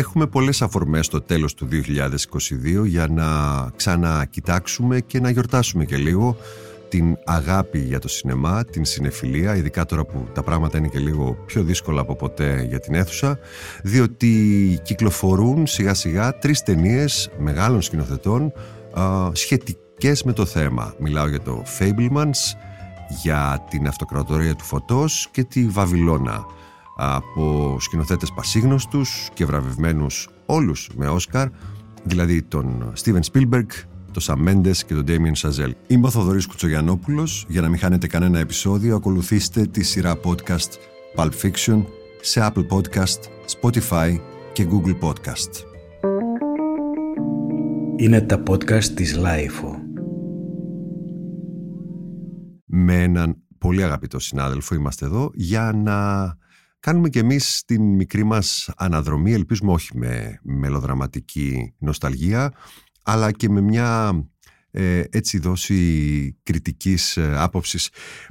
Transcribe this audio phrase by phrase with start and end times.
[0.00, 3.26] Έχουμε πολλές αφορμές στο τέλος του 2022 για να
[3.76, 6.36] ξανακοιτάξουμε και να γιορτάσουμε και λίγο
[6.88, 11.36] την αγάπη για το σινεμά, την συνεφιλία, ειδικά τώρα που τα πράγματα είναι και λίγο
[11.46, 13.38] πιο δύσκολα από ποτέ για την αίθουσα,
[13.82, 18.52] διότι κυκλοφορούν σιγά σιγά τρεις ταινίες μεγάλων σκηνοθετών
[19.32, 20.94] σχετικές με το θέμα.
[20.98, 22.56] Μιλάω για το Fablemans,
[23.22, 26.44] για την αυτοκρατορία του φωτός και τη Βαβυλώνα
[27.02, 31.48] από σκηνοθέτες πασίγνωστους και βραβευμένους όλους με Όσκαρ,
[32.02, 33.66] δηλαδή τον Steven Spielberg,
[34.12, 35.72] τον Sam Mendes και τον Damien Chazelle.
[35.86, 37.44] Είμαι ο Θοδωρής Κουτσογιαννόπουλος.
[37.48, 40.70] Για να μην χάνετε κανένα επεισόδιο, ακολουθήστε τη σειρά podcast
[41.16, 41.84] Pulp Fiction
[42.20, 43.20] σε Apple Podcast,
[43.60, 44.18] Spotify
[44.52, 45.64] και Google Podcast.
[47.96, 49.74] Είναι τα podcast της Lifeo.
[52.66, 56.36] Με έναν πολύ αγαπητό συνάδελφο είμαστε εδώ για να
[56.80, 62.52] κάνουμε και εμείς την μικρή μας αναδρομή, ελπίζουμε όχι με μελοδραματική νοσταλγία,
[63.02, 64.12] αλλά και με μια
[64.70, 67.88] ε, έτσι δόση κριτικής ε, άποψης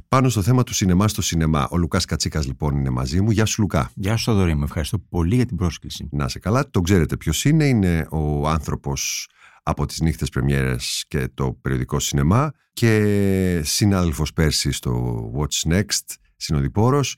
[0.07, 1.67] πάνω στο θέμα του σινεμά στο σινεμά.
[1.71, 3.31] Ο Λουκάς Κατσίκας λοιπόν είναι μαζί μου.
[3.31, 3.91] Γεια σου Λουκά.
[3.95, 6.07] Γεια σου Θοδωρή, με ευχαριστώ πολύ για την πρόσκληση.
[6.11, 7.65] Να σε καλά, τον ξέρετε ποιος είναι.
[7.65, 9.29] Είναι ο άνθρωπος
[9.63, 17.15] από τις νύχτες πρεμιέρες και το περιοδικό σινεμά και συνάδελφος πέρσι στο What's Next, συνοδοιπόρος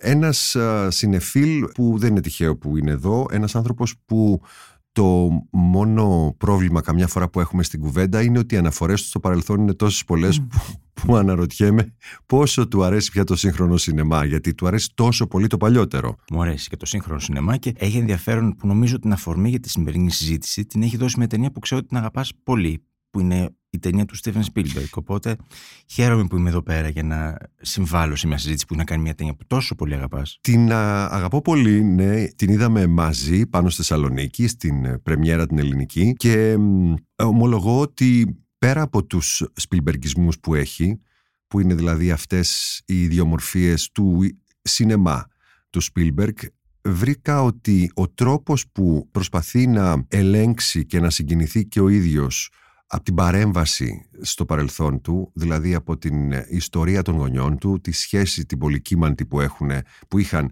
[0.00, 0.56] ένας
[0.88, 4.40] συνεφίλ που δεν είναι τυχαίο που είναι εδώ, ένας άνθρωπος που
[4.92, 9.20] το μόνο πρόβλημα καμιά φορά που έχουμε στην κουβέντα είναι ότι οι αναφορές του στο
[9.20, 10.58] παρελθόν είναι τόσες πολλές που,
[10.92, 11.94] που αναρωτιέμαι
[12.26, 16.16] πόσο του αρέσει πια το σύγχρονο σινεμά γιατί του αρέσει τόσο πολύ το παλιότερο.
[16.30, 19.68] Μου αρέσει και το σύγχρονο σινεμά και έχει ενδιαφέρον που νομίζω την αφορμή για τη
[19.70, 23.48] σημερινή συζήτηση την έχει δώσει με ταινία που ξέρω ότι την αγαπάς πολύ που είναι
[23.70, 24.88] η ταινία του Στίβεν Spielberg.
[24.94, 25.36] Οπότε
[25.86, 29.14] χαίρομαι που είμαι εδώ πέρα για να συμβάλλω σε μια συζήτηση που να κάνει μια
[29.14, 30.38] ταινία που τόσο πολύ αγαπάς.
[30.40, 32.24] Την α, αγαπώ πολύ, ναι.
[32.26, 36.14] Την είδαμε μαζί πάνω στη Θεσσαλονίκη, στην ε, πρεμιέρα την ελληνική.
[36.16, 36.56] Και
[37.16, 41.00] ομολογώ ότι πέρα από τους Σπιλμπεργκισμούς που έχει,
[41.46, 44.20] που είναι δηλαδή αυτές οι ιδιομορφίες του
[44.62, 45.26] σινεμά
[45.70, 46.34] του Spielberg,
[46.82, 52.50] βρήκα ότι ο τρόπος που προσπαθεί να ελέγξει και να συγκινηθεί και ο ίδιος
[52.92, 58.46] από την παρέμβαση στο παρελθόν του, δηλαδή από την ιστορία των γονιών του, τη σχέση
[58.46, 59.70] την πολυκύμαντη που, έχουν,
[60.08, 60.50] που είχαν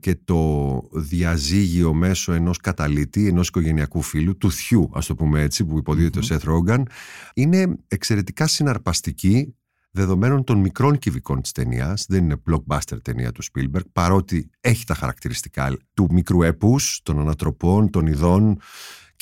[0.00, 5.64] και το διαζύγιο μέσω ενός καταλήτη, ενός οικογενειακού φίλου, του θιού ας το πούμε έτσι,
[5.64, 6.88] που υποδίδεται ο Σεθ Ρόγκαν,
[7.34, 9.54] είναι εξαιρετικά συναρπαστική
[9.90, 14.94] δεδομένων των μικρών κυβικών της ταινίας, δεν είναι blockbuster ταινία του Spielberg, παρότι έχει τα
[14.94, 18.58] χαρακτηριστικά του μικρού έπους, των ανατροπών, των ειδών,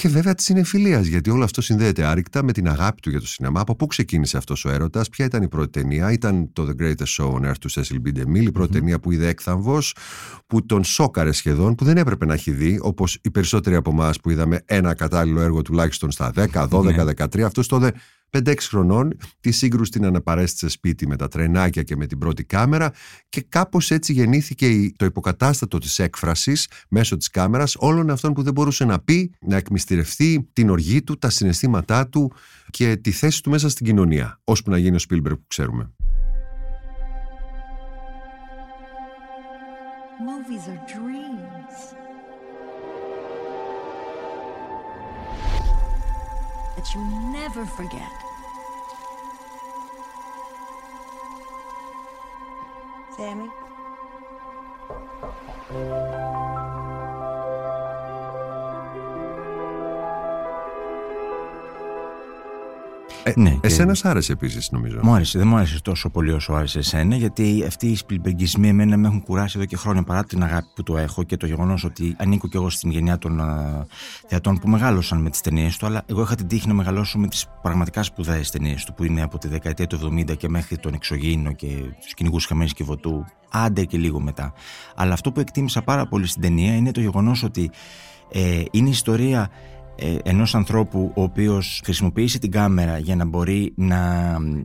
[0.00, 3.26] και βέβαια της συνεφιλία, γιατί όλο αυτό συνδέεται άρρηκτα με την αγάπη του για το
[3.26, 3.60] σινεμά.
[3.60, 7.16] Από πού ξεκίνησε αυτός ο έρωτας, ποια ήταν η πρώτη ταινία, ήταν το The Greatest
[7.16, 8.18] Show on Earth του Cecil B.
[8.18, 9.94] DeMille, η πρώτη ταινία που είδε έκθαμβος,
[10.46, 14.20] που τον σόκαρε σχεδόν, που δεν έπρεπε να έχει δει, όπως οι περισσότεροι από εμάς
[14.20, 17.40] που είδαμε ένα κατάλληλο έργο τουλάχιστον στα 10, 12, 13.
[17.40, 17.92] Αυτό τότε
[18.30, 22.92] 5-6 χρονών τη σύγκρουση την αναπαρέστησε σπίτι με τα τρενάκια και με την πρώτη κάμερα
[23.28, 28.52] και κάπως έτσι γεννήθηκε το υποκατάστατο της έκφρασης μέσω της κάμερας όλων αυτών που δεν
[28.52, 32.32] μπορούσε να πει, να εκμυστηρευτεί την οργή του, τα συναισθήματά του
[32.70, 35.90] και τη θέση του μέσα στην κοινωνία, ώσπου να γίνει ο Σπίλμπερ που ξέρουμε.
[40.28, 41.09] Movies are
[46.80, 48.10] That you never forget.
[53.14, 53.50] Sammy?
[63.22, 64.00] Ε, ναι, εσένα και...
[64.02, 64.98] άρεσε επίσης, νομίζω.
[65.02, 65.38] Μου άρεσε.
[65.38, 69.22] Δεν μου άρεσε τόσο πολύ όσο άρεσε εσένα, γιατί αυτοί οι σπιλμπεγκισμοί εμένα με έχουν
[69.22, 72.48] κουράσει εδώ και χρόνια παρά την αγάπη που το έχω και το γεγονός ότι ανήκω
[72.48, 73.84] κι εγώ στην γενιά των uh,
[74.26, 77.28] θεατών που μεγάλωσαν με τις ταινίες του, αλλά εγώ είχα την τύχη να μεγαλώσω με
[77.28, 80.94] τις πραγματικά σπουδαίες ταινίες του, που είναι από τη δεκαετία του 70 και μέχρι τον
[80.94, 81.66] Εξωγήινο και
[82.02, 84.52] τους κυνηγούς Χαμένης και Βοτού, άντε και λίγο μετά.
[84.94, 87.70] Αλλά αυτό που εκτίμησα πάρα πολύ στην ταινία είναι το γεγονός ότι
[88.32, 89.50] ε, είναι ιστορία
[90.02, 93.98] ε, ενός ανθρώπου ο οποίος χρησιμοποίησε την κάμερα για να μπορεί να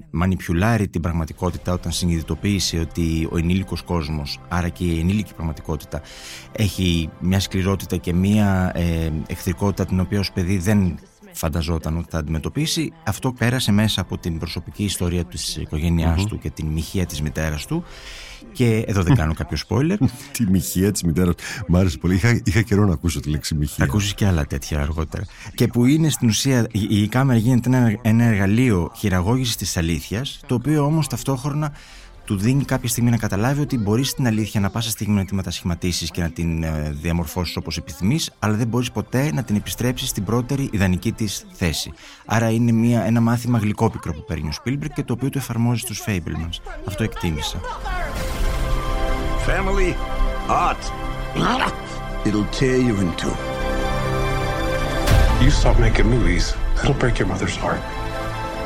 [0.09, 6.01] μανιπιουλάρει την πραγματικότητα όταν συνειδητοποίησε ότι ο ενήλικος κόσμος, άρα και η ενήλικη πραγματικότητα
[6.51, 10.97] έχει μια σκληρότητα και μια ε, εχθρικότητα την οποία ως παιδί δεν
[11.35, 12.93] φανταζόταν ότι θα αντιμετωπίσει.
[13.03, 17.65] Αυτό πέρασε μέσα από την προσωπική ιστορία της οικογένειάς του και την μοιχεία της μητέρας
[17.65, 17.83] του
[18.51, 19.95] και εδώ δεν κάνω κάποιο spoiler.
[20.37, 21.33] τη μοιχεία της μητέρας.
[21.67, 22.15] Μ' άρεσε πολύ.
[22.15, 23.75] Είχα, είχα καιρό να ακούσω τη λέξη μοιχεία.
[23.77, 25.23] Θα ακούσεις και άλλα τέτοια αργότερα.
[25.55, 30.39] Και που είναι στην ουσία η, η κάμερα γίνεται ένα, ένα εργαλείο χειραγώγησης της αλήθειας,
[30.45, 31.73] το οποίο όμως ταυτόχρονα
[32.25, 35.35] του δίνει κάποια στιγμή να καταλάβει ότι μπορείς στην αλήθεια να πάσα στιγμή να τη
[35.35, 40.09] μετασχηματίσεις και να την ε, διαμορφώσεις όπως επιθυμείς, αλλά δεν μπορείς ποτέ να την επιστρέψεις
[40.09, 41.93] στην πρώτερη ιδανική της θέση.
[42.25, 45.79] Άρα είναι μια, ένα μάθημα γλυκόπικρο που παίρνει ο Spielberg και το οποίο το εφαρμόζει
[45.79, 46.59] στους Fablemans.
[46.85, 47.59] Αυτό εκτίμησα.
[49.47, 49.93] Family
[50.47, 50.83] art.
[52.27, 53.35] It'll tear you in two.
[55.43, 56.45] You stop making movies,
[56.81, 57.81] it'll break your mother's heart.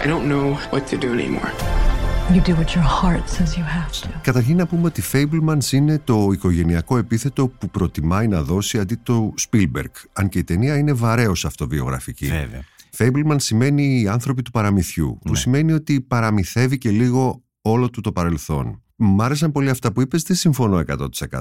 [0.03, 1.88] I don't know what to do anymore.
[2.33, 4.19] You do what your heart says you have to.
[4.21, 9.33] Καταρχήν να πούμε ότι Fablemans είναι το οικογενειακό επίθετο που προτιμάει να δώσει αντί το
[9.49, 9.91] Spielberg.
[10.13, 12.27] Αν και η ταινία είναι βαρέως αυτοβιογραφική.
[12.27, 12.61] Βέβαια.
[12.97, 15.37] Fableman σημαίνει οι άνθρωποι του παραμυθιού, που ναι.
[15.37, 18.81] σημαίνει ότι παραμυθεύει και λίγο όλο του το παρελθόν.
[18.95, 20.83] Μ' άρεσαν πολύ αυτά που είπες, δεν συμφωνώ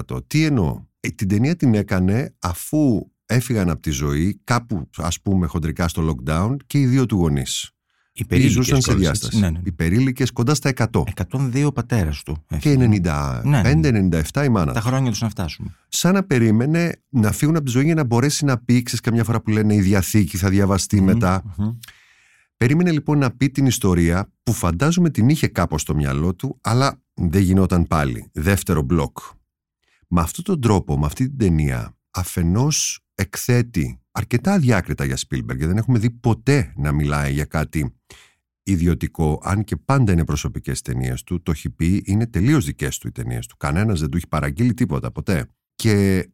[0.09, 0.27] 100%.
[0.27, 5.47] Τι εννοώ; Ε, την ταινία την έκανε αφού έφυγαν από τη ζωή κάπου ας πούμε
[5.47, 7.73] χοντρικά στο lockdown και οι δύο του γονείς.
[8.29, 9.39] Οι ζούσαν σε διάσταση.
[9.39, 9.59] Ναι, ναι.
[9.63, 11.03] Οι περίλικες κοντά στα 100.
[11.31, 12.43] 102 ο πατέρα του.
[12.59, 14.43] Και 95-97 ναι, ναι.
[14.45, 14.73] η μάνα.
[14.73, 15.75] Τα χρόνια τους να φτάσουμε.
[15.87, 19.41] Σαν να περίμενε να φύγουν από τη ζωή για να μπορέσει να πει, καμιά φορά
[19.41, 21.43] που λένε η διαθήκη θα διαβαστεί μετά.
[22.57, 27.01] Περίμενε λοιπόν να πει την ιστορία που φαντάζομαι την είχε κάπως στο μυαλό του, αλλά
[27.13, 28.29] δεν γινόταν πάλι.
[28.31, 29.17] Δεύτερο μπλοκ.
[30.07, 35.77] Με αυτόν τον τρόπο, με αυτή την ταινία, αφενός εκθέτει αρκετά αδιάκριτα για Spielberg δεν
[35.77, 37.95] έχουμε δει ποτέ να μιλάει για κάτι
[38.63, 41.41] ιδιωτικό, αν και πάντα είναι προσωπικές ταινίες του.
[41.41, 43.57] Το έχει πει, είναι τελείως δικές του οι ταινίες του.
[43.57, 45.45] Κανένας δεν του έχει παραγγείλει τίποτα ποτέ.
[45.75, 46.27] Και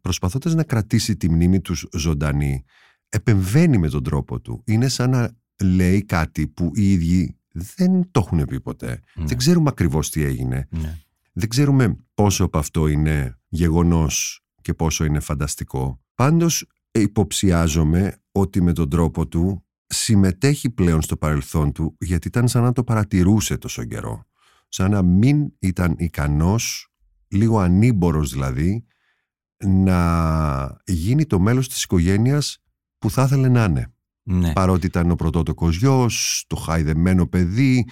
[0.00, 2.64] προσπαθώντας να κρατήσει τη μνήμη τους ζωντανή,
[3.08, 4.62] επεμβαίνει με τον τρόπο του.
[4.66, 5.30] Είναι σαν να
[5.62, 9.00] λέει κάτι που οι ίδιοι δεν το έχουν πει ποτέ.
[9.14, 9.24] Ναι.
[9.24, 10.68] Δεν ξέρουμε ακριβώς τι έγινε.
[10.70, 10.98] Ναι.
[11.32, 16.00] Δεν ξέρουμε πόσο από αυτό είναι γεγονός και πόσο είναι φανταστικό.
[16.14, 22.62] Πάντως υποψιάζομαι ότι με τον τρόπο του συμμετέχει πλέον στο παρελθόν του γιατί ήταν σαν
[22.62, 24.24] να το παρατηρούσε τόσο καιρό.
[24.68, 26.92] Σαν να μην ήταν ικανός,
[27.28, 28.84] λίγο ανήμπορος δηλαδή,
[29.64, 32.58] να γίνει το μέλος της οικογένειας
[32.98, 33.92] που θα ήθελε να είναι.
[34.22, 34.52] Ναι.
[34.52, 37.88] Παρότι ήταν ο πρωτότοκος γιος, το χαϊδεμένο παιδί,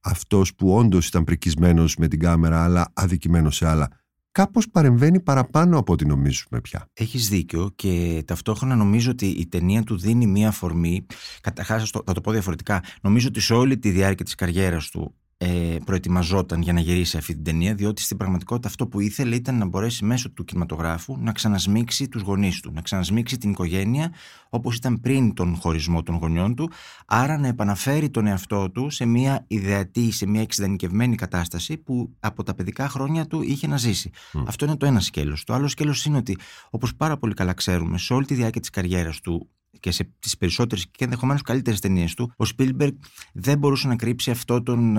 [0.00, 3.99] αυτός που όντως ήταν πρικισμένος με την κάμερα αλλά αδικημένος σε άλλα
[4.32, 6.86] κάπως παρεμβαίνει παραπάνω από ό,τι νομίζουμε πια.
[6.92, 11.06] Έχεις δίκιο και ταυτόχρονα νομίζω ότι η ταινία του δίνει μία αφορμή,
[11.40, 15.76] καταρχάς θα το πω διαφορετικά, νομίζω ότι σε όλη τη διάρκεια της καριέρας του ε,
[15.84, 19.66] προετοιμαζόταν για να γυρίσει αυτή την ταινία, διότι στην πραγματικότητα αυτό που ήθελε ήταν να
[19.66, 24.12] μπορέσει μέσω του κινηματογράφου να ξανασμίξει τους γονείς του, να ξανασμίξει την οικογένεια
[24.48, 26.70] όπως ήταν πριν τον χωρισμό των γονιών του,
[27.06, 32.42] άρα να επαναφέρει τον εαυτό του σε μια ιδεατή, σε μια εξειδανικευμένη κατάσταση που από
[32.42, 34.10] τα παιδικά χρόνια του είχε να ζήσει.
[34.46, 35.44] Αυτό είναι το ένα σκέλος.
[35.44, 36.38] Το άλλο σκέλος είναι ότι,
[36.70, 39.48] όπως πάρα πολύ καλά ξέρουμε, σε όλη τη διάρκεια της καριέρας του
[39.80, 42.94] και σε τις περισσότερες και ενδεχομένως καλύτερες ταινίες του, ο Σπίλμπεργκ
[43.32, 44.98] δεν μπορούσε να κρύψει αυτό τον,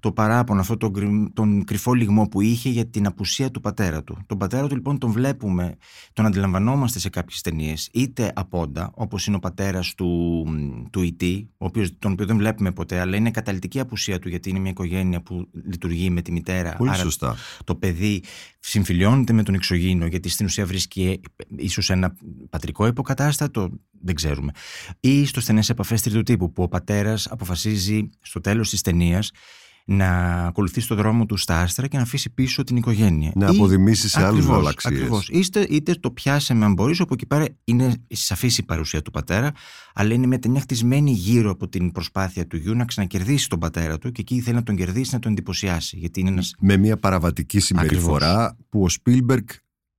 [0.00, 4.18] το παράπονο, αυτό τον, τον κρυφό λιγμό που είχε για την απουσία του πατέρα του.
[4.26, 5.76] Τον πατέρα του λοιπόν τον βλέπουμε,
[6.12, 10.44] τον αντιλαμβανόμαστε σε κάποιες ταινίες, είτε απόντα, όπως είναι ο πατέρας του,
[10.90, 11.44] του E.T.,
[11.98, 15.48] τον οποίο δεν βλέπουμε ποτέ, αλλά είναι καταλητική απουσία του γιατί είναι μια οικογένεια που
[15.64, 16.74] λειτουργεί με τη μητέρα.
[16.76, 17.36] Πολύ άρα σωστά.
[17.64, 18.22] Το παιδί
[18.58, 21.20] συμφιλιώνεται με τον εξωγήινο, γιατί στην ουσία βρίσκει
[21.56, 22.14] ίσως ένα
[22.50, 24.52] πατρικό υποκατάστατο, δεν ξέρουμε.
[25.00, 29.30] Ή στο στενές επαφές τρίτου τύπου, που ο πατέρας αποφασίζει στο τέλος της ταινίας
[29.90, 33.32] να ακολουθεί το δρόμο του στα άστρα και να αφήσει πίσω την οικογένεια.
[33.34, 35.28] Να αποδημήσει σε άλλους ρόλο Ακριβώς.
[35.28, 39.52] Είτε, είτε το πιάσαμε αν μπορείς, όπου εκεί πέρα είναι σαφή η παρουσία του πατέρα,
[39.94, 43.98] αλλά είναι μια ταινία χτισμένη γύρω από την προσπάθεια του γιου να ξανακερδίσει τον πατέρα
[43.98, 45.96] του και εκεί θέλει να τον κερδίσει, να τον εντυπωσιάσει.
[45.96, 46.54] Γιατί είναι ένας...
[46.58, 49.46] Με μια παραβατική συμπεριφορά που ο Σπίλμπεργκ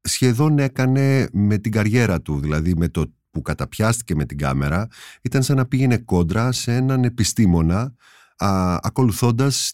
[0.01, 4.87] σχεδόν έκανε με την καριέρα του, δηλαδή με το που καταπιάστηκε με την κάμερα
[5.21, 7.93] ήταν σαν να πήγαινε κόντρα σε έναν επιστήμονα
[8.37, 9.73] α, ακολουθώντας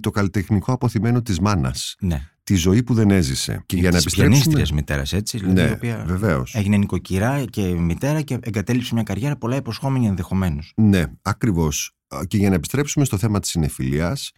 [0.00, 1.96] το καλλιτεχνικό αποθυμένο της μάνας.
[2.00, 2.28] Ναι.
[2.42, 3.62] Τη ζωή που δεν έζησε.
[3.66, 4.64] Και για να επιστρέψουμε.
[4.72, 5.38] μητέρας, έτσι.
[5.38, 6.54] Δηλαδή, ναι, η οποία βεβαίως.
[6.54, 10.72] Έγινε νοικοκυρά και μητέρα και εγκατέλειψε μια καριέρα πολλά υποσχόμενη ενδεχομένως.
[10.76, 11.96] Ναι, ακριβώς.
[12.26, 14.32] Και για να επιστρέψουμε στο θέμα της συνεφιλίας,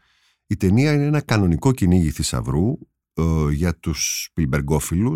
[0.47, 2.79] η ταινία είναι ένα κανονικό κυνήγι θησαυρού
[3.13, 5.13] ε, για τους σπιλμπεργκοφιλου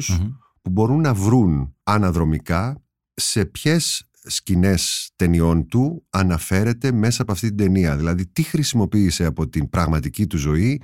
[0.63, 2.84] που μπορούν να βρουν αναδρομικά
[3.15, 7.97] σε ποιες σκηνές ταινιών του αναφέρεται μέσα από αυτή την ταινία.
[7.97, 10.83] Δηλαδή τι χρησιμοποίησε από την πραγματική του ζωή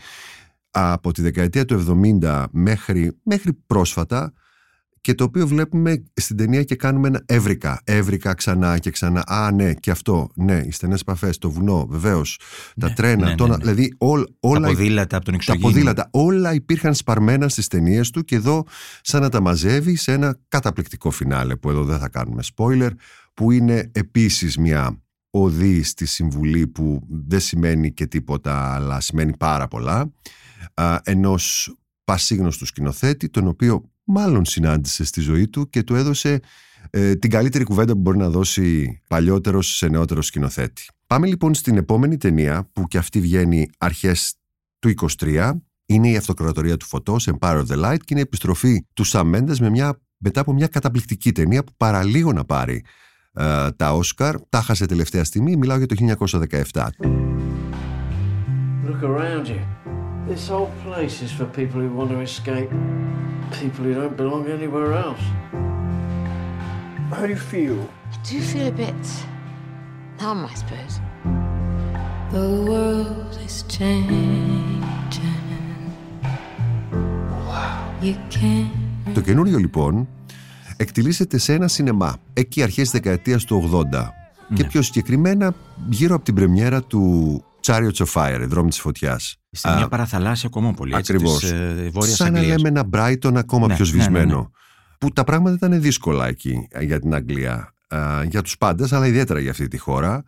[0.70, 4.32] από τη δεκαετία του 70 μέχρι, μέχρι πρόσφατα
[5.00, 7.80] και το οποίο βλέπουμε στην ταινία και κάνουμε ένα έβρικα.
[7.84, 9.22] Έβρικα ξανά και ξανά.
[9.26, 10.30] Α, ναι, και αυτό.
[10.34, 12.40] Ναι, οι στενές επαφές, το βουνό, βεβαίως.
[12.80, 13.28] τα ναι, τρένα.
[13.28, 14.06] Ναι, το, ναι, ναι, δηλαδή, ό,
[14.40, 14.60] όλα.
[14.60, 15.68] Τα ποδήλατα από τον εξωγήινο.
[15.68, 16.08] Τα ποδήλατα.
[16.12, 18.64] Όλα υπήρχαν σπαρμένα στις ταινίες του και εδώ,
[19.00, 22.90] σαν να τα μαζεύει σε ένα καταπληκτικό φινάλε που εδώ δεν θα κάνουμε spoiler,
[23.34, 29.68] που είναι επίσης μια οδή στη συμβουλή που δεν σημαίνει και τίποτα, αλλά σημαίνει πάρα
[29.68, 30.12] πολλά.
[31.02, 36.40] ενός πασίγνωστου σκηνοθέτη, τον οποίο μάλλον συνάντησε στη ζωή του και του έδωσε
[36.90, 40.86] ε, την καλύτερη κουβέντα που μπορεί να δώσει παλιότερος σε νεότερο σκηνοθέτη.
[41.06, 44.34] Πάμε λοιπόν στην επόμενη ταινία που και αυτή βγαίνει αρχές
[44.78, 45.52] του 23
[45.86, 49.34] είναι η αυτοκρατορία του φωτός, Empire of the Light και είναι η επιστροφή του Sam
[49.34, 52.84] Mendes με μια, μετά από μια καταπληκτική ταινία που παραλίγο να πάρει
[53.32, 56.16] ε, τα Όσκαρ, τα χάσε τελευταία στιγμή, μιλάω για το
[56.72, 56.88] 1917.
[58.86, 60.09] Look around you.
[60.28, 62.70] This whole place is for people who want to escape.
[63.60, 65.24] People who don't belong anywhere else.
[67.10, 67.78] How do you feel?
[68.12, 69.02] I do feel a bit
[70.20, 70.94] numb, I suppose.
[72.32, 74.84] The world is changing.
[77.48, 78.02] Wow.
[78.02, 79.14] You can't...
[79.14, 80.08] Το καινούριο λοιπόν
[80.76, 84.56] εκτιλήσεται σε ένα σινεμά εκεί αρχές της δεκαετίας του 80 ναι.
[84.56, 85.54] και πιο συγκεκριμένα
[85.88, 89.36] γύρω από την πρεμιέρα του Chariots of Fire, δρόμοι της φωτιάς.
[89.50, 91.42] Σε μια παραθαλάσσια κομμόπολη, Ακριβώς.
[91.42, 94.38] Έτσι, της, ε, Σαν να λέμε ένα Brighton ακόμα ναι, πιο ναι, ναι, σβησμένο.
[94.38, 94.46] Ναι,
[94.98, 97.74] που τα πράγματα ήταν δύσκολα εκεί ε, για την Αγγλία.
[97.88, 100.22] Ε, για τους πάντες, αλλά ιδιαίτερα για αυτή τη χώρα.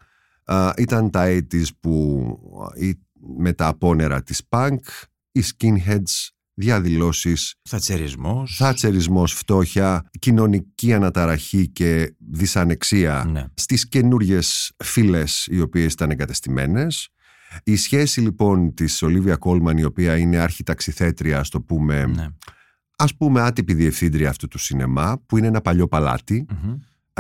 [0.45, 2.39] Ε, ήταν τα 80's που
[3.37, 4.79] με τα απόνερα της punk,
[5.33, 13.45] οι skinheads, διαδηλώσεις, θατσερισμός, θατσερισμός φτώχεια, κοινωνική αναταραχή και δυσανεξία ναι.
[13.55, 17.09] στις καινούριες φύλες οι οποίες ήταν εγκατεστημένες.
[17.65, 22.27] Η σχέση λοιπόν της Ολίβια Κόλμαν η οποία είναι αρχιταξιθέτρια, ας το πούμε, ναι
[22.97, 26.47] ας πούμε άτυπη διευθύντρια αυτού του σινεμά που είναι ένα παλιό παλάτι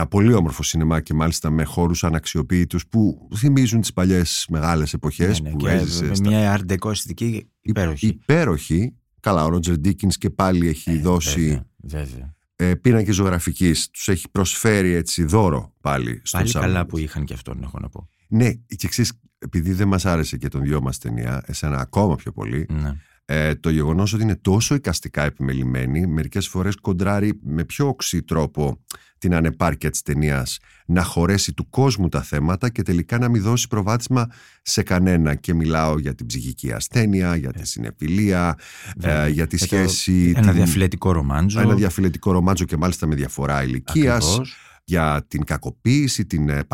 [0.08, 5.50] πολύ όμορφο σινεμά και μάλιστα με χώρους αναξιοποιητούς που θυμίζουν τις παλιές μεγάλες εποχές ναι,
[5.50, 6.04] ναι, που έζησε.
[6.04, 8.06] Με μια αρντεκό αισθητική υπέροχη.
[8.06, 8.94] Υπέροχη.
[9.20, 13.90] Καλά, ο Ρότζερ Ντίκινς και πάλι έχει ε, δώσει βέβαια, Ε, πίνακε ζωγραφικής.
[13.90, 16.20] Τους έχει προσφέρει έτσι δώρο πάλι.
[16.22, 18.08] Στον πάλι καλά που είχαν και αυτόν έχω να πω.
[18.28, 19.04] Ναι, και εξή,
[19.42, 23.54] επειδή δεν μας άρεσε και τον δυο μας ταινία, εσένα ακόμα πιο πολύ, ναι ε,
[23.54, 28.80] το γεγονός ότι είναι τόσο εικαστικά επιμελημένη μερικές φορές κοντράρει με πιο οξύ τρόπο
[29.18, 33.68] την ανεπάρκεια της ταινίας να χωρέσει του κόσμου τα θέματα και τελικά να μην δώσει
[33.68, 34.26] προβάτισμα
[34.62, 38.58] σε κανένα και μιλάω για την ψυχική ασθένεια, για τη συνεφιλία,
[39.00, 40.32] ε, για τη σχέση...
[40.36, 41.60] Ένα διαφυλετικό ρομάντζο.
[41.60, 44.40] Ένα διαφυλετικό ρομάντζο και μάλιστα με διαφορά ηλικίας.
[44.84, 46.64] Για την κακοποίηση, την ε,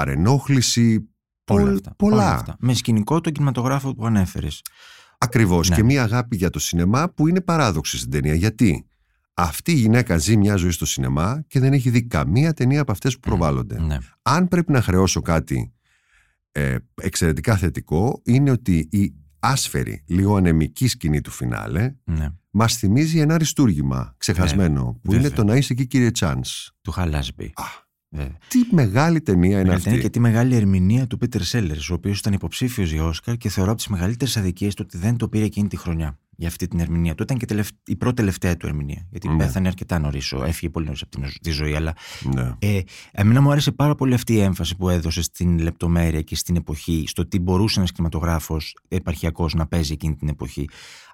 [1.55, 2.35] παρενόχληση, Όλα αυτά, πολλά.
[2.35, 2.57] αυτά.
[2.59, 4.63] Με σκηνικό το κινηματογράφο που ανέφερες.
[5.19, 5.69] Ακριβώς.
[5.69, 5.77] Ναι.
[5.77, 8.35] Και μία αγάπη για το σινεμά που είναι παράδοξη στην ταινία.
[8.35, 8.87] Γιατί
[9.35, 12.93] αυτή η γυναίκα ζει μια ζωή στο σινεμά και δεν έχει δει καμία ταινία από
[12.93, 13.81] αυτές που προβάλλονται.
[13.81, 13.99] Ναι.
[14.23, 15.73] Αν πρέπει να χρεώσω κάτι
[16.53, 22.29] ε, εξαιρετικά θετικό, είναι ότι η άσφαιρη, λίγο ανεμική σκηνή του φινάλε ναι.
[22.51, 26.71] μας θυμίζει ένα αριστούργημα ξεχασμένο, ναι, που είναι το να είσαι εκεί, κύριε Τσάνς.
[26.83, 27.53] Του Χαλάσμπη.
[28.49, 29.99] Τι μεγάλη ταινία είναι αυτή.
[29.99, 33.71] Και τι μεγάλη ερμηνεία του Πίτερ Σέλλερ, ο οποίος ήταν υποψήφιος για Όσκαρ και θεωρώ
[33.71, 36.81] από τις μεγαλύτερες αδικίες του ότι δεν το πήρε εκείνη τη χρονιά για αυτή την
[36.81, 37.23] ερμηνεία του.
[37.23, 39.07] Ήταν και η πρώτη τελευταία του ερμηνεία.
[39.11, 39.37] Γιατί ναι.
[39.37, 41.75] πέθανε αρκετά νωρίς, έφυγε πολύ νωρίς από τη ζωή.
[41.75, 41.95] Αλλά
[42.35, 42.53] ναι.
[42.59, 42.81] ε,
[43.13, 47.05] εμένα μου άρεσε πάρα πολύ αυτή η έμφαση που έδωσε στην λεπτομέρεια και στην εποχή,
[47.07, 50.69] στο τι μπορούσε ένας κινηματογράφος επαρχιακός να παίζει εκείνη την εποχή.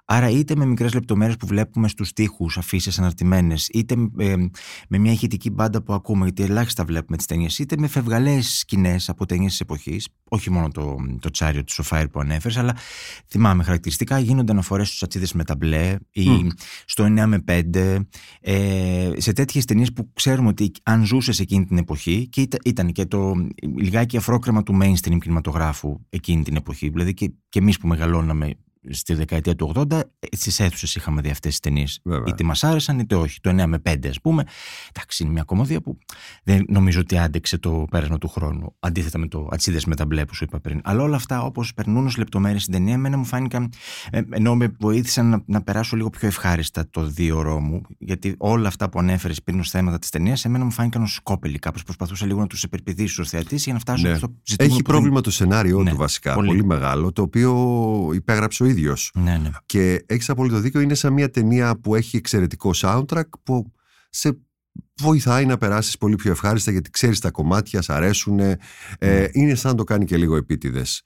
[0.07, 4.35] Άρα είτε με μικρές λεπτομέρειες που βλέπουμε στους τοίχους, αφήσεις αναρτημένες, είτε ε,
[4.89, 9.09] με μια ηχητική μπάντα που ακούμε, γιατί ελάχιστα βλέπουμε τις ταινίες, είτε με φευγαλές σκηνές
[9.09, 12.75] από ταινίες της εποχής, όχι μόνο το, το τσάριο του Σοφάιρ που ανέφερες, αλλά
[13.27, 16.27] θυμάμαι χαρακτηριστικά γίνονται αναφορές στους ατσίδες με τα μπλε ή
[16.85, 17.99] στο 9 με 5,
[18.41, 23.05] ε, σε τέτοιες ταινίες που ξέρουμε ότι αν ζούσες εκείνη την εποχή και ήταν, και
[23.05, 23.33] το
[23.77, 28.55] λιγάκι αφρόκρεμα του mainstream κινηματογράφου εκείνη την εποχή, δηλαδή και, και εμείς που μεγαλώναμε
[28.89, 29.99] στη δεκαετία του 80
[30.31, 32.01] στις αίθουσες είχαμε δει αυτές τις ταινίες.
[32.27, 33.39] Είτε μας άρεσαν είτε όχι.
[33.41, 34.43] Το 9 με 5, ας πούμε.
[34.95, 35.97] Εντάξει, είναι μια κομμωδία που
[36.43, 38.75] δεν νομίζω ότι άντεξε το πέρασμα του χρόνου.
[38.79, 40.81] Αντίθετα με το Ατσίδες με τα μπλε που σου είπα πριν.
[40.83, 43.71] Αλλά όλα αυτά, όπως περνούν ως λεπτομέρειες στην ταινία, εμένα μου φάνηκαν.
[44.11, 47.81] Ε, ενώ με βοήθησαν να, να περάσω λίγο πιο ευχάριστα το δύο ώρο μου.
[47.97, 51.59] Γιατί όλα αυτά που ανέφερες πριν ως θέματα της ταινίας, εμένα μου φάνηκαν ως σκόπελοι.
[51.59, 54.15] Κάπως προσπαθούσα λίγο να τους υπερπηδήσω ως θεατής για να φτάσω ναι.
[54.15, 54.73] στο ζητούμενο.
[54.73, 56.33] Έχει πρόβλημα το σενάριό ναι, του βασικά.
[56.33, 56.47] Πολύ.
[56.47, 57.53] πολύ μεγάλο, το οποίο
[58.13, 59.11] υπέγραψε ο ίδιος.
[59.13, 59.49] Ναι, ναι.
[59.65, 63.73] Και έχεις απόλυτο δίκιο, είναι σαν μια ταινία που έχει εξαιρετικό soundtrack που
[64.09, 64.37] σε
[65.01, 68.39] βοηθάει να περάσεις πολύ πιο ευχάριστα γιατί ξέρεις τα κομμάτια, σ' αρέσουν.
[68.39, 68.57] Ε,
[68.99, 69.27] ναι.
[69.31, 71.03] είναι σαν να το κάνει και λίγο επίτηδες.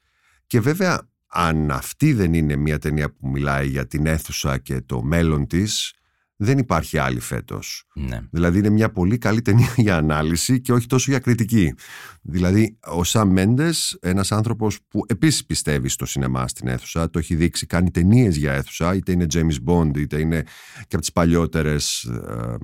[0.47, 5.03] Και βέβαια, αν αυτή δεν είναι μια ταινία που μιλάει για την αίθουσα και το
[5.03, 5.93] μέλλον της
[6.41, 7.87] δεν υπάρχει άλλη φέτος.
[7.93, 8.19] Ναι.
[8.31, 11.73] Δηλαδή είναι μια πολύ καλή ταινία για ανάλυση και όχι τόσο για κριτική.
[12.21, 17.35] Δηλαδή ο Σαμ Μέντες, ένας άνθρωπος που επίσης πιστεύει στο σινεμά στην αίθουσα, το έχει
[17.35, 20.41] δείξει, κάνει ταινίες για αίθουσα, είτε είναι James Bond, είτε είναι
[20.73, 22.03] και από τις παλιότερες.
[22.03, 22.57] Ε,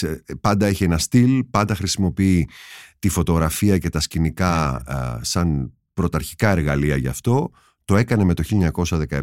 [0.00, 2.48] ε, πάντα έχει ένα στυλ, πάντα χρησιμοποιεί
[2.98, 7.50] τη φωτογραφία και τα σκηνικά ε, σαν πρωταρχικά εργαλεία γι' αυτό
[7.88, 8.42] Το έκανε με το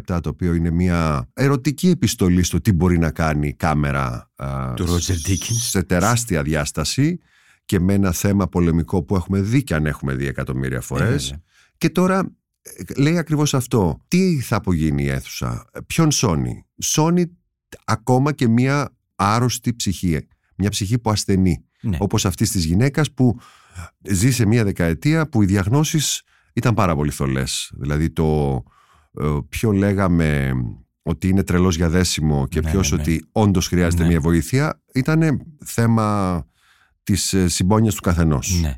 [0.06, 4.30] 1917, το οποίο είναι μια ερωτική επιστολή στο τι μπορεί να κάνει η κάμερα
[4.76, 5.14] του Roger
[5.60, 7.18] σε τεράστια διάσταση
[7.64, 11.30] και με ένα θέμα πολεμικό που έχουμε δει και αν έχουμε δει εκατομμύρια φορές.
[11.30, 11.42] Ε,
[11.78, 12.32] και τώρα
[12.62, 14.04] ε, λέει ακριβώς αυτό.
[14.08, 17.36] Τι θα απογίνει η αίθουσα, ποιον σώνει; Σώνει
[17.84, 21.64] ακόμα και μια άρρωστη ψυχή, μια ψυχή που ασθενεί.
[21.80, 21.96] Ναι.
[22.00, 23.38] Όπως αυτής της γυναίκας που
[24.08, 26.22] ζει σε μια δεκαετία που οι διαγνώσεις
[26.56, 27.72] ήταν πάρα πολύ θολές.
[27.76, 28.62] Δηλαδή το
[29.20, 30.52] ε, ποιο λέγαμε
[31.02, 33.02] ότι είναι τρελός για δέσιμο και Ναι, ποιος ναι, ναι.
[33.02, 34.08] ότι όντως χρειάζεται Ναι.
[34.08, 36.44] μια βοήθεια ήταν θέμα
[37.02, 38.74] της ε, συμπόνιας του καθενός Ναι.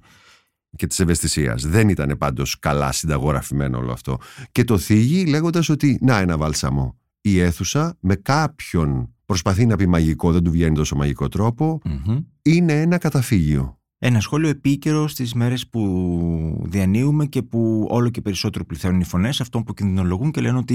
[0.76, 1.66] και της ευαισθησίας.
[1.66, 4.18] Δεν ήταν πάντως καλά συνταγογραφημένο όλο αυτό.
[4.52, 6.98] Και το θίγει λέγοντας ότι να ένα βάλσαμο.
[7.20, 12.18] Η αίθουσα με κάποιον προσπαθεί να πει μαγικό, δεν του βγαίνει τόσο μαγικό τρόπο, Μμμ.
[12.42, 13.77] είναι ένα καταφύγιο.
[14.00, 19.40] Ένα σχόλιο επίκαιρο στις μέρες που διανύουμε και που όλο και περισσότερο πληθαίνουν οι φωνές
[19.40, 20.74] αυτών που κινδυνολογούν και λένε ότι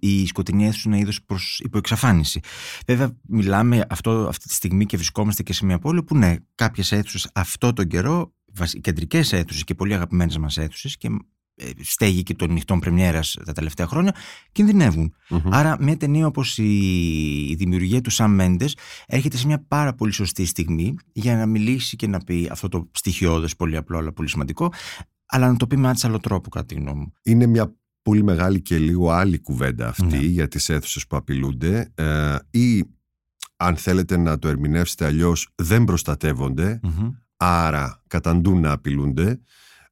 [0.00, 2.40] η σκοτεινή αίθουσα είναι είδος προς υποεξαφάνιση.
[2.86, 6.92] Βέβαια, μιλάμε αυτό, αυτή τη στιγμή και βρισκόμαστε και σε μια πόλη που ναι, κάποιες
[6.92, 8.34] αίθουσες αυτό τον καιρό,
[8.80, 11.12] κεντρικές αίθουσες και πολύ αγαπημένες μας αίθουσες και ε,
[11.82, 14.14] στέγη και των νυχτών πρεμιέρας τα τελευταία χρόνια
[14.52, 15.14] κινδυνεύουν.
[15.28, 15.40] Μμμ.
[15.54, 16.64] Άρα, μια ταινία όπως η,
[17.50, 18.68] η δημιουργία του Sam Mendes
[19.06, 22.90] έρχεται σε μια πάρα πολύ σωστή στιγμή για να μιλήσει και να πει αυτό το
[22.94, 24.72] στοιχειώδες, πολύ απλό αλλά πολύ σημαντικό,
[25.26, 27.12] αλλά να το πει με άλλο τρόπο, κατά τη γνώμη μου.
[27.22, 30.16] Είναι μια πολύ μεγάλη και λίγο άλλη κουβέντα αυτή Ναι.
[30.16, 32.84] για τις αίθουσες που απειλούνται ε, ή
[33.56, 37.10] αν θέλετε να το ερμηνεύσετε αλλιώς δεν προστατεύονται Μμμ.
[37.36, 39.40] άρα καταντούν να απειλούνται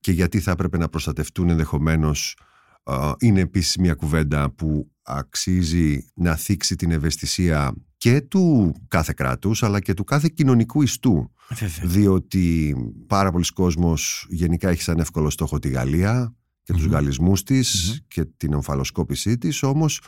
[0.02, 2.36] και γιατί θα έπρεπε να προστατευτούν ενδεχομένως
[2.84, 9.62] ε, είναι επίσης μια κουβέντα που αξίζει να θίξει την ευαισθησία και του κάθε κράτους
[9.62, 11.88] αλλά και του κάθε κοινωνικού ιστού Βέβαια.
[11.90, 12.74] διότι
[13.06, 16.92] πάρα πολλοί κόσμος γενικά έχει σαν εύκολο στόχο τη Γαλλία και τους Μμμ.
[16.92, 17.96] γαλλισμούς της Μμμ.
[18.08, 20.00] και την ομφαλοσκόπησή της όμως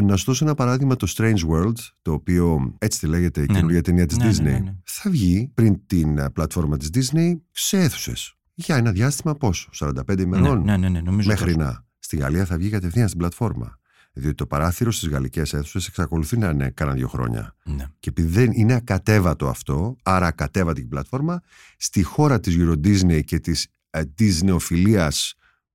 [0.00, 3.54] να σου δώσω ένα παράδειγμα το Strange World το οποίο έτσι τη λέγεται η Ναι,
[3.54, 4.74] καινούργια ταινία της Ναι, ναι, Disney ναι, ναι.
[4.84, 10.18] θα βγει πριν την ε, πλατφόρμα της Disney σε αίθουσες για ένα διάστημα πόσο 45
[10.20, 11.66] ημερών Ναι, ναι, ναι, νομίζω μέχρι τόσο.
[11.66, 13.78] να στη Γαλλία θα βγει κατευθείαν στην πλατφόρμα
[14.12, 17.84] διότι το παράθυρο στις γαλλικές αίθουσες εξακολουθεί να είναι κάνα δύο χρόνια Ναι.
[17.98, 21.40] και επειδή δεν είναι ακατέβατο αυτό, άρα ακατέβατη η πλατφόρμα,
[21.76, 25.30] στη χώρα της Euro Disney και της ε, Disneyοφιλίας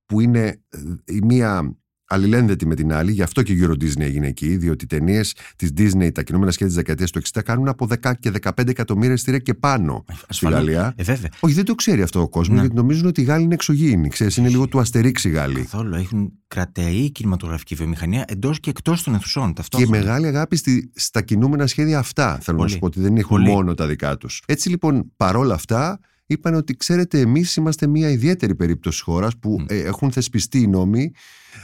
[0.06, 1.76] που είναι ε, η μία
[2.14, 5.36] αλληλένδετη με την άλλη, γι' αυτό και η Euro Disney έγινε εκεί, διότι οι ταινίες
[5.56, 9.14] της Disney, τα κινούμενα σχέδια της δεκαετίας του 60, κάνουν από 10 και 15 εκατομμύρια
[9.14, 10.58] εισιτήρια και πάνω στη Ασφαλώς.
[10.58, 10.94] Γαλλία.
[10.98, 11.30] Ε, βέβαια.
[11.40, 12.62] Όχι, δεν το ξέρει αυτό ο κόσμος, Ναι.
[12.62, 14.10] γιατί νομίζουν ότι οι Γάλλοι είναι εξωγήινοι.
[14.10, 15.62] Ξέρεις, είναι λίγο του αστερίξη οι Γάλλοι.
[15.62, 15.96] Καθόλου.
[15.96, 19.48] Έχουν κρατεή κινηματογραφική βιομηχανία εντός και εκτός των αιθουσών.
[19.48, 19.98] Και Ταυτόχρονα.
[19.98, 22.38] μεγάλη αγάπη στη, στα κινούμενα σχέδια αυτά.
[22.42, 22.70] Θέλω να Πολύ.
[22.72, 23.50] σου πω ότι δεν έχουν Πολύ.
[23.50, 24.42] μόνο τα δικά τους.
[24.48, 29.66] Έτσι λοιπόν, παρόλα αυτά, είπαν ότι ξέρετε, εμείς είμαστε μια ιδιαίτερη περίπτωση χώρας που Μμ.
[29.68, 31.12] ε, έχουν θεσπιστεί οι νόμοι.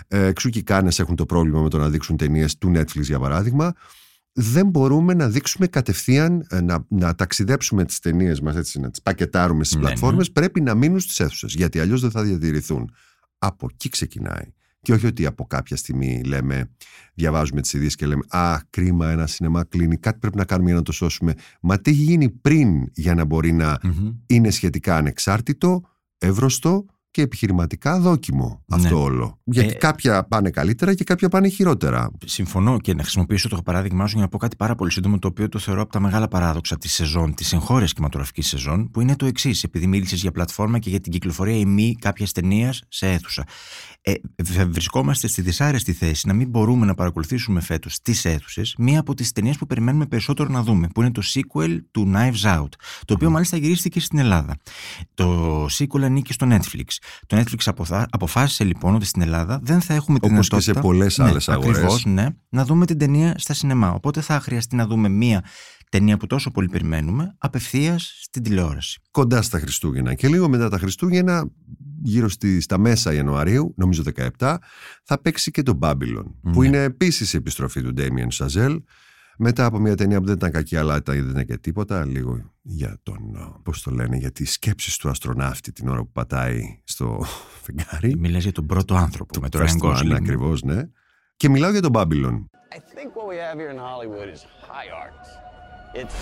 [0.07, 3.01] Ε, εξού και οι Κάνες έχουν το πρόβλημα με το να δείξουν ταινίες του Netflix,
[3.01, 3.73] για παράδειγμα.
[4.39, 9.01] Δεν μπορούμε να δείξουμε κατευθείαν, ε, να, να ταξιδέψουμε τις ταινίες μας, έτσι, να τις
[9.01, 10.27] πακετάρουμε στις Ναι, πλατφόρμες.
[10.27, 10.33] ναι.
[10.33, 12.91] Πρέπει να μείνουν στις αίθουσες, γιατί αλλιώς δεν θα διατηρηθούν.
[13.37, 14.51] Από εκεί ξεκινάει.
[14.81, 16.69] Και όχι ότι από κάποια στιγμή λέμε,
[17.13, 19.97] διαβάζουμε τις ειδήσεις και λέμε Α, κρίμα, ένα σινεμά κλείνει.
[19.97, 21.33] Κάτι πρέπει να κάνουμε για να το σώσουμε.
[21.61, 24.11] Μα τι έχει γίνει πριν για να μπορεί να Μμμ.
[24.25, 25.81] είναι σχετικά ανεξάρτητο,
[26.17, 26.85] εύρωστο
[27.17, 29.01] και επιχειρηματικά δόκιμο αυτό Ναι.
[29.01, 29.39] όλο.
[29.43, 32.09] Γιατί Ε, κάποια πάνε καλύτερα και κάποια πάνε χειρότερα.
[32.25, 35.27] Συμφωνώ και να χρησιμοποιήσω το παράδειγμά σου για να πω κάτι πάρα πολύ σύντομο, το
[35.27, 39.15] οποίο το θεωρώ από τα μεγάλα παράδοξα της σεζόν, της εγχώριας κινηματογραφικής σεζόν, που είναι
[39.15, 43.11] το εξής, επειδή μίλησες για πλατφόρμα και για την κυκλοφορία ή μη κάποιας ταινίας σε
[43.11, 43.43] αίθουσα.
[44.01, 48.99] Ε, β- βρισκόμαστε στη δυσάρεστη θέση να μην μπορούμε να παρακολουθήσουμε φέτος στι αίθουσες μία
[48.99, 52.69] από τις ταινίες που περιμένουμε περισσότερο να δούμε, που είναι το sequel του Knives Out,
[53.05, 54.55] το οποίο μάλιστα γυρίστηκε στην Ελλάδα.
[55.13, 56.83] Το sequel ανήκει στο Netflix.
[57.27, 60.71] Το Netflix αποφα- αποφάσισε λοιπόν ότι στην Ελλάδα δεν θα έχουμε τη Όπως και σε
[60.71, 60.81] δυνατότητα.
[60.81, 61.69] πολλές ναι, άλλες αγορές.
[61.77, 63.91] ακριβώς, ναι, να δούμε την ταινία στα σινεμά.
[63.91, 65.43] Οπότε θα χρειαστεί να δούμε μία
[65.89, 69.01] ταινία που τόσο πολύ περιμένουμε απευθείας στην τηλεόραση.
[69.11, 70.13] Κοντά στα Χριστούγεννα.
[70.13, 71.49] Και λίγο μετά τα Χριστούγεννα,
[72.03, 74.03] γύρω στη, στα μέσα Ιανουαρίου, νομίζω
[74.39, 74.57] 17,
[75.03, 76.23] θα παίξει και το Babylon.
[76.51, 76.67] Που Ναι.
[76.67, 78.77] είναι επίσης η επιστροφή του Damien Chazelle.
[79.39, 82.05] Μετά από μια ταινία που δεν ήταν κακή, αλλά ήταν, δεν ήταν και τίποτα.
[82.05, 83.19] Λίγο για τον.
[83.63, 87.25] Πώς το λένε, για τις σκέψεις του αστροναύτη την ώρα που πατάει στο
[87.63, 88.15] φεγγάρι.
[88.17, 90.15] Μιλάς για τον πρώτο άνθρωπο με τον Ryan Αστροναύτη, Gosling.
[90.15, 90.81] ακριβώς, ναι.
[91.37, 92.45] Και μιλάω για τον Babylon.
[92.75, 95.21] I think what we have here in Hollywood is high art.
[95.99, 96.13] It's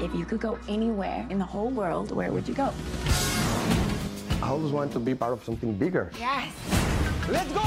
[0.00, 2.68] If you could go anywhere in the whole world, where would you go?
[4.42, 6.10] I always want to be part of something bigger.
[6.18, 6.91] Yes.
[7.30, 7.66] Let's go!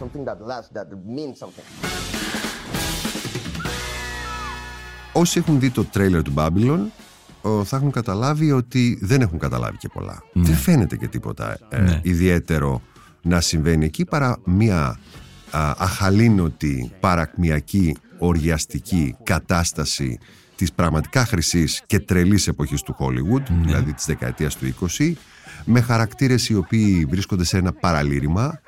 [0.00, 1.64] Something that lasts, that means something.
[5.12, 6.78] Όσοι έχουν δει το τρέιλερ του Babylon,
[7.42, 10.22] ο, θα έχουν καταλάβει ότι δεν έχουν καταλάβει και πολλά.
[10.32, 10.42] Ναι.
[10.42, 12.00] Δεν φαίνεται και τίποτα ε, Ναι.
[12.02, 12.82] ιδιαίτερο
[13.22, 14.98] να συμβαίνει εκεί παρά μια
[15.50, 20.18] α, αχαλήνωτη, παρακμιακή, οργιαστική κατάσταση
[20.56, 23.64] της πραγματικά χρυσής και τρελής εποχής του Hollywood, Ναι.
[23.66, 24.66] δηλαδή της δεκαετίας του
[24.98, 25.12] 20,
[25.64, 28.60] με χαρακτήρες οι οποίοι βρίσκονται σε ένα παραλήρημα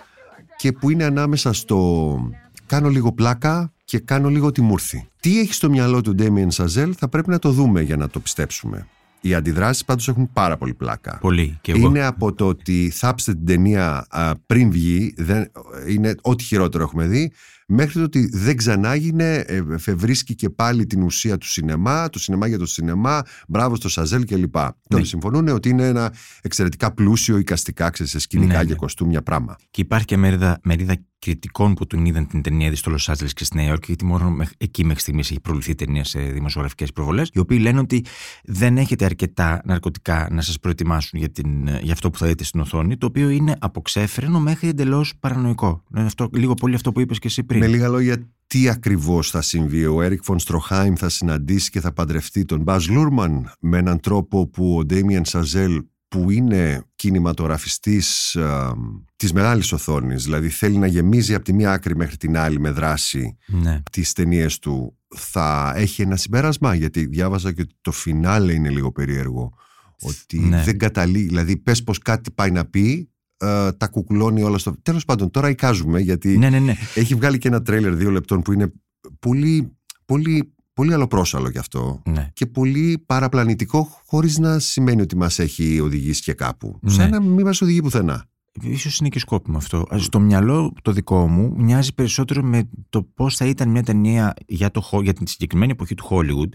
[0.56, 2.18] και που είναι ανάμεσα στο
[2.66, 5.08] κάνω λίγο πλάκα και κάνω λίγο τη μούρθη.
[5.20, 8.20] Τι έχει στο μυαλό του Ντέμιεν Σαζέλ θα πρέπει να το δούμε για να το
[8.20, 8.86] πιστέψουμε.
[9.20, 11.18] Οι αντιδράσεις πάντως έχουν πάρα πολύ πλάκα.
[11.20, 11.86] Πολύ και εγώ.
[11.86, 15.50] Είναι από το ότι θάψτε την ταινία α, πριν βγει, δεν,
[15.88, 17.32] είναι ό,τι χειρότερο έχουμε δει,
[17.68, 22.46] μέχρι το ότι δεν ξανάγινε, ε, φευρίσκει και πάλι την ουσία του σινεμά, το σινεμά
[22.46, 24.56] για το σινεμά, μπράβο στο Σαζέλ κλπ.
[24.88, 28.74] Τώρα συμφωνούν ότι είναι ένα εξαιρετικά πλούσιο εικαστικά, ξέρεις, σε σκηνικά Ναι, και ναι.
[28.74, 29.56] κοστούμια πράγμα.
[29.70, 33.30] Και υπάρχει και μερίδα, μερίδα κριτικών που τον είδαν την ταινία ήδη στο Λο Άντζελε
[33.30, 36.20] και στη Νέα Υόρκη, γιατί μόνο μεχ- εκεί μέχρι στιγμής έχει προβληθεί η ταινία σε
[36.20, 38.04] δημοσιογραφικές προβολές, οι οποίοι λένε ότι
[38.44, 42.60] δεν έχετε αρκετά ναρκωτικά να σας προετοιμάσουν για, την, για αυτό που θα δείτε στην
[42.60, 45.82] οθόνη, το οποίο είναι από ξέφρενο μέχρι εντελώς παρανοϊκό.
[45.96, 47.60] Είναι αυτό, λίγο πολύ αυτό που είπες και εσύ πριν.
[47.64, 49.84] Με λίγα λόγια, τι ακριβώς θα συμβεί.
[49.86, 54.46] Ο Έρικ Φον Στροχάιμ θα συναντήσει και θα παντρευτεί τον Μπαζ Λούρμαν με έναν τρόπο
[54.48, 58.74] που ο Ντέμιαν Σαζέλ που είναι κινηματογραφιστής α,
[59.16, 62.70] της μεγάλης οθόνης, δηλαδή θέλει να γεμίζει από τη μία άκρη μέχρι την άλλη με
[62.70, 63.82] δράση Ναι.
[63.92, 68.92] τις ταινίες του, θα έχει ένα συμπέρασμα, γιατί διάβαζα και ότι το φινάλε είναι λίγο
[68.92, 69.52] περίεργο.
[70.00, 70.62] Ότι Ναι.
[70.62, 73.08] δεν καταλήγει, δηλαδή πες πως κάτι πάει να πει,
[73.44, 74.74] ε, τα κουκουλώνει όλα στο...
[74.82, 76.74] Τέλος πάντων, τώρα εικάζουμε, γιατί ναι, ναι, ναι.
[76.94, 78.72] έχει βγάλει και ένα τρέιλερ δύο λεπτών που είναι
[79.18, 82.30] πολύ, πολύ, πολύ αλλοπρόσαλο γι' αυτό ναι.
[82.32, 86.78] και πολύ παραπλανητικό χωρίς να σημαίνει ότι μας έχει οδηγήσει και κάπου.
[86.82, 86.90] Ναι.
[86.90, 88.24] Σαν να μην μας οδηγεί πουθενά.
[88.62, 89.86] Ίσως είναι και σκόπιμο αυτό.
[89.96, 94.70] Στο μυαλό το δικό μου μοιάζει περισσότερο με το πώς θα ήταν μια ταινία για,
[94.70, 96.48] το, Χο- για την συγκεκριμένη εποχή του Hollywood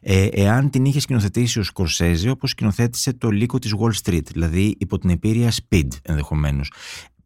[0.00, 4.74] ε, εάν την είχε σκηνοθετήσει ο Σκορσέζε όπως σκηνοθέτησε το λύκο της Wall Street, δηλαδή
[4.78, 6.72] υπό την επίρρεια Speed ενδεχομένως.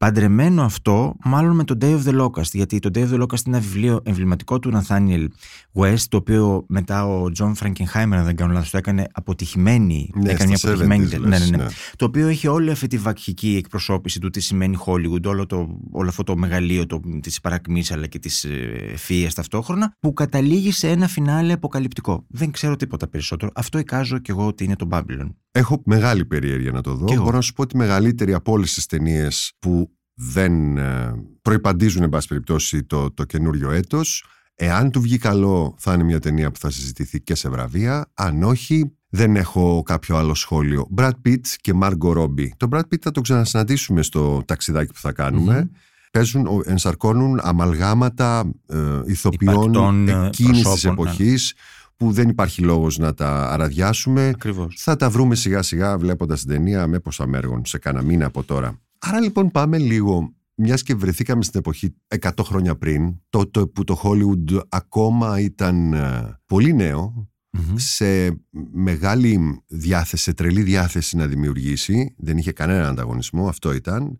[0.00, 3.46] Παντρεμένο αυτό μάλλον με το Day of the Locust, γιατί το Day of the Locust
[3.46, 5.26] είναι ένα βιβλίο εμβληματικό του Nathaniel
[5.74, 10.10] West, το οποίο μετά ο John Frankenheimer, αν δεν κάνω λάθος, το έκανε αποτυχημένη.
[10.14, 11.06] Ναι, έκανε μια στα αποτυχημένη.
[11.06, 11.66] 70s ναι, ναι, λες, ναι ναι.
[11.96, 16.08] το οποίο έχει όλη αυτή τη βακχική εκπροσώπηση του τι σημαίνει Hollywood, όλο, το, όλο
[16.08, 20.88] αυτό το μεγαλείο το, της παρακμής αλλά και της ε, φύειας ταυτόχρονα, που καταλήγει σε
[20.88, 22.24] ένα φινάλε αποκαλυπτικό.
[22.28, 23.50] Δεν ξέρω τίποτα περισσότερο.
[23.54, 25.28] Αυτό εικάζω κι εγώ ότι είναι το Babylon.
[25.52, 27.04] Έχω μεγάλη περιέργεια να το δω.
[27.06, 27.22] Κι εγώ.
[27.22, 32.08] Μπορώ να σου πω ότι μεγαλύτερη από όλες τις ταινίες που δεν ε, προϋπαντίζουν, εν
[32.08, 34.24] πάση περιπτώσει, το, το καινούριο έτος.
[34.54, 38.10] Εάν του βγει καλό, θα είναι μια ταινία που θα συζητηθεί και σε βραβεία.
[38.14, 40.88] Αν όχι, δεν έχω κάποιο άλλο σχόλιο.
[40.96, 42.48] Brad Pitt και Margot Robbie.
[42.56, 45.70] Τον Brad Pitt θα το ξανασυναντήσουμε στο ταξιδάκι που θα κάνουμε.
[46.12, 51.12] Παίζουν, ο- ενσαρκώνουν αμαλγάματα ε, ηθοποιών Υπαρκτών, ε, εκείνης της προσώπων, ναι.
[52.00, 54.28] Εποχής που δεν υπάρχει λόγος να τα αραδιάσουμε.
[54.28, 54.74] Ακριβώς.
[54.78, 58.42] Θα τα βρούμε σιγά σιγά βλέποντας την ταινία με πόσα μέργων σε κανένα μήνα από
[58.42, 58.80] τώρα.
[58.98, 64.00] Άρα λοιπόν πάμε λίγο, μιας και βρεθήκαμε στην εποχή 100 χρόνια πριν, τότε που το
[64.04, 67.76] Hollywood ακόμα ήταν ε, πολύ νέο, Μμμ.
[67.76, 68.40] σε
[68.72, 74.18] μεγάλη διάθεση, σε τρελή διάθεση να δημιουργήσει, δεν είχε κανένα ανταγωνισμό, αυτό ήταν.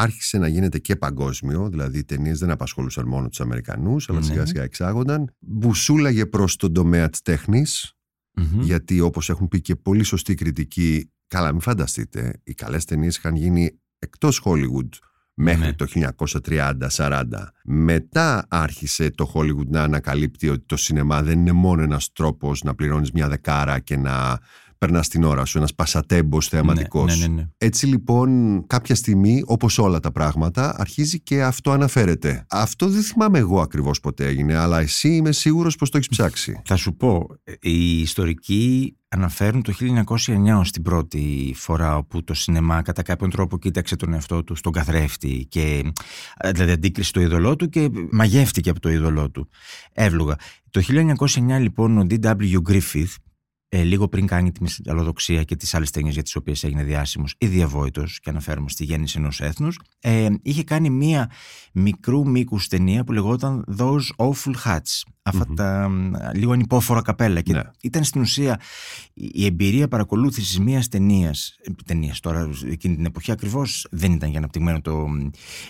[0.00, 4.24] Άρχισε να γίνεται και παγκόσμιο, δηλαδή οι ταινίες δεν απασχολούσαν μόνο τους Αμερικανούς, αλλά Ναι.
[4.24, 5.34] σιγά σιγά εξάγονταν.
[5.38, 7.92] Μπουσούλαγε προς τον τομέα της τέχνης,
[8.32, 8.60] Μμμ.
[8.60, 13.36] γιατί όπως έχουν πει και πολύ σωστή κριτική, καλά μην φανταστείτε, οι καλές ταινίες είχαν
[13.36, 14.88] γίνει εκτός Hollywood
[15.34, 15.72] μέχρι Ναι.
[15.72, 17.52] το 1930-40.
[17.64, 22.74] Μετά άρχισε το Hollywood να ανακαλύπτει ότι το σινεμά δεν είναι μόνο ένας τρόπος να
[22.74, 24.38] πληρώνεις μια δεκάρα και να
[24.78, 27.18] περνάς την ώρα σου, ένας πασατέμπος θεαματικός.
[27.18, 27.48] Ναι, ναι, ναι.
[27.58, 32.44] Έτσι λοιπόν κάποια στιγμή όπως όλα τα πράγματα αρχίζει και αυτό αναφέρεται.
[32.50, 36.60] Αυτό δεν θυμάμαι εγώ ακριβώς ποτέ έγινε αλλά εσύ είμαι σίγουρος πως το έχεις ψάξει.
[36.64, 37.26] Θα σου πω,
[37.60, 39.72] οι ιστορικοί αναφέρουν το
[40.06, 44.54] 1909 ως την πρώτη φορά όπου το σινεμά κατά κάποιον τρόπο κοίταξε τον εαυτό του
[44.54, 45.92] στον καθρέφτη και
[46.54, 49.48] δηλαδή αντίκρισε το είδωλό του και μαγεύτηκε από το είδωλό του.
[49.92, 50.36] Εύλογα.
[50.70, 52.54] Το 1909 λοιπόν ο D.W.
[52.68, 53.14] Griffith
[53.68, 57.34] ε, λίγο πριν κάνει τη μυσαλλοδοξία και τις άλλες ταινίες για τις οποίες έγινε διάσημος
[57.38, 61.30] ή διαβόητος και αναφέρομαι στη γέννηση ενός έθνους ε, είχε κάνει μία
[61.72, 65.02] μικρού μήκους ταινία που λεγόταν Those Awful Hats.
[65.22, 67.40] Αυτα τα μ, λίγο ανυπόφορα καπέλα.
[67.40, 67.62] Και Ναι.
[67.82, 68.60] ήταν στην ουσία
[69.14, 74.28] η η εμπειρία παρακολούθησης μιας ταινίας ε, ταινίας τώρα εκείνη την εποχή ακριβώς δεν ήταν
[74.28, 75.06] για αναπτυγμένο το,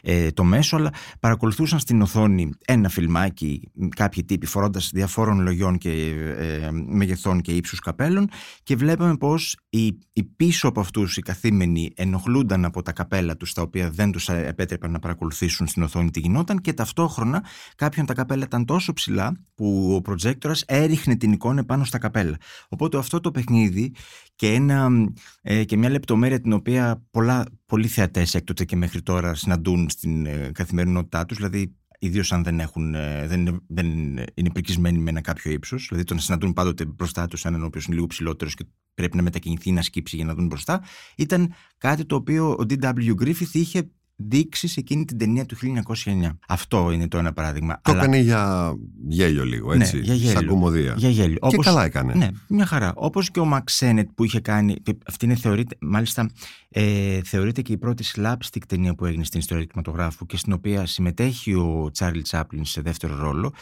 [0.03, 5.91] ε, το μέσο αλλά παρακολουθούσαν στην οθόνη ένα φιλμάκι κάποιοι τύποι φορώντας διαφόρων λογιών και
[5.91, 8.29] ε, μεγεθών και ύψους καπέλων
[8.63, 13.53] και βλέπαμε πως οι, οι πίσω από αυτούς οι καθήμενοι ενοχλούνταν από τα καπέλα τους
[13.53, 17.45] τα οποία δεν τους επέτρεπαν να παρακολουθήσουν στην οθόνη τι γινόταν και ταυτόχρονα
[17.77, 22.37] κάποιον τα καπέλα ήταν τόσο ψηλά που ο προτζέκτορας έριχνε την εικόνα πάνω στα καπέλα.
[22.69, 23.95] Οπότε αυτό το παιχνίδι
[24.35, 24.89] και, ένα,
[25.43, 30.27] ε, και μια λεπτομέρεια την οποία πολλά, πολλοί θεατές έκτοτε και μέχρι τώρα συναντούν στην
[30.27, 33.87] ε, καθημερινότητά τους, δηλαδή ιδίως αν δεν, έχουν, ε, δεν, δεν
[34.35, 35.87] είναι πρικισμένοι με ένα κάποιο ύψος.
[35.89, 39.17] Δηλαδή το να συναντούν πάντοτε μπροστά τους έναν ο οποίος είναι λίγο ψηλότερος και πρέπει
[39.17, 40.83] να μετακινηθεί να σκύψει για να δουν μπροστά.
[41.17, 43.15] Ήταν κάτι το οποίο ο D.W.
[43.23, 45.57] Griffith είχε δείξει σε εκείνη την ταινία του
[46.05, 46.31] 1909.
[46.49, 47.81] Αυτό είναι το ένα παράδειγμα.
[47.83, 48.01] Το Αλλά...
[48.01, 48.73] έκανε για
[49.09, 49.97] γέλιο λίγο, έτσι.
[49.97, 50.39] Ναι, για γέλιο.
[50.39, 50.95] Σαν κομμωδία.
[50.97, 51.39] Για γέλιο.
[51.39, 51.65] Και Όπως...
[51.65, 52.15] καλά έκανε.
[52.15, 52.93] Ναι, μια χαρά.
[52.95, 54.77] Όπως και ο Μαξένετ που είχε κάνει.
[55.07, 56.31] Αυτή είναι θεωρείται, μάλιστα,
[56.71, 60.53] ε, θεωρείται και η πρώτη slapstick ταινία που έγινε στην ιστορία του κινηματογράφου και στην
[60.53, 63.53] οποία συμμετέχει ο Τσάρλι Τσάπλιν σε δεύτερο ρόλο.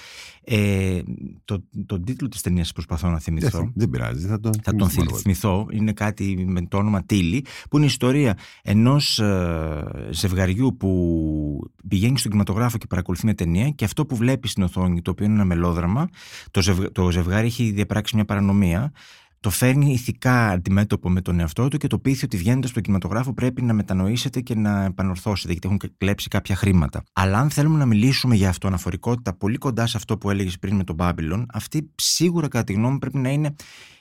[0.44, 1.00] Ε,
[1.44, 3.58] το, τον τίτλο της ταινίας προσπαθώ να θυμηθώ.
[3.58, 5.66] Δεν, δεν πειράζει, θα τον, θα τον θυμηθώ.
[5.70, 11.70] Είναι κάτι με το όνομα Τίλι, που είναι η ιστορία ενός ε, ζευγαριού ζευγαριού που
[11.88, 15.24] πηγαίνει στον κινηματογράφο και παρακολουθεί μια ταινία και αυτό που βλέπει στην οθόνη, το οποίο
[15.24, 16.08] είναι ένα μελόδραμα,
[16.50, 16.84] το, ζευγ...
[16.92, 18.92] το ζευγάρι έχει διαπράξει μια παρανομία,
[19.40, 23.32] το φέρνει ηθικά αντιμέτωπο με τον εαυτό του και το πείθει ότι βγαίνοντας στον κινηματογράφο
[23.32, 27.02] πρέπει να μετανοήσετε και να επανορθώσετε, γιατί έχουν κλέψει κάποια χρήματα.
[27.12, 30.84] Αλλά αν θέλουμε να μιλήσουμε για αυτοαναφορικότητα πολύ κοντά σε αυτό που έλεγες πριν με
[30.84, 33.54] τον Babylon, αυτή σίγουρα κατά τη γνώμη μου πρέπει να είναι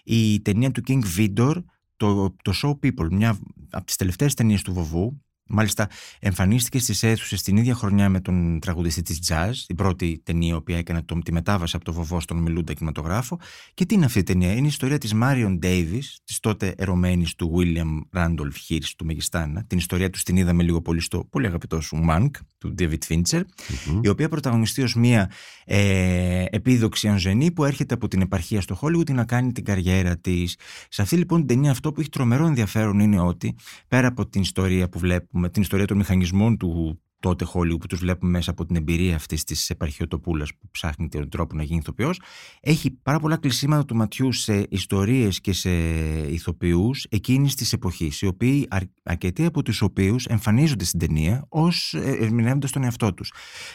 [0.03, 1.63] η ταινία του King Vidor,
[1.97, 3.37] το, το Show People, μια
[3.69, 8.59] από τις τελευταίες ταινίες του Βοβού, Μάλιστα, εμφανίστηκε στις αίθουσες την ίδια χρονιά με τον
[8.59, 12.19] τραγουδιστή της Jazz, η πρώτη ταινία η οποία έκανε το, τη μετάβαση από το βοβό
[12.19, 13.39] στον Μιλούντα κινηματογράφο.
[13.73, 17.35] Και τι είναι αυτή η ταινία, Είναι η ιστορία της Μάριον Ντέιβις, της τότε ερωμένης
[17.35, 19.63] του William Randolph Hearst του Μεγιστάνα.
[19.63, 23.41] Την ιστορία τους την είδαμε λίγο πολύ στο πολύ αγαπητό σου Μάνκ, του David Fincher,
[24.01, 25.31] η οποία πρωταγωνιστεί ως μία
[25.65, 30.57] ε, επίδοξη ανζενή που έρχεται από την επαρχία στο Hollywood να κάνει την καριέρα της.
[30.89, 33.55] Σε αυτή λοιπόν την ταινία, αυτό που έχει τρομερό ενδιαφέρον είναι ότι
[33.87, 37.87] πέρα από την ιστορία που βλέπουμε με την ιστορία των μηχανισμών του τότε Hollywood που
[37.87, 41.79] τους βλέπουμε μέσα από την εμπειρία αυτής της επαρχιοτοπούλας που ψάχνει τον τρόπο να γίνει
[41.79, 42.21] ηθοποιός
[42.59, 45.69] έχει πάρα πολλά κλεισίματα του ματιού σε ιστορίες και σε
[46.27, 48.67] ηθοποιούς εκείνης της εποχής οι οποίοι
[49.03, 53.33] αρκετοί από τους οποίους εμφανίζονται στην ταινία ως ε, ερμηνεύοντας τον εαυτό τους.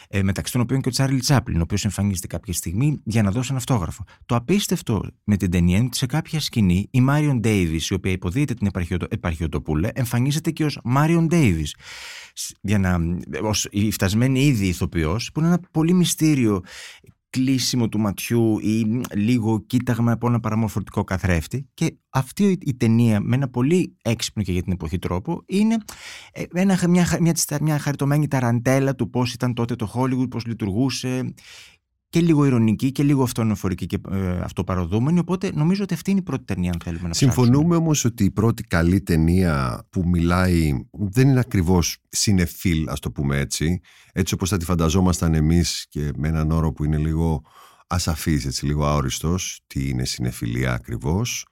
[0.09, 3.31] Ε, μεταξύ των οποίων και ο Τσάρλι Τσάπλιν ο οποίος εμφανίζεται κάποια στιγμή για να
[3.31, 4.03] δώσει ένα αυτόγραφο.
[4.25, 8.11] Το απίστευτο με την ταινία είναι ότι σε κάποια σκηνή η Μάριον Ντέιβις η οποία
[8.11, 8.69] υποδίεται την
[9.09, 11.75] επαρχιοτοπούλα εμφανίζεται και ως Μάριον Ντέιβις.
[12.61, 12.99] Για να,
[13.41, 16.61] ως η φτασμένη ήδη ηθοποιός που είναι ένα πολύ μυστήριο
[17.31, 21.69] κλείσιμο του ματιού ή λίγο κοίταγμα από ένα παραμορφωτικό καθρέφτη.
[21.73, 25.77] Και αυτή η ταινία με ένα πολύ έξυπνο και για την εποχή τρόπο είναι
[26.31, 31.33] ε, ένα, μια, μια, μια χαριτωμένη ταραντέλα του πώς ήταν τότε το Hollywood, πώς λειτουργούσε
[32.11, 35.19] και λίγο ηρωνική και λίγο αυτονοφορική και ε, αυτοπαροδούμενη.
[35.19, 38.31] Οπότε νομίζω ότι αυτή είναι η πρώτη ταινία, αν θέλουμε να Συμφωνούμε όμως ότι η
[38.31, 43.81] πρώτη καλή ταινία που μιλάει δεν είναι ακριβώς συνεφίλ, ας το πούμε έτσι.
[44.13, 47.41] Έτσι όπως θα τη φανταζόμασταν εμείς και με έναν όρο που είναι λίγο
[47.87, 51.45] ασαφής, έτσι λίγο αόριστος, τι είναι συνεφιλία ακριβώς.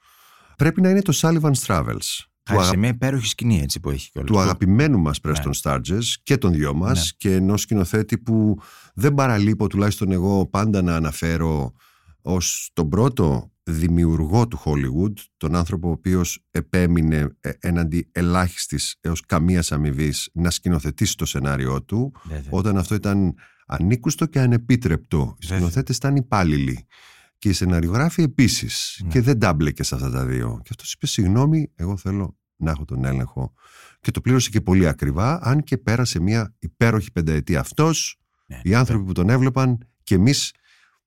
[0.56, 2.29] Πρέπει να είναι το Sullivan's Travels.
[2.56, 5.52] Χάρη σε μια υπέροχη σκηνή έτσι που έχει Του αγαπημένου μας Πρέστον
[5.88, 5.98] ναι.
[6.24, 7.10] και των δυο μας ναι.
[7.18, 8.58] και ενός σκηνοθέτη που
[8.94, 11.74] δεν παραλείπω τουλάχιστον εγώ πάντα να αναφέρω
[12.22, 19.26] ως τον πρώτο δημιουργό του Hollywood, τον άνθρωπο ο οποίος επέμεινε ε, έναντι ελάχιστης έως
[19.26, 22.14] καμίας αμοιβής να σκηνοθετήσει το σενάριό του,
[22.50, 23.34] όταν αυτό ήταν
[23.68, 25.36] ανήκουστο και ανεπίτρεπτο.
[25.40, 26.86] Οι σκηνοθέτες ήταν υπάλληλοι.
[27.40, 29.02] Και οι σεναριογράφοι επίσης.
[29.04, 29.10] Ναι.
[29.10, 30.60] Και δεν τάμπλεκε σε αυτά τα δύο.
[30.64, 33.54] Και αυτός είπε: Συγγνώμη, εγώ θέλω να έχω τον έλεγχο.
[34.02, 38.74] Και το πλήρωσε και πολύ ακριβά, αν και πέρασε μια υπέροχη πενταετία αυτός, ναι, οι
[38.76, 40.54] άνθρωποι που τον έβλεπαν και εμείς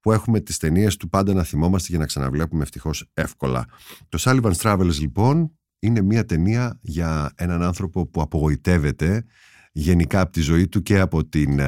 [0.01, 3.67] που έχουμε τις ταινίες του πάντα να θυμόμαστε για να ξαναβλέπουμε ευτυχώς εύκολα.
[4.09, 9.25] Το Sullivan's Travels λοιπόν είναι μια ταινία για έναν άνθρωπο που απογοητεύεται
[9.73, 11.61] γενικά από τη ζωή του και από την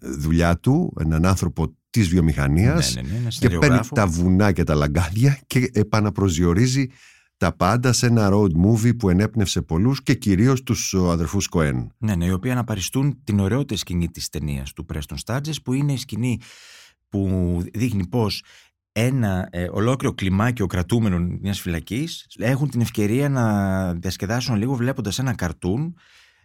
[0.00, 4.74] δουλειά του, έναν άνθρωπο της βιομηχανίας ναι, ναι, ναι, και παίρνει τα βουνά και τα
[4.74, 6.86] λαγκάδια και επαναπροσδιορίζει
[7.36, 11.92] τα πάντα σε ένα road movie που ενέπνευσε πολλούς και κυρίως τους αδερφούς Κοέν.
[11.98, 15.92] Ναι, ναι, οι οποίοι αναπαριστούν την ωραιότερη σκηνή της ταινίας του Πρέστον Στάτζε, που είναι
[15.92, 16.40] η σκηνή
[17.08, 18.26] που δείχνει πώ
[18.92, 25.34] ένα ε, ολόκληρο κλιμάκιο κρατούμενων μιας φυλακής έχουν την ευκαιρία να διασκεδάσουν λίγο βλέποντας ένα
[25.34, 25.94] καρτούν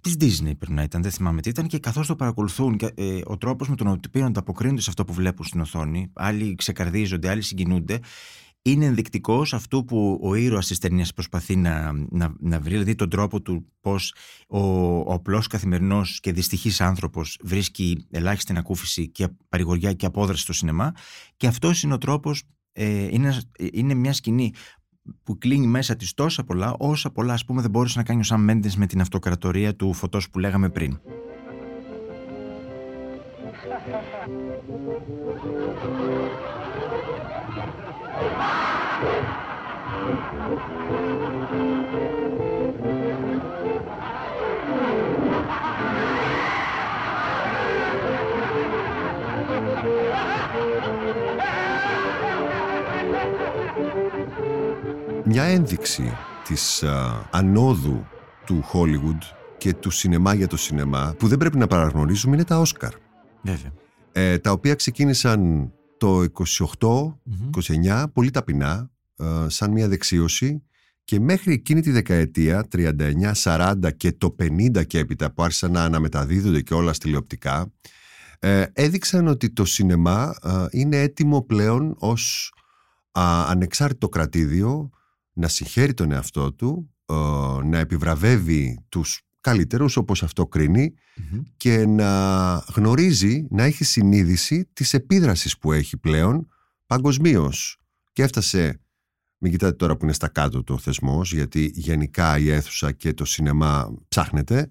[0.04, 3.38] της Disney πρέπει να ήταν, δεν θυμάμαι τι ήταν, και καθώς το παρακολουθούν, ε, ο
[3.38, 8.00] τρόπος με τον οποίο ανταποκρίνονται σε αυτό που βλέπουν στην οθόνη, άλλοι ξεκαρδίζονται, άλλοι συγκινούνται,
[8.62, 13.10] είναι ενδεικτικός αυτού που ο ήρωας της ταινίας προσπαθεί να, να, να βρει, δηλαδή τον
[13.10, 14.16] τρόπο του πώς
[14.48, 14.60] ο,
[14.98, 20.92] ο απλός καθημερινός και δυστυχής άνθρωπος βρίσκει ελάχιστη ανακούφιση και παρηγοριά και απόδραση στο σινεμά.
[21.38, 23.42] Και αυτός είναι ο τρόπος, ε, είναι,
[23.74, 24.54] είναι μια σκηνή
[25.24, 28.24] που κλείνει μέσα της τόσα πολλά, όσα πολλά ας πούμε δεν μπόρεσε να κάνει ο
[28.24, 31.00] Σαμ Μέντες με την αυτοκρατορία του φωτός που λέγαμε πριν.
[55.36, 56.14] Μια ένδειξη
[56.48, 58.06] της α, ανόδου
[58.46, 59.18] του Hollywood
[59.58, 62.94] και του σινεμά για το σινεμά που δεν πρέπει να παραγνωρίζουμε είναι τα Όσκαρ.
[63.42, 63.72] Βέβαια.
[64.12, 66.26] ε, τα οποία ξεκίνησαν το
[66.80, 70.64] 28-29 πολύ ταπεινά ε, σαν μια δεξίωση
[71.04, 72.68] και μέχρι εκείνη τη δεκαετία
[73.34, 77.72] 39-40 και το 50 και έπειτα που άρχισαν να αναμεταδίδονται και όλα τηλεοπτικά
[78.40, 82.54] ε, έδειξαν ότι το σινεμά ε, είναι έτοιμο πλέον ως
[83.12, 84.92] α, ανεξάρτητο κρατήδιο
[85.34, 87.14] να συγχαίρει τον εαυτό του ε,
[87.64, 90.94] να επιβραβεύει τους καλύτερους όπως αυτό κρίνει
[91.58, 96.48] και να γνωρίζει, να έχει συνείδηση της επίδρασης που έχει πλέον
[96.86, 97.78] παγκοσμίως.
[98.14, 98.82] Και έφτασε,
[99.38, 103.14] μην κοιτάτε τώρα που είναι στα κάτω του ο θεσμός, γιατί γενικά η αίθουσα και
[103.14, 104.70] το σινεμά ψάχνεται,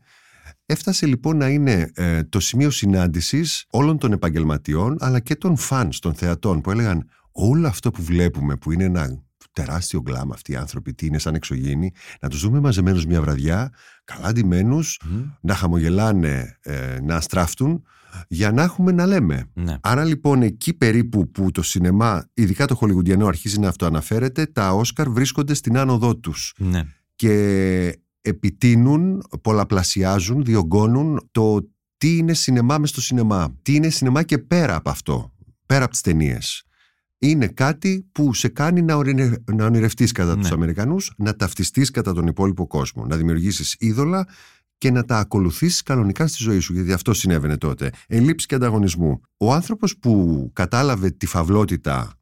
[0.67, 5.99] έφτασε λοιπόν να είναι ε, το σημείο συνάντησης όλων των επαγγελματιών, αλλά και των φανς,
[5.99, 9.23] των θεατών, που έλεγαν όλο αυτό που βλέπουμε, που είναι ένα
[9.53, 13.73] τεράστιο γκλάμα αυτοί οι άνθρωποι, τι είναι σαν εξωγήινοι, να τους δούμε μαζεμένους μια βραδιά,
[14.05, 15.01] καλά ντυμένους,
[15.41, 17.83] να χαμογελάνε, ε, να στράφτουν,
[18.29, 19.51] για να έχουμε να λέμε.
[19.55, 19.77] Ναι.
[19.81, 25.09] Άρα λοιπόν εκεί περίπου που το σινεμά, ειδικά το χολιγουντιανό αρχίζει να αυτοαναφέρεται, τα Όσκαρ
[25.11, 26.83] βρίσκονται στην άνοδό τους Ναι.
[27.15, 33.57] και επιτείνουν, πολλαπλασιάζουν, διωγγώνουν το τι είναι σινεμά μες στο σινεμά.
[33.63, 35.33] Τι είναι σινεμά και πέρα από αυτό,
[35.67, 36.65] πέρα από τις ταινίες.
[37.25, 39.43] Είναι κάτι που σε κάνει να, ορεινε...
[39.53, 40.55] να ονειρευτείς κατά τους Ναι.
[40.55, 44.27] Αμερικανούς, να ταυτιστείς κατά τον υπόλοιπο κόσμο, να δημιουργήσεις είδωλα
[44.79, 47.91] και να τα ακολουθήσεις κανονικά στη ζωή σου, γιατί αυτό συνέβαινε τότε.
[48.07, 49.21] Ελλείψη και ανταγωνισμού.
[49.37, 52.13] Ο άνθρωπος που κατάλαβε τη φαυλότητα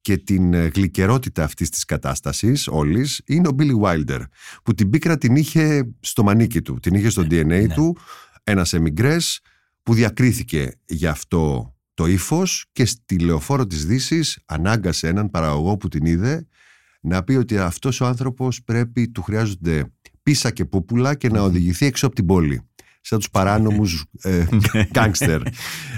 [0.00, 4.20] και την ε, γλυκερότητα αυτής της κατάστασης όλης είναι ο Billy Wilder
[4.62, 7.66] που την πίκρα την είχε στο μανίκι του, την είχε στο DNA ναι.
[7.66, 7.96] του
[8.44, 9.40] ένας εμιγκρές
[9.82, 15.88] που διακρίθηκε γι' αυτό το ύφος και στη λεωφόρο της δύσης ανάγκασε έναν παραγωγό που
[15.88, 16.46] την είδε
[17.00, 21.86] να πει ότι αυτός ο άνθρωπος πρέπει, του χρειάζονται πίσα και πούπουλα και να οδηγηθεί
[21.86, 22.60] έξω από την πόλη.
[23.00, 24.44] Σαν τους παράνομους ε,
[24.92, 25.40] γκάνγκστερ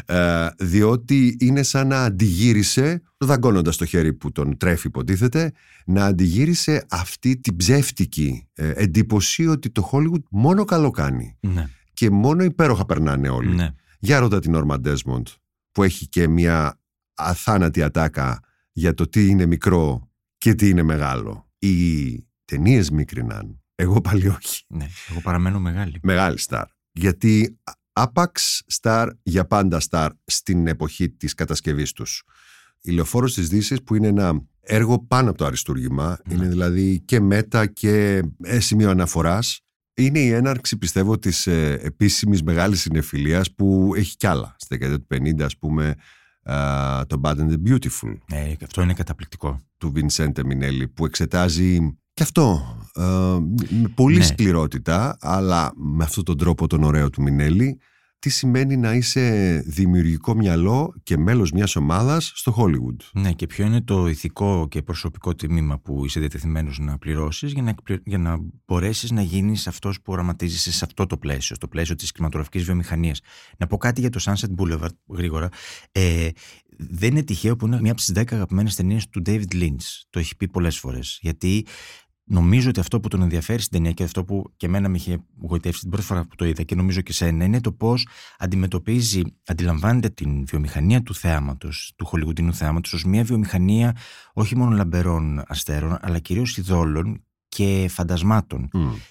[0.06, 5.52] ε, διότι είναι σαν να αντιγύρισε δαγκώνοντας το χέρι που τον τρέφει υποτίθεται
[5.86, 11.66] να αντιγύρισε αυτή την ψεύτικη ε, εντύπωση ότι το Hollywood μόνο καλό κάνει Ναι.
[11.92, 13.54] και μόνο υπέροχα περνάνε όλοι.
[13.54, 13.68] Ναι.
[13.98, 15.26] για ρώτα την Όρμα Ντέσμοντ
[15.72, 16.80] που έχει και μια
[17.14, 18.40] αθάνατη ατάκα
[18.72, 21.48] για το τι είναι μικρό και τι είναι μεγάλο.
[21.58, 23.60] Οι ταινίες μίκριναν.
[23.74, 24.64] Εγώ πάλι όχι.
[24.68, 24.86] ναι.
[25.10, 25.98] Εγώ παραμένω μεγάλη.
[26.02, 26.66] Μεγάλη στάρ.
[26.92, 27.58] Γιατί
[27.92, 32.22] άπαξ στάρ για πάντα στάρ στην εποχή της κατασκευής τους.
[32.80, 37.20] Η Λεωφόρος της Δύσης που είναι ένα έργο πάνω από το αριστούργημα, είναι δηλαδή και
[37.20, 39.60] μέτα και ε, σημείο αναφοράς,
[40.04, 44.54] είναι η έναρξη πιστεύω της ε, επίσημης μεγάλης συνεφιλίας που έχει κι άλλα.
[44.58, 45.06] Στη δεκαετία του
[45.40, 45.94] 50 ας πούμε
[46.42, 49.60] α, το Bad and the Beautiful Ναι, και αυτό είναι καταπληκτικό.
[49.78, 53.02] του Vincente Minelli που εξετάζει και αυτό ε,
[53.80, 54.24] με πολύ Ναι.
[54.24, 57.78] σκληρότητα αλλά με αυτόν τον τρόπο τον ωραίο του Μινέλη
[58.20, 63.20] τι σημαίνει να είσαι δημιουργικό μυαλό και μέλος μιας ομάδας στο Hollywood.
[63.20, 67.62] Ναι, και ποιο είναι το ηθικό και προσωπικό τιμήμα που είσαι διατεθειμένος να πληρώσεις για
[67.62, 71.68] να, εκπλη- για να μπορέσεις να γίνεις αυτός που οραματίζεσαι σε αυτό το πλαίσιο, στο
[71.68, 73.20] πλαίσιο της κινηματογραφικής βιομηχανίας.
[73.58, 75.48] Να πω κάτι για το Sunset Boulevard γρήγορα.
[75.92, 76.28] Ε,
[76.76, 80.02] δεν είναι τυχαίο που είναι μία από τις 10 αγαπημένες ταινίες του David Lynch.
[80.10, 81.18] Το έχει πει πολλές φορές.
[81.22, 81.66] Γιατί
[82.32, 85.18] νομίζω ότι αυτό που τον ενδιαφέρει στην ταινία και αυτό που και εμένα με είχε
[85.40, 88.06] γοητεύσει την πρώτη φορά που το είδα και νομίζω και σένα είναι το πώς
[88.38, 93.96] αντιμετωπίζει, αντιλαμβάνεται την βιομηχανία του θεάματος, του χολιγουτινού θεάματος ως μια βιομηχανία
[94.32, 98.68] όχι μόνο λαμπερών αστέρων αλλά κυρίως ειδόλων και φαντασμάτων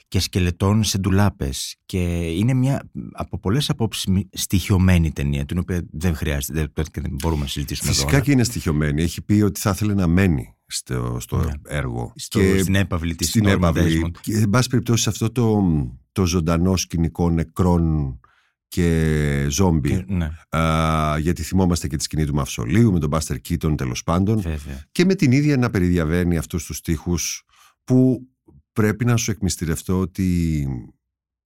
[0.08, 5.82] και σκελετών σε ντουλάπες και είναι μια από πολλές απόψεις μη- στοιχειωμένη ταινία την οποία
[5.92, 8.24] δεν χρειάζεται δεν, δεν- δεν μπορούμε να συζητήσουμε Φυσικά τώρα.
[8.24, 9.02] και είναι στοιχειωμένη.
[9.02, 11.52] Έχει πει ότι θα ήθελε να μένει στο, στο Ναι.
[11.68, 12.14] έργο.
[12.16, 14.02] Στο- και στην έπαυλη της στην Norma έπαυλη.
[14.06, 14.18] Desmond.
[14.22, 15.64] Και, εν πάση περιπτώσει σε αυτό το,
[16.12, 18.20] το ζωντανό σκηνικό νεκρών
[18.68, 19.90] και ζόμπι.
[19.90, 20.30] Και- ναι,
[20.62, 24.84] Α, γιατί θυμόμαστε και τη σκηνή του Μαυσολίου με τον Μπάστερ Κίτον τέλος πάντων βέβαια.
[24.92, 27.44] και με την ίδια να περιδιαβαίνει αυτούς τους στίχους
[27.84, 28.28] που
[28.74, 30.68] πρέπει να σου εκμυστηρευτώ ότι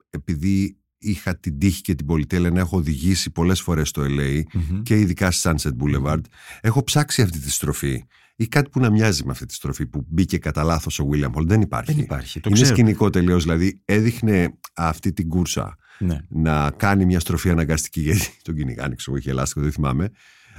[0.09, 4.81] επειδή είχα την τύχη και την πολυτέλεια να έχω οδηγήσει πολλές φορές στο LA Μμμ.
[4.81, 6.21] και ειδικά στη Sunset Boulevard
[6.61, 8.03] έχω ψάξει αυτή τη στροφή
[8.35, 11.31] ή κάτι που να μοιάζει με αυτή τη στροφή που μπήκε κατά λάθος ο William
[11.39, 11.93] Hall δεν υπάρχει.
[11.93, 12.39] Δεν υπάρχει.
[12.39, 12.75] Το Είναι ξέρω.
[12.75, 13.43] σκηνικό τελείως.
[13.43, 16.17] Δηλαδή έδειχνε αυτή την κούρσα Ναι.
[16.29, 20.09] να κάνει μια στροφή αναγκαστική γιατί τον κυνηγάνε, ξέρω εγώ, είχε λάστιχο, δεν θυμάμαι.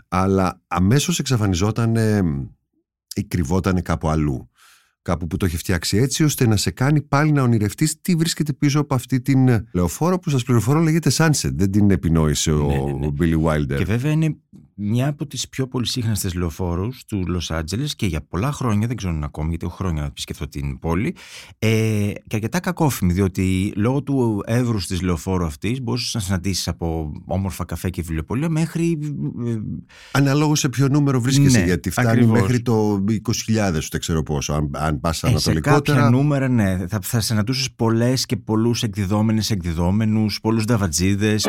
[0.08, 1.96] Αλλά αμέσως εξαφανιζόταν
[3.14, 4.48] ή κρυβόταν κάπου αλλού.
[5.02, 8.52] Κάπου που το έχει φτιάξει έτσι ώστε να σε κάνει πάλι να ονειρευτείς τι βρίσκεται
[8.52, 11.50] πίσω από αυτή την λεωφόρο που σας πληροφορώ λέγεται Sunset.
[11.54, 13.06] Δεν την επινόησε ο, Ναι, ναι, ναι.
[13.06, 13.76] ο Billy Wilder.
[13.76, 14.36] Και βέβαια είναι
[14.76, 19.10] μια από τις πιο πολυσύχναστες λεωφόρους του Λος Άντζελες και για πολλά χρόνια, δεν ξέρω
[19.12, 21.14] αν είναι ακόμη γιατί έχω χρόνια να επισκεφθώ την πόλη,
[21.58, 21.68] ε,
[22.26, 27.64] και αρκετά κακόφημη διότι λόγω του εύρους της λεωφόρου αυτής μπορούσες να συναντήσεις από όμορφα
[27.64, 28.98] καφέ και βιβλιοπολία μέχρι
[29.46, 29.54] ε,
[30.12, 32.40] Αναλόγως σε ποιο νούμερο βρίσκεσαι, Ναι, γιατί φτάνει ακριβώς.
[32.40, 34.52] μέχρι το 20.000, δεν ξέρω πόσο.
[34.52, 35.76] Αν, αν πας Ε, σε ανατολικότερα.
[35.98, 41.46] κάποια νούμερα, ναι, θα, θα συναντούσες πολλές και πολλούς εκδιδόμενες εκδιδόμενους, πολλούς νταβατζίδες.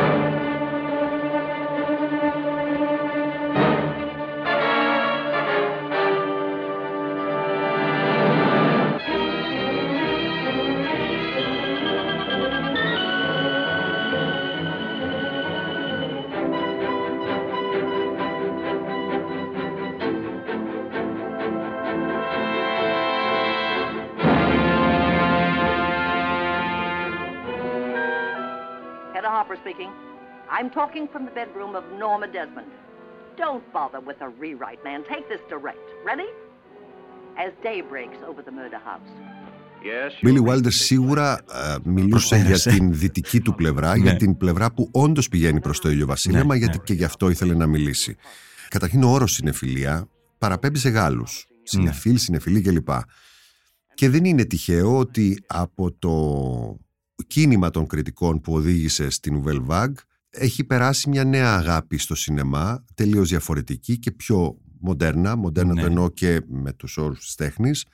[30.80, 32.70] Talking from the bedroom of Norma Desmond.
[33.44, 35.00] Don't bother with a rewrite, man.
[35.12, 35.86] Take this direct.
[36.10, 36.28] Ready?
[37.44, 39.10] As day breaks over the murder house.
[40.22, 42.70] Billy Wilder σίγουρα ε, μιλούσε για Προσπέρασε.
[42.78, 44.18] την δυτική του πλευρά, για Ναι.
[44.18, 46.84] την πλευρά που όντως πηγαίνει προς το ηλιοβασίλεμα, Ναι, γιατί ναι.
[46.84, 48.16] και γι' αυτό ήθελε να μιλήσει.
[48.68, 50.08] Καταρχήν, ο όρος συνεφιλία
[50.38, 51.46] παραπέμπει σε Γάλλους.
[51.50, 51.56] Ναι.
[51.62, 52.88] Συνεφίλ, συνεφιλή κλπ.
[53.94, 56.14] Και δεν είναι τυχαίο ότι από το
[57.26, 59.94] κίνημα των κριτικών που οδήγησε στην Nouvelle Vague
[60.38, 65.80] έχει περάσει μια νέα αγάπη στο σινεμά, τελείως διαφορετική και πιο μοντέρνα, μοντέρνα Ναι.
[65.80, 67.84] το εννοώ και με τους όρους της τέχνης,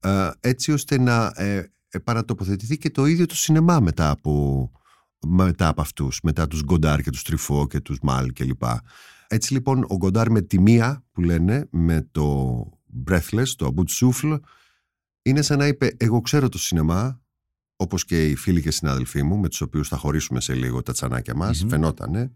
[0.00, 4.70] ε, έτσι ώστε να ε, επανατοποθετηθεί και το ίδιο το σινεμά μετά από,
[5.26, 8.62] μετά από αυτούς, μετά τους Γκοντάρ και τους Τριφό και τους Μάλ κλπ.
[9.28, 12.58] Έτσι λοιπόν ο Γκοντάρ με τη μία που λένε, με το
[13.10, 14.40] Breathless, το About Souffle,
[15.22, 17.20] είναι σαν να είπε εγώ ξέρω το σινεμά,
[17.80, 20.92] όπως και οι φίλοι και συνάδελφοί μου, με τους οποίους θα χωρίσουμε σε λίγο τα
[20.92, 21.68] τσανάκια μας, Μμμ.
[21.68, 22.32] φαινότανε.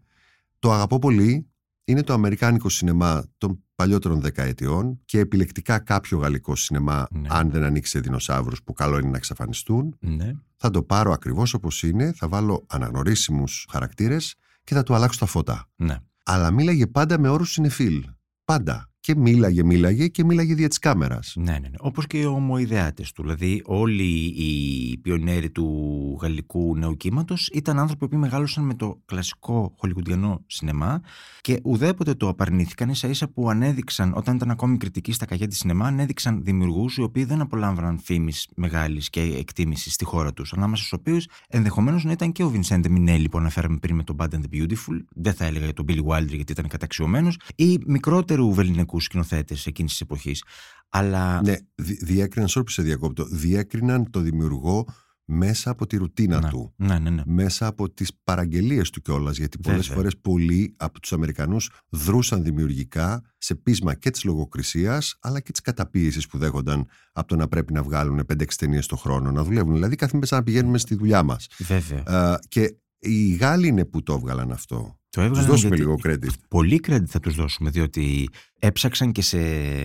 [0.59, 1.47] Το αγαπώ πολύ,
[1.84, 7.28] είναι το αμερικάνικο σινεμά των παλιότερων δεκαετιών και επιλεκτικά κάποιο γαλλικό σινεμά, Ναι.
[7.30, 9.97] αν δεν ανοίξει σε δεινοσαύρους που καλό είναι να εξαφανιστούν.
[10.01, 10.32] Ναι.
[10.57, 14.34] Θα το πάρω ακριβώς όπως είναι, θα βάλω αναγνωρίσιμους χαρακτήρες
[14.64, 15.68] και θα του αλλάξω τα φώτα.
[15.76, 15.97] ναι.
[16.24, 18.05] Αλλά μίλαγε πάντα με όρους συνεφίλ.
[18.45, 18.90] Πάντα.
[19.05, 21.35] Και μίλαγε, μίλαγε και μίλαγε δια της κάμερας.
[21.37, 21.69] Ναι, ναι, ναι.
[21.79, 23.23] Όπως και οι ομοειδεάτες του.
[23.23, 24.03] Δηλαδή όλοι
[24.37, 31.01] οι πιονέροι του γαλλικού νέου κύματος ήταν άνθρωποι που μεγάλωσαν με το κλασικό χολιγουντιανό σινεμά
[31.41, 35.59] και ουδέποτε το απαρνήθηκαν ίσα ίσα που ανέδειξαν, όταν ήταν ακόμη κριτικοί στα καγιά της
[35.59, 40.85] σινεμά, ανέδειξαν δημιουργούς οι οποίοι δεν απολάμβαναν φήμης μεγάλης και εκτίμησης στη χώρα τους, ανάμεσα
[40.85, 44.29] στους οποίους ενδεχομένως να ήταν και ο Βινσέντε Μινέλη που αναφέραμε πριν με τον Bad
[44.29, 48.55] and the Beautiful, δεν θα έλεγα για τον Billy Wilder γιατί ήταν καταξιωμένος, ή μικρότερου
[48.55, 50.45] βεληνικού σκηνοθέτες εκείνης της εποχής.
[50.88, 54.86] Αλλά Ναι, δι- διέκριναν, sorry που σε διακόπτω, διέκριναν το δημιουργό
[55.24, 56.72] μέσα από τη ρουτίνα ναι, του.
[56.76, 57.22] ναι, ναι, ναι.
[57.26, 59.97] Μέσα από τις παραγγελίες του κιόλας, γιατί πολλές Βέβαια.
[59.97, 65.61] φορές πολλοί από τους Αμερικανούς δρούσαν δημιουργικά σε πείσμα και της λογοκρισίας, αλλά και της
[65.61, 69.72] καταπίεσης που δέχονταν από το να πρέπει να βγάλουν 5-6 ταινίες το χρόνο, να δουλεύουν.
[69.74, 71.47] Δηλαδή κάθε μέσα να πηγαίνουμε στη δουλειά μας.
[71.59, 72.03] Βέβαια.
[72.32, 74.76] Ε, και οι Γάλλοι είναι που το έβγαλαν αυτό.
[75.09, 76.34] Το Τους έβγαλαν δώσουμε γιατί- λίγο credit.
[76.49, 78.28] Πολύ credit θα τους δώσουμε, διότι
[78.65, 79.39] έψαξαν και σε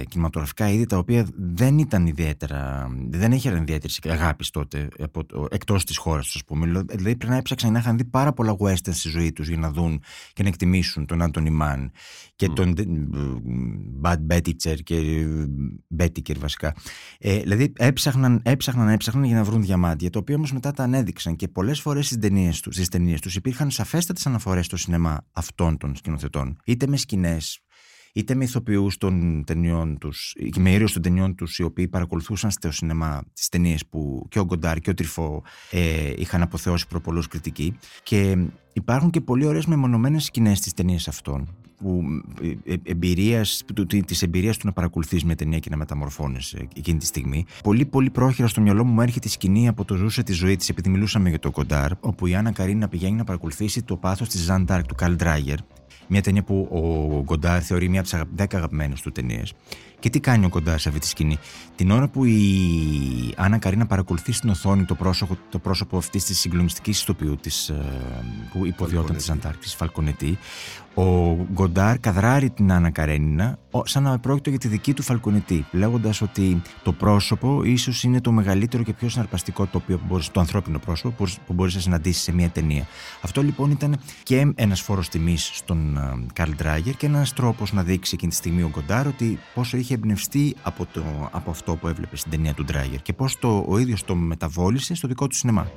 [0.03, 5.85] κινηματογραφικά είδη τα οποία δεν ήταν ιδιαίτερα, δεν είχαν ιδιαίτερη αγάπη τότε, από το, εκτός
[5.85, 6.65] της χώρας τους, ας πούμε.
[6.65, 9.71] Δηλαδή πρέπει να έψαξαν να είχαν δει πάρα πολλά western στη ζωή τους για να
[9.71, 10.01] δουν
[10.33, 11.91] και να εκτιμήσουν τον Άντωνι Μαν
[12.35, 12.83] και τον ε,
[14.01, 15.45] Bad Betticher και ε,
[15.97, 16.75] Bettiker βασικά.
[17.19, 21.35] Ε, δηλαδή έψαχναν, έψαχναν, έψαχναν για να βρουν διαμάντια, τα οποία όμως μετά τα ανέδειξαν
[21.35, 25.77] και πολλές φορές στις ταινίες τους, στις ταινίες τους υπήρχαν σαφέστατες αναφορές στο σινεμά αυτών
[25.77, 26.57] των σκηνοθετών.
[26.65, 27.61] Είτε με σκηνές,
[28.17, 32.51] είτε με ηθοποιούς των ταινιών τους, και με ήρωες των ταινιών τους, οι οποίοι παρακολουθούσαν
[32.51, 36.99] στο σινεμά τις ταινίες που και ο Γκοντάρ και ο Τριφό ε, είχαν αποθεώσει προ
[36.99, 37.77] πολλούς κριτικοί.
[38.03, 38.37] Και
[38.73, 42.01] υπάρχουν και πολύ ωραίες μεμονωμένες σκηνές στις ταινίες αυτών που
[42.65, 46.67] ε, ε, εμπειρίας, του- τη- της εμπειρίας του να παρακολουθείς μια ταινία και να μεταμορφώνεσαι
[46.75, 47.45] εκείνη τη στιγμή.
[47.63, 50.55] Πολύ πολύ πρόχειρα στο μυαλό μου μου έρχεται η σκηνή από το ζούσε τη ζωή
[50.55, 54.29] της επειδή μιλούσαμε για το Κοντάρ όπου η Άννα Καρίνα πηγαίνει να παρακολουθήσει το πάθος
[54.29, 55.57] της Ζαν Ντάρκ του Καλ Ντράγερ
[56.07, 59.53] μια ταινία που ο Γκοντάρ θεωρεί μια από τις 10 αγαπημένες του ταινίες.
[59.99, 61.37] Και τι κάνει ο Γκοντάρ σε αυτή τη σκηνή;
[61.75, 62.39] Την ώρα που η
[63.35, 67.75] Άννα Καρίνα παρακολουθεί στην οθόνη το πρόσωπο, το πρόσωπο αυτής της συγκλονιστικής ηθοποιού της, ε,
[68.53, 69.47] που υποδιόταν της Φαλκονετή.
[69.47, 70.37] Αντάρκτης, Φαλκονετή,
[70.93, 76.21] ο Γκοντάρ καδράρει την Άννα Καρένινα σαν να πρόκειται για τη δική του φαλκονιτή, λέγοντας
[76.21, 80.79] ότι το πρόσωπο ίσως είναι το μεγαλύτερο και πιο συναρπαστικό τοπίο που μπορείς, το ανθρώπινο
[80.79, 82.87] πρόσωπο που μπορείς να συναντήσεις σε μια ταινία.
[83.21, 85.99] Αυτό λοιπόν ήταν και ένας φόρος τιμής στον
[86.33, 89.86] Καρλ Ντράγκερ και ένας τρόπος να δείξει εκείνη τη στιγμή ο Γκοντάρ ότι πόσο είχε
[89.93, 94.03] εμπνευστεί από, το, από αυτό που έβλεπε στην ταινία του Ντράγκερ και πώς ο ίδιος
[94.03, 95.67] το μεταβόλησε στο δικό του σινεμά.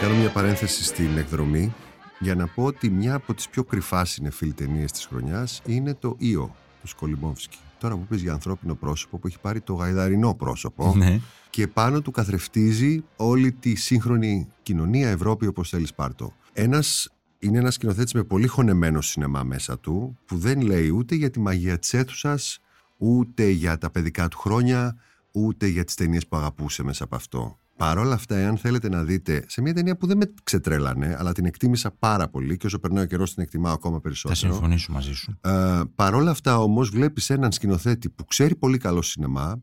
[0.00, 1.74] κάνω μια παρένθεση στην εκδρομή
[2.18, 6.16] για να πω ότι μια από τις πιο κρυφά συνεφίλ ταινίες της χρονιάς είναι το
[6.18, 7.58] «Ίο» του Σκολιμόφσκι.
[7.80, 11.20] Τώρα που πεις για ανθρώπινο πρόσωπο που έχει πάρει το γαϊδαρινό πρόσωπο ναι.
[11.50, 16.32] και πάνω του καθρεφτίζει όλη τη σύγχρονη κοινωνία Ευρώπη όπως θέλεις πάρτο.
[16.52, 21.30] Ένας είναι ένας σκηνοθέτης με πολύ χωνεμένο σινεμά μέσα του που δεν λέει ούτε για
[21.30, 22.60] τη μαγεία της αίθουσας,
[22.96, 24.96] ούτε για τα παιδικά του χρόνια,
[25.32, 27.58] ούτε για τις ταινίες που αγαπούσε μέσα από αυτό.
[27.80, 31.32] Παρ' όλα αυτά, εάν θέλετε να δείτε σε μια ταινία που δεν με ξετρέλανε, αλλά
[31.32, 34.40] την εκτίμησα πάρα πολύ και όσο περνάει ο καιρός την εκτιμάω ακόμα περισσότερο.
[34.40, 35.38] Θα συμφωνήσω μαζί σου.
[35.40, 39.62] Ε, Παρ' όλα αυτά, όμως, βλέπεις έναν σκηνοθέτη που ξέρει πολύ καλό σινεμά,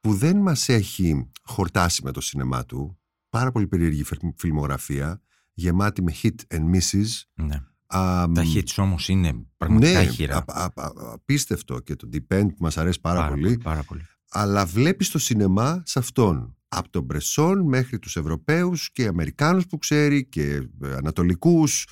[0.00, 2.98] που δεν μας έχει χορτάσει με το σινεμά του.
[3.28, 4.04] Πάρα πολύ περίεργη
[4.36, 5.22] φιλμογραφία,
[5.52, 7.06] γεμάτη με hit and misses.
[7.34, 7.54] Ναι.
[7.86, 10.44] Α, τα hits όμως είναι πραγματικά ναι, χειρά.
[11.12, 13.58] απίστευτο και το Depend που μας αρέσει πάρα, πάρα πολύ.
[13.58, 14.06] Πάρα πολύ.
[14.30, 19.78] Αλλά βλέπεις το σινεμά σε αυτόν από τον Μπρεσόν μέχρι τους Ευρωπαίους και Αμερικάνους που
[19.78, 21.86] ξέρει και ε, Ανατολικούς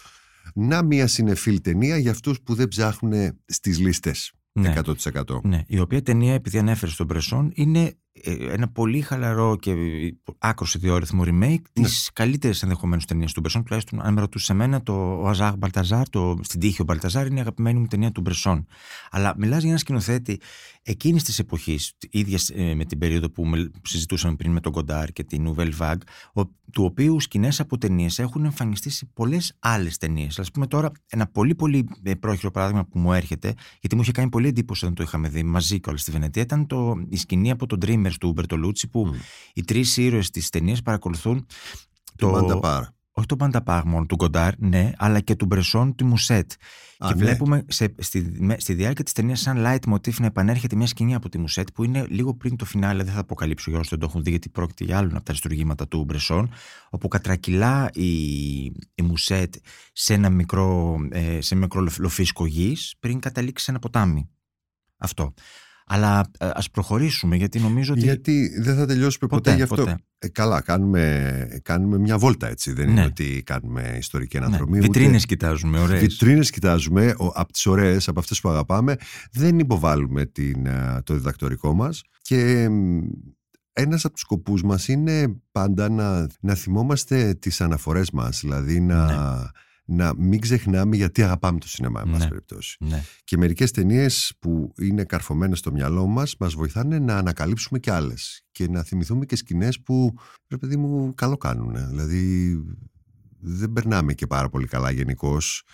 [0.55, 4.75] να μια συνεφίλ ταινία για αυτούς που δεν ψάχνουν στις λίστες ναι.
[4.85, 5.41] 100%.
[5.43, 7.91] Ναι, η οποία ταινία επειδή ανέφερες στον Μπρεσόν είναι ε,
[8.51, 9.75] ένα πολύ χαλαρό και
[10.39, 11.59] άκρο ιδιόρυθμο remake ναι.
[11.73, 13.65] της καλύτερης ενδεχομένως ταινίας του Μπρεσόν.
[13.65, 17.39] Τουλάχιστον, αν με ρωτούσε εμένα, το ο Αζάχ Μπαλταζάρ, το Στην τύχη ο Μπαλταζάρ, είναι
[17.39, 18.67] η αγαπημένη μου ταινία του Μπρεσόν.
[19.11, 20.41] Αλλά μιλάς για ένα σκηνοθέτη
[20.83, 23.51] εκείνης της εποχής, ίδιας ε, με την περίοδο που
[23.83, 26.01] συζητούσαμε πριν με τον Κοντάρ και την Nouvelle Vague,
[26.73, 30.39] του οποίου σκηνές από ταινίες έχουν εμφανιστεί σε πολλές άλλες ταινίες.
[30.39, 34.13] Α πούμε τώρα ένα πολύ πολύ ε, πρόχειρο παράδειγμα που μου έρχεται, γιατί μου είχε
[34.13, 37.17] κάνει πολύ εντύπωση όταν το είχαμε δει μαζί και όλα στη Βενετία, ήταν το, η
[37.17, 39.15] σκηνή από τον Dream του Μπερτολούτσι που
[39.55, 41.47] οι τρεις ήρωες της ταινίας παρακολουθούν
[42.17, 42.31] το.
[42.31, 42.85] Μανταπάρ.
[43.15, 46.53] Όχι το Μανταπάρ μόνο, του Γκοντάρ, ναι, αλλά και του Μπρεσόν του Μουσέτ.
[46.99, 47.15] και ναι.
[47.15, 51.29] βλέπουμε σε, στη, στη διάρκεια της ταινίας, σαν light motif, να επανέρχεται μια σκηνή από
[51.29, 53.03] τη Μουσέτ που είναι λίγο πριν το φινάλε.
[53.03, 55.31] Δεν θα αποκαλύψω για όσους δεν το έχουν δει, γιατί πρόκειται για άλλον από τα
[55.31, 56.51] αριστουργήματα του Μπρεσόν,
[56.91, 58.15] όπου κατρακυλά η,
[58.95, 59.55] η Μουσέτ
[59.93, 64.29] σε ένα μικρό, ε, σε μικρό λοφίσκο γης πριν καταλήξει σε ένα ποτάμι.
[64.97, 65.35] Αυτό.
[65.87, 68.03] Αλλά ε, ας προχωρήσουμε γιατί νομίζω ότι...
[68.03, 69.97] Γιατί δεν θα τελειώσουμε ποτέ, ποτέ γι' αυτό.
[70.19, 72.73] Ε, καλά, κάνουμε, κάνουμε μια βόλτα έτσι.
[72.73, 73.07] Δεν είναι ναι.
[73.07, 74.45] ότι κάνουμε ιστορική ναι.
[74.45, 74.79] αναδρομή.
[74.79, 74.81] Ναι.
[74.81, 76.01] Βιτρίνες κοιτάζουμε, ωραίες.
[76.01, 78.97] Βιτρίνες κοιτάζουμε, από τις ωραίες, από αυτές που αγαπάμε.
[79.33, 82.03] Δεν υποβάλλουμε την, ε, το διδακτορικό μας.
[82.21, 82.69] Και
[83.73, 88.41] ένας από τους σκοπούς μας είναι πάντα να, να θυμόμαστε τις αναφορές μας.
[88.41, 89.05] Δηλαδή να...
[89.05, 89.47] Ναι
[89.85, 92.77] να μην ξεχνάμε γιατί αγαπάμε το σινεμά, εν πάση ναι, περιπτώσει.
[92.81, 93.03] Ναι.
[93.25, 98.45] Και μερικές ταινίες που είναι καρφωμένες στο μυαλό μας, μας βοηθάνε να ανακαλύψουμε και άλλες.
[98.53, 100.15] Και να θυμηθούμε και σκηνές που,
[100.49, 101.89] ρε παιδί μου, καλό κάνουν.
[101.89, 102.57] Δηλαδή,
[103.39, 105.65] δεν περνάμε και πάρα πολύ καλά γενικώς.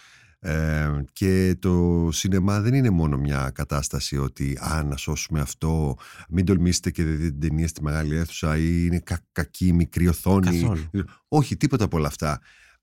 [0.40, 5.96] Ε, και το σινεμά δεν είναι μόνο μια κατάσταση ότι α, να σώσουμε αυτό,
[6.28, 10.08] μην τολμήσετε και δεν δείτε την ταινία στη μεγάλη αίθουσα ή είναι κα, κακή μικρή
[10.08, 10.90] οθόνη.
[11.28, 12.40] Όχι, τίποτα από όλα αυτά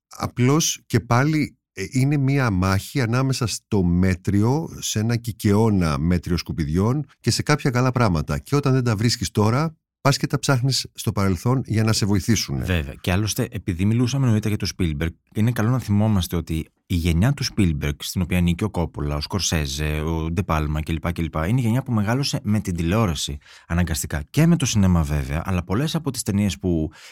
[0.08, 7.06] απλώς και πάλι ε, είναι μία μάχη ανάμεσα στο μέτριο, σε ένα κικαιώνα μέτριο σκουπιδιών
[7.20, 8.40] και σε κάποια καλά πράγματα.
[8.40, 12.06] Και όταν δεν τα βρίσκεις τώρα, πας και τα ψάχνεις στο παρελθόν για να σε
[12.06, 12.66] βοηθήσουν.
[12.66, 12.94] Βέβαια.
[13.02, 17.34] Και άλλωστε, επειδή μιλούσαμε νωρίτερα για το Spielberg, είναι καλό να θυμόμαστε ότι η γενιά
[17.34, 21.12] του Spielberg, στην οποία ανήκει ο Κόπολα, ο Σκορσέζε, ο Ντεπάλμα κλπ.
[21.12, 21.36] κλπ.
[21.48, 25.64] Είναι η γενιά που μεγάλωσε με την τηλεόραση αναγκαστικά και με το σινέμα βέβαια, αλλά
[25.64, 26.58] πολλές από τις ταινίες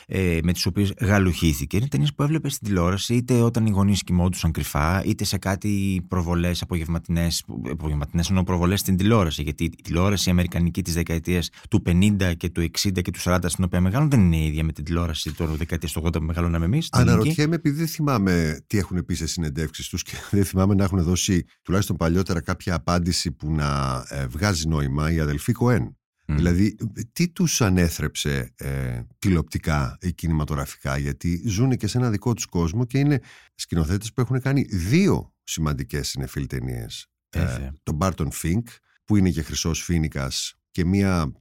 [0.05, 4.03] ε, με τις οποίες γαλουχήθηκε είναι ταινίες που έβλεπες στην τηλεόραση είτε όταν οι γονείς
[4.03, 9.41] κοιμόντουσαν κρυφά, είτε σε κάτι προβολές απογευματινές, απογευματινές ενώ προβολές στην τηλεόραση.
[9.41, 13.37] Γιατί η τηλεόραση η αμερικανική της δεκαετίας του 50 και του 60 και του 40
[13.45, 16.23] στην οποία μεγάλων δεν είναι η ίδια με την τηλεόραση των δεκαετίας του 80 που
[16.23, 16.87] μεγαλώναμε εμείς.
[16.91, 21.45] Αναρωτιέμαι, επειδή δεν θυμάμαι τι έχουν πει σε συνεντεύξεις και δεν θυμάμαι να έχουν δώσει
[21.61, 25.97] τουλάχιστον παλιότερα κάποια απάντηση που να ε, βγάζει νόημα η αδελφή Κοέν.
[26.25, 26.75] Δηλαδή,
[27.11, 32.85] τι τους ανέθρεψε ε, τηλεοπτικά ή κινηματογραφικά, γιατί ζουν και σε ένα δικό τους κόσμο
[32.85, 33.19] και είναι
[33.55, 37.07] σκηνοθέτες που έχουν κάνει δύο σημαντικές συνεφίλ ταινίες.
[37.29, 38.67] Ε, τον Μπάρτον Φίνκ,
[39.05, 41.31] που είναι και χρυσός φίνικας και μια,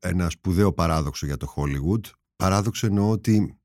[0.00, 2.10] ένα σπουδαίο παράδοξο για το Hollywood.
[2.36, 3.55] Παράδοξο εννοώ ότι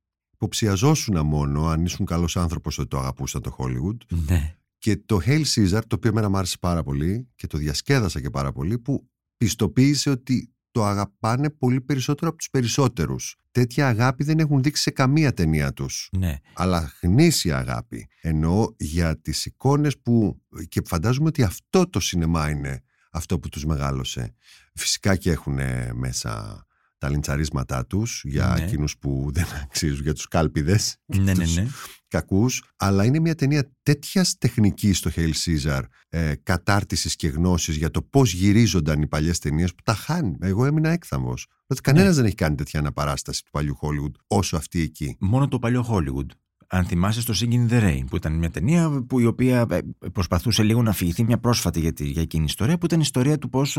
[0.41, 3.97] υποψιαζόσουν μόνο αν ήσουν καλός άνθρωπος ότι το αγαπούσαν το Hollywood.
[4.27, 4.55] Ναι.
[4.77, 8.29] Και το Hail Caesar, το οποίο εμένα μου άρεσε πάρα πολύ και το διασκέδασα και
[8.29, 13.35] πάρα πολύ, που πιστοποίησε ότι το αγαπάνε πολύ περισσότερο από τους περισσότερους.
[13.51, 16.09] Τέτοια αγάπη δεν έχουν δείξει σε καμία ταινία τους.
[16.17, 16.37] Ναι.
[16.53, 18.07] Αλλά γνήσια αγάπη.
[18.21, 20.41] Εννοώ για τις εικόνες που...
[20.67, 24.33] Και φαντάζομαι ότι αυτό το σινεμά είναι αυτό που τους μεγάλωσε.
[24.73, 25.59] Φυσικά και έχουν
[25.93, 26.65] μέσα
[27.01, 28.63] τα λιντσαρίσματά τους για Ναι.
[28.63, 31.67] εκείνους που δεν αξίζουν, για τους κάλπιδες και Ναι, ναι, τους ναι.
[32.07, 32.63] κακούς.
[32.77, 38.01] Αλλά είναι μια ταινία τέτοιας τεχνικής στο Hail Caesar, ε, κατάρτισης και γνώσης για το
[38.01, 40.35] πώς γυρίζονταν οι παλιές ταινίες που τα χάνει.
[40.41, 41.47] Εγώ έμεινα έκθαμβος.
[41.67, 42.15] Ότι κανένας Ναι.
[42.15, 45.15] δεν έχει κάνει τέτοια αναπαράσταση του παλιού Hollywood όσο αυτή εκεί.
[45.19, 46.25] Μόνο το παλιό Hollywood.
[46.73, 49.79] Αν θυμάσαι στο Singing in the Rain, που ήταν μια ταινία που η οποία ε,
[50.13, 53.01] προσπαθούσε λίγο να αφηγηθεί μια πρόσφατη για, τη, για εκείνη η ιστορία, που ήταν η
[53.05, 53.73] ιστορία του πώς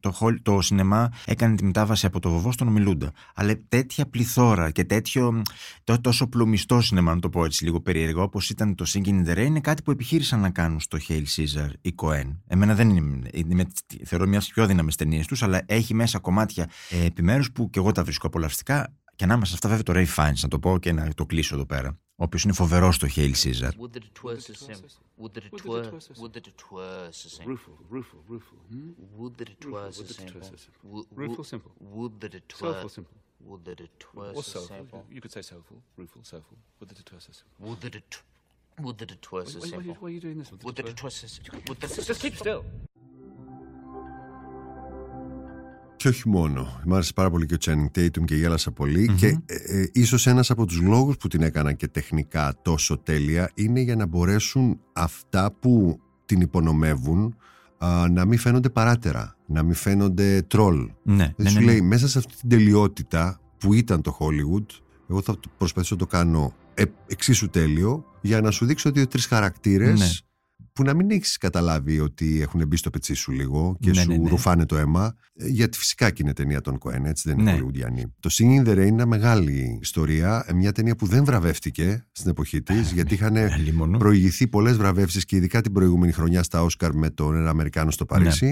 [0.00, 3.12] το, Hol- το σινεμά έκανε τη μετάβαση από το βοβό στον ομιλούντα.
[3.34, 5.42] Αλλά τέτοια πληθώρα και τέτοιο
[5.84, 9.26] το, τόσο πλουμιστό σινεμά, να το πω έτσι λίγο περίεργο, όπως ήταν το Singing in
[9.26, 12.36] the Rain, είναι κάτι που επιχείρησαν να κάνουν στο Hail Caesar ή Cohen.
[12.46, 13.66] Εμένα δεν είναι, είναι
[14.04, 17.70] θεωρώ μια από τις πιο δύναμε ταινίες τους, αλλά έχει μέσα κομμάτια ε, επιμέρους που
[17.70, 18.92] και εγώ τα βρίσκω απολαυστικά.
[19.16, 21.54] Και ανάμεσα σε αυτά, βέβαια, το Ray Fiennes, να το πω και να το κλείσω
[21.54, 21.98] εδώ πέρα.
[22.16, 23.70] Ο οποίο είναι φοβερό στο Hail Caesar.
[23.80, 24.90] Would that it were so simple.
[25.22, 25.90] Would that it were.
[26.20, 27.46] Would that it were so simple.
[27.52, 28.58] Rueful, rueful, rueful.
[28.70, 28.90] Hmm?
[29.20, 30.40] Would that it were so Would that it simple.
[30.40, 30.82] were so simple.
[30.92, 31.72] Wo- Rueful, wo- simple.
[31.96, 32.72] Would that it were.
[32.72, 33.16] Soulful, simple.
[33.48, 34.76] Would that it were Or so soulful.
[34.78, 35.00] simple.
[35.14, 36.56] You could say soulful, rueful, soulful.
[36.78, 37.54] Would that it were so simple.
[37.68, 38.12] Would that it.
[38.84, 40.02] Would that it were so Why, why, why, are you- simple.
[40.02, 40.48] why are you doing this?
[40.66, 41.58] Would that it were so simple.
[41.68, 42.60] Would that Just keep still.
[45.96, 46.80] Και όχι μόνο.
[46.84, 49.14] Μ' άρεσε πάρα πολύ και ο Channing Tatum και γέλασα πολύ.
[49.16, 53.50] Και ε, ε, ίσως ένας από τους λόγους που την έκανα και τεχνικά τόσο τέλεια
[53.54, 57.36] είναι για να μπορέσουν αυτά που την υπονομεύουν
[57.78, 60.90] α, να μην φαίνονται παράτερα, να μην φαίνονται τρόλ.
[61.02, 61.86] Ναι, Δεν ναι, σου ναι, λέει ναι.
[61.86, 64.66] μέσα σε αυτή την τελειότητα που ήταν το Hollywood,
[65.10, 69.26] εγώ θα το προσπαθήσω να το κάνω ε, εξίσου τέλειο για να σου δείξω δύο-τρεις
[69.26, 70.06] χαρακτήρες Ναι.
[70.74, 74.08] Που να μην έχεις καταλάβει ότι έχουν μπει στο πετσί σου λίγο και Ναι, σου
[74.08, 74.28] ναι, ναι.
[74.28, 75.14] ρουφάνε το αίμα.
[75.34, 77.58] ε, Γιατί φυσικά και είναι ταινία των Coen, έτσι δεν είναι Ναι.
[77.60, 78.02] Hollywoodiανή.
[78.20, 82.06] Το Singing in the Rain είναι μια μεγάλη ιστορία, ε, μια ταινία που δεν βραβεύτηκε
[82.12, 83.98] στην εποχή της, γιατί είχαν Ε, λίμωνο.
[83.98, 88.04] προηγηθεί πολλές βραβεύσεις και ειδικά την προηγούμενη χρονιά στα Όσκαρ με τον ένα Αμερικάνο στο
[88.06, 88.46] Παρίσι.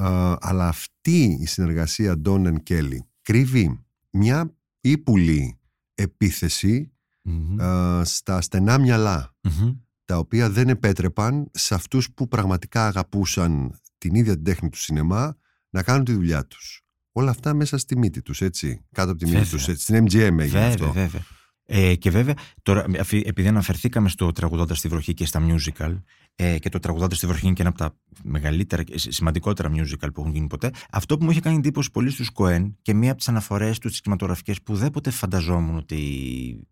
[0.00, 0.06] Ναι.
[0.06, 5.58] Α, αλλά αυτή η συνεργασία Ντόνεν Κέλλη κρύβει μια ύπουλη
[5.94, 7.60] επίθεση Μμμ.
[7.62, 9.72] α, στα στενά μυαλά Μμμ.
[10.08, 15.36] Τα οποία δεν επέτρεπαν σε αυτούς που πραγματικά αγαπούσαν την ίδια την τέχνη του σινεμά
[15.70, 16.82] να κάνουν τη δουλειά τους.
[17.12, 18.84] Όλα αυτά μέσα στη μύτη τους, έτσι.
[18.92, 19.52] Κάτω από τη μύτη Βέβαια.
[19.52, 19.82] τους, έτσι.
[19.82, 20.92] Στην MGM έγινε Βέβαια, αυτό.
[20.92, 21.20] βέβαια.
[21.64, 26.02] Ε, και βέβαια, τώρα, αφή- επειδή αναφερθήκαμε στο τραγουδώντας στη βροχή και στα musical,
[26.40, 29.70] ε, και το τραγουδώντα στη βροχή είναι και ένα από τα μεγαλύτερα και σ- σημαντικότερα
[29.72, 32.94] musical που έχουν γίνει ποτέ, αυτό που μου είχε κάνει εντύπωση πολύ στους Κοέν και
[32.94, 35.98] μία από τις αναφορές τους στι κινηματογραφικές που δεν ποτέ φανταζόμουν ότι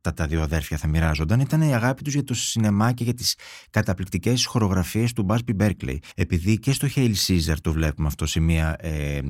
[0.00, 3.14] τα, τα δύο αδέρφια θα μοιράζονταν ήταν η αγάπη τους για το σινεμά και για
[3.14, 3.36] τις
[3.70, 5.96] καταπληκτικές χορογραφίες του Busby Berkeley.
[6.14, 9.20] Επειδή και στο Hail Caesar το βλέπουμε αυτό σε μία ε,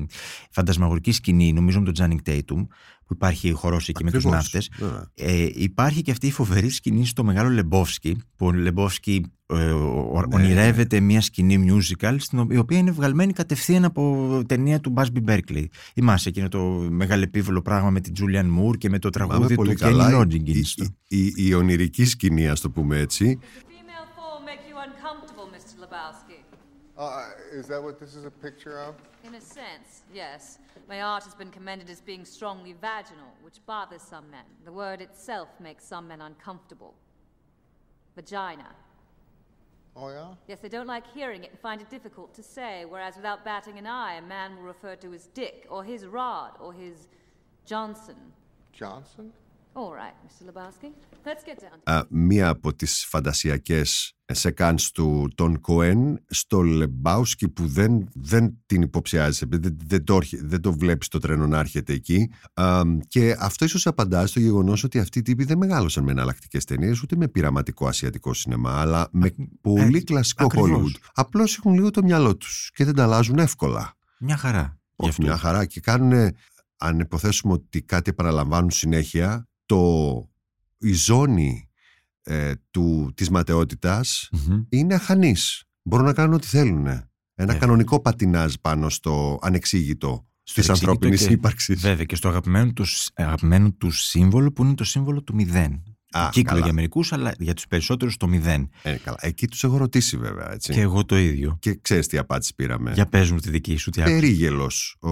[0.51, 2.67] φαντασμαγορική σκηνή, νομίζω με τον Τζάνινγκ Tatum,
[3.05, 4.43] που υπάρχει χορός εκεί με τους Ακριβώς.
[4.43, 4.69] ναύτες.
[4.77, 5.11] Βέβαια.
[5.15, 9.71] Ε, υπάρχει και αυτή η φοβερή σκηνή στο μεγάλο Λεμπόφσκι, που ο Λεμπόφσκι ε, ναι.
[10.33, 15.71] Ονειρεύεται μια σκηνή musical στην οποία είναι βγαλμένη κατευθείαν από ταινία του Μπάσμπι Μπέρκλι.
[15.93, 20.09] Είμαστε εκείνο το μεγαλεπίβολο πράγμα με την Τζούλιαν Μουρ και με το τραγούδι του Κένι
[20.09, 20.67] Ρότζιγκλίτ.
[21.35, 23.39] Η ονειρική σκηνή, ας το πούμε έτσι.
[23.39, 23.93] Που είναι,
[39.99, 40.27] Oh, yeah?
[40.47, 43.79] Yes, they don't like hearing it and find it difficult to say, whereas without batting
[43.79, 47.07] an eye, a man will refer to his dick, or his rod, or his
[47.65, 48.15] Johnson.
[48.73, 49.33] Johnson?
[49.79, 50.41] All right, Mr.
[50.49, 50.87] Lebowski.
[51.25, 57.49] Let's get down to α, μία από τις φαντασιακές σεκάνς του τον Κοέν στο Λεμπάουσκι
[57.49, 61.59] που δεν, δεν την υποψιάζεις δεν, δεν, το, έρχε- δεν το βλέπεις το τρένο να
[61.59, 66.03] έρχεται εκεί Α, και αυτό ίσως απαντάς στο γεγονός ότι αυτοί οι τύποι δεν μεγάλωσαν
[66.03, 70.69] με εναλλακτικές ταινίες ούτε με πειραματικό ασιατικό σινεμά αλλά με πολύ έτσι, κλασικό ακριβώς.
[70.95, 74.61] Hollywood απλώς έχουν λίγο το μυαλό τους και δεν τα αλλάζουν εύκολα Μια χαρά.
[74.61, 75.21] γι' όχι αυτό.
[75.23, 76.31] μια χαρά και κάνουν
[76.79, 80.29] αν υποθέσουμε ότι κάτι επαναλαμβάνουν συνέχεια το,
[80.77, 81.69] η ζώνη
[82.23, 84.63] ε, του, της ματαιότητας Μμμ.
[84.69, 85.63] είναι αχανής.
[85.83, 86.85] Μπορούν να κάνουν ό,τι θέλουν.
[86.87, 87.55] Ένα Βέβαια.
[87.55, 90.07] κανονικό πατινάζ πάνω στο ανεξήγητο
[90.43, 91.81] Στο της εξήγητο ανθρώπινης και- ύπαρξης.
[91.81, 95.83] Βέβαια και στο αγαπημένο τους, αγαπημένο τους σύμβολο που είναι το σύμβολο του μηδέν.
[96.11, 96.63] Α, Κύκλο καλά.
[96.65, 98.69] για μερικούς, αλλά για τους περισσότερους το μηδέν.
[98.81, 99.17] Ε, καλά.
[99.21, 100.51] Εκεί τους έχω ρωτήσει βέβαια.
[100.53, 100.73] Έτσι.
[100.73, 101.57] Και εγώ το ίδιο.
[101.61, 102.91] Και ξέρεις τι απάντηση πήραμε.
[102.93, 104.19] Για πες μου τη δική σου, τι άκουσες.
[104.19, 104.95] Περίγελος.
[104.99, 105.09] Ο,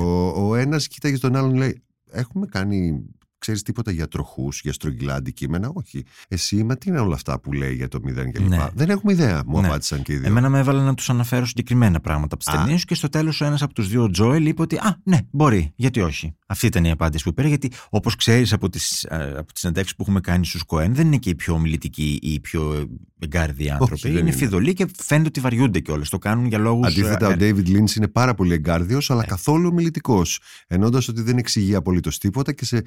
[0.48, 3.06] ο ένας κοίταγε τον άλλον λέει έχουμε κάνει
[3.46, 5.72] ξέρεις τίποτα για τροχούς, για στρογγυλά αντικείμενα.
[5.74, 6.04] Όχι.
[6.28, 8.48] Εσύ, μα τι είναι όλα αυτά που λέει για το μηδέν κλπ.
[8.50, 8.66] Ναι.
[8.74, 9.68] Δεν έχουμε ιδέα, μου Ναι.
[9.68, 10.28] απάντησαν και οι δύο.
[10.28, 12.58] Εμένα με έβαλε να τους αναφέρω συγκεκριμένα πράγματα από τις Α.
[12.64, 15.18] ταινίες και στο τέλος ο ένας από τους δύο, ο Τζόελ, είπε ότι Α, ναι,
[15.32, 16.36] μπορεί, γιατί όχι.
[16.48, 20.02] Αυτή ήταν η απάντηση που πήρα, γιατί όπως ξέρεις από τις από τις συνεντεύξεις που
[20.04, 22.90] έχουμε κάνει στους Κοέν, δεν είναι και οι πιο ομιλητικοί ή οι πιο
[23.20, 24.02] εγκάρδιοι άνθρωποι.
[24.02, 24.32] δεν είναι, είναι.
[24.32, 26.10] φιδωλοί και φαίνεται ότι βαριούνται κιόλας.
[26.10, 26.88] Το κάνουν για λόγους.
[26.88, 29.28] Αντίθετα, ο David Lynch είναι πάρα πολύ εγκάρδιος, αλλά Ε.
[29.28, 30.40] καθόλου ομιλητικός.
[30.68, 32.82] Ενώντας ότι δεν εξηγεί απολύτως τίποτα και σε,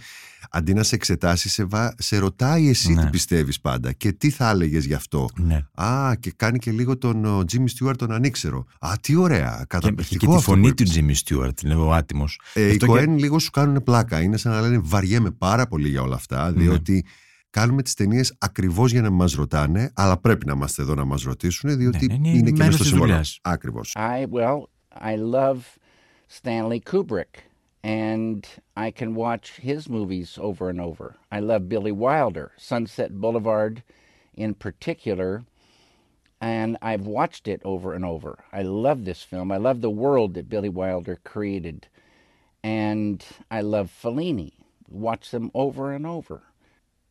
[0.50, 3.04] αντί να σε εξετάσεις, σε, βα- σε ρωτάει εσύ Ναι.
[3.04, 5.28] τι πιστεύεις πάντα και τι θα έλεγες γι' αυτό.
[5.36, 5.64] Ναι.
[5.74, 8.64] Α, και κάνει και λίγο τον ο, Jimmy Stewart τον ανήξερο.
[8.78, 9.56] Α, τι ωραία.
[9.58, 12.40] Και, Καταπληκτικό και τη αυτό φωνή που του Jimmy Stewart, είναι ο άτιμος.
[12.54, 14.20] Ε, οι Coen λίγο σου κάνουν πλάκα.
[14.22, 16.60] Είναι σαν να λένε βαριέμαι πάρα πολύ για όλα αυτά, Ναι.
[16.62, 17.04] διότι
[17.50, 21.22] κάνουμε τις ταινίες ακριβώς για να μας ρωτάνε, αλλά πρέπει να είμαστε εδώ να μας
[21.22, 23.10] ρωτήσουν, διότι Ναι, είναι είναι και μέρος μέσα στο της σύμβολο.
[23.10, 23.38] δουλειάς.
[23.42, 23.96] Ακριβώς.
[23.98, 24.58] I well,
[25.08, 25.58] I love
[26.42, 27.32] Stanley Kubrick,
[27.88, 31.16] and I can watch his movies over and over.
[31.32, 33.82] I love Billy Wilder, Sunset Boulevard,
[34.34, 35.44] in particular,
[36.38, 38.44] and I've watched it over and over.
[38.52, 39.50] I love this film.
[39.50, 41.88] I love the world that Billy Wilder created,
[42.62, 44.52] and I love Fellini.
[44.90, 46.42] Watch them over and over.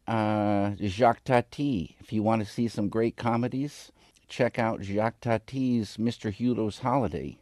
[0.07, 1.95] Uh, Jacques Tati.
[1.99, 3.91] If you want to see some great comedies,
[4.27, 6.31] check out Jacques Tati's Mr.
[6.31, 7.39] Hugo's Holiday.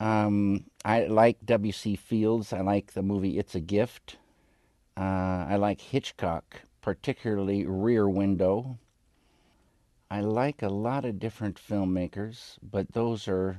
[0.00, 1.96] Um, I like W.C.
[1.96, 2.52] Fields.
[2.52, 4.06] I like the movie It's a Gift.
[4.96, 6.44] Uh, I like Hitchcock,
[6.80, 8.78] particularly Rear Window.
[10.10, 13.50] I like a lot of different filmmakers, but those are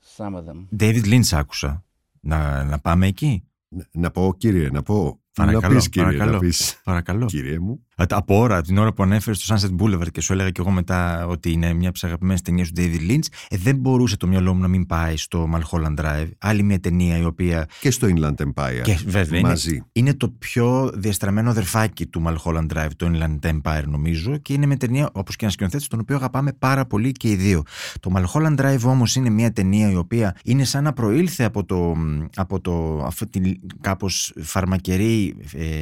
[0.00, 0.68] some of them.
[0.76, 1.84] David Lynch άκουσα.
[2.20, 3.44] Να, να πάμε εκεί.
[3.68, 5.20] Να, να πω, κύριε, να πω.
[5.34, 7.26] Παρακαλώ, να πεις, κύριε, παρακαλώ, να πεις, παρακαλώ.
[7.26, 7.86] κύριε μου.
[8.01, 10.61] Α, τα- Από ώρα, την ώρα που ανέφερες στο Sunset Boulevard και σου έλεγα και
[10.61, 14.17] εγώ μετά ότι είναι μια από τις αγαπημένες ταινίες του David Lynch, ε, δεν μπορούσε
[14.17, 16.27] το μυαλό μου να μην πάει στο Mulholland Drive.
[16.37, 17.65] Άλλη μια ταινία η οποία.
[17.79, 18.81] Και στο Inland Empire.
[18.83, 19.75] Και βέβαια μαζί.
[19.75, 24.65] είναι, είναι το πιο διαστραμμένο αδερφάκι του Mulholland Drive, το Inland Empire νομίζω, και είναι
[24.65, 27.63] μια ταινία, όπως και ένας σκηνοθέτης, τον οποίο αγαπάμε πάρα πολύ και οι δύο.
[27.99, 31.95] Το Mulholland Drive όμως είναι μια ταινία η οποία είναι σαν να προήλθε από, το,
[32.35, 35.81] από το, αυτή την κάπως φαρμακερή ε,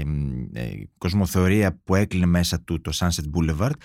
[0.54, 3.76] ε, κοσμοθεωρία που έκλεινε μέσα του το Sunset Boulevard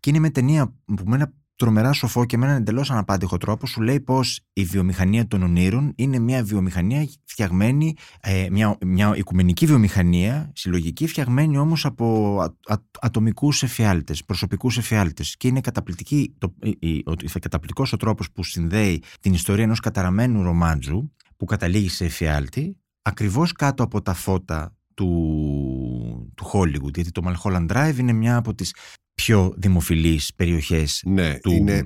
[0.00, 3.66] και είναι μια ταινία που με ένα τρομερά σοφό και με έναν εντελώς αναπάντηχο τρόπο
[3.66, 9.66] σου λέει πως η βιομηχανία των ονείρων είναι μια βιομηχανία φτιαγμένη, ε, μια, μια οικουμενική
[9.66, 15.36] βιομηχανία, συλλογική, φτιαγμένη όμως από α, α, ατομικούς εφιάλτες, προσωπικούς εφιάλτες.
[15.36, 19.80] Και είναι καταπληκτική, το, η, η, ο, καταπληκτικός ο τρόπος που συνδέει την ιστορία ενός
[19.80, 26.94] καταραμένου ρομάντζου που καταλήγει σε εφιάλτη, ακριβώς κάτω από τα φώτα του, του Hollywood.
[26.94, 28.74] Γιατί το Mulholland Drive είναι μια από τις
[29.14, 31.78] πιο δημοφιλείς περιοχές Ναι, του είναι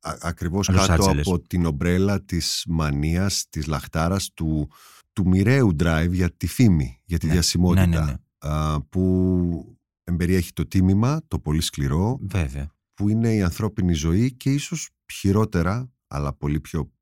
[0.00, 1.18] α- ακριβώς Los κάτω Angeles.
[1.18, 4.70] από την ομπρέλα της μανίας, της λαχτάρας, του,
[5.12, 7.86] του μοιραίου drive για τη φήμη, για τη Ναι, διασημότητα.
[7.86, 8.16] ναι, ναι, ναι.
[8.38, 12.74] α, που εμπεριέχει το τίμημα, το πολύ σκληρό, Βέβαια.
[12.94, 16.92] που είναι η ανθρώπινη ζωή και ίσως χειρότερα, αλλά πολύ πιο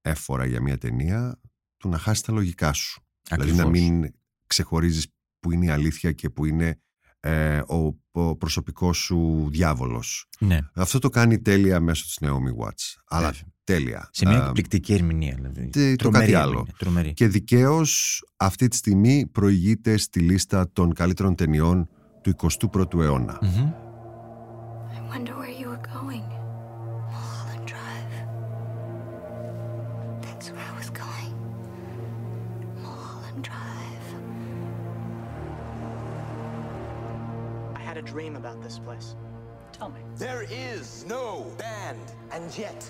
[0.00, 1.40] έφορα για μια ταινία,
[1.76, 3.02] του να χάσει τα λογικά σου.
[3.28, 3.80] Δηλαδή να Ακριβώς.
[3.90, 4.12] μην
[4.46, 5.06] ξεχωρίζεις
[5.40, 6.80] που είναι η αλήθεια και που είναι
[7.20, 10.28] ε, ο, ο προσωπικός σου διάβολος.
[10.38, 10.58] Ναι.
[10.74, 12.94] Αυτό το κάνει τέλεια μέσω της Naomi Watts.
[13.08, 13.42] Αλλά Βέβαια.
[13.64, 14.08] τέλεια.
[14.12, 15.34] Σε μια Α, εκπληκτική ερμηνεία.
[15.34, 15.68] Δηλαδή.
[15.68, 16.50] τε- το Τρομερή κάτι άλλο.
[16.50, 17.12] ερμηνεία, Τρομερή.
[17.12, 21.88] Και δικαίως αυτή τη στιγμή προηγείται στη λίστα των καλύτερων ταινιών
[22.22, 23.38] του 21ου αιώνα.
[23.42, 23.70] Μμμ.
[24.96, 25.55] I wonder where
[38.16, 39.08] dream about this place.
[39.78, 40.00] Tell me.
[40.26, 40.86] There is
[41.16, 41.24] no
[41.62, 42.80] band, and yet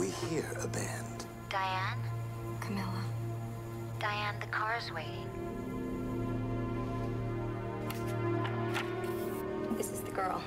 [0.00, 1.16] we hear a band.
[1.56, 2.02] Diane?
[2.64, 3.02] Camilla.
[4.04, 5.28] Diane, the car's waiting.
[9.78, 10.40] This is the girl.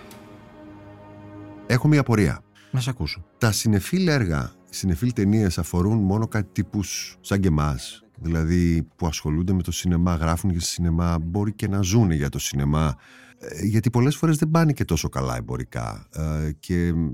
[1.68, 2.42] Έχω μια απορία.
[2.72, 3.24] Να σε ακούσω.
[3.38, 8.07] Τα συνεφίλ έργα, οι συνεφίλ ταινίε αφορούν μόνο κάτι τύπους σαν και εμάς.
[8.20, 12.30] Δηλαδή που ασχολούνται με το σινεμά, γράφουν για το σινεμά, μπορεί και να ζουν για
[12.30, 12.96] το σινεμά.
[13.40, 16.08] Ε, Γιατί πολλές φορές δεν πάνε και τόσο καλά εμπορικά.
[16.14, 17.10] Ε, Και μ,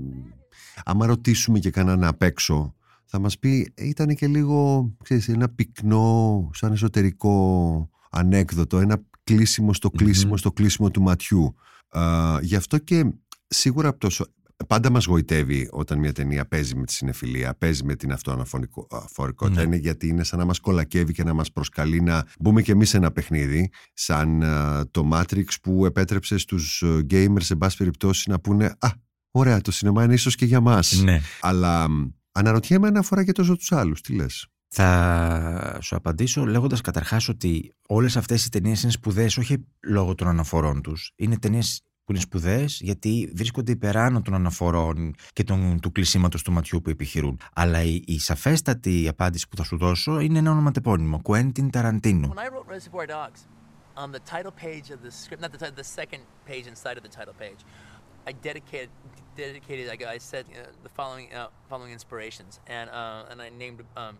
[0.84, 2.74] άμα ρωτήσουμε και κανέναν απ' έξω,
[3.04, 9.72] θα μας πει «Ε, ήταν και λίγο ξέρεις, ένα πυκνό, σαν εσωτερικό ανέκδοτο, ένα κλείσιμο
[9.72, 11.54] στο κλείσιμο στο κλείσιμο του ματιού.
[11.92, 12.00] Ε,
[12.40, 13.04] γι' αυτό και
[13.46, 14.26] σίγουρα από το, σο-
[14.66, 19.60] πάντα μας γοητεύει όταν μια ταινία παίζει με τη συνεφιλία, παίζει με την αυτοαναφορικότητα.
[19.60, 19.62] Ναι.
[19.62, 22.88] Είναι γιατί είναι σαν να μας κολακεύει και να μας προσκαλεί να μπούμε κι εμείς
[22.88, 28.30] σε ένα παιχνίδι, σαν ε, το Matrix που επέτρεψε στους ε, gamers, σε πάση περιπτώσει,
[28.30, 28.88] να πούνε «Α,
[29.30, 31.02] ωραία, το σινεμά είναι ίσως και για μας».
[31.02, 31.20] Ναι.
[31.40, 34.00] Αλλά μ, αναρωτιέμαι αν αφορά και τόσο τους άλλους.
[34.00, 39.66] Τι λες; Θα σου απαντήσω λέγοντας καταρχάς ότι όλες αυτές οι ταινίες είναι σπουδαίες όχι
[39.80, 41.12] λόγω των αναφορών τους.
[41.16, 46.52] Είναι ταινίες που είναι σπουδαίε γιατί βρίσκονται υπεράνω των αναφορών και των, του κλεισίματο του
[46.52, 47.40] ματιού που επιχειρούν.
[47.52, 51.20] Αλλά η, η σαφέστατη απάντηση που θα σου δώσω είναι ένα ονοματεπώνυμο.
[51.24, 52.28] Quentin Tarantino.
[52.28, 53.40] When I wrote Reservoir Dogs,
[53.96, 57.04] on the title page of the script, not the title, the second page inside of
[57.06, 57.60] the title page,
[58.28, 58.90] I dedicated
[59.44, 59.84] dedicated.
[59.94, 64.14] I, I said uh, the following uh, following inspirations, and uh, and I named um,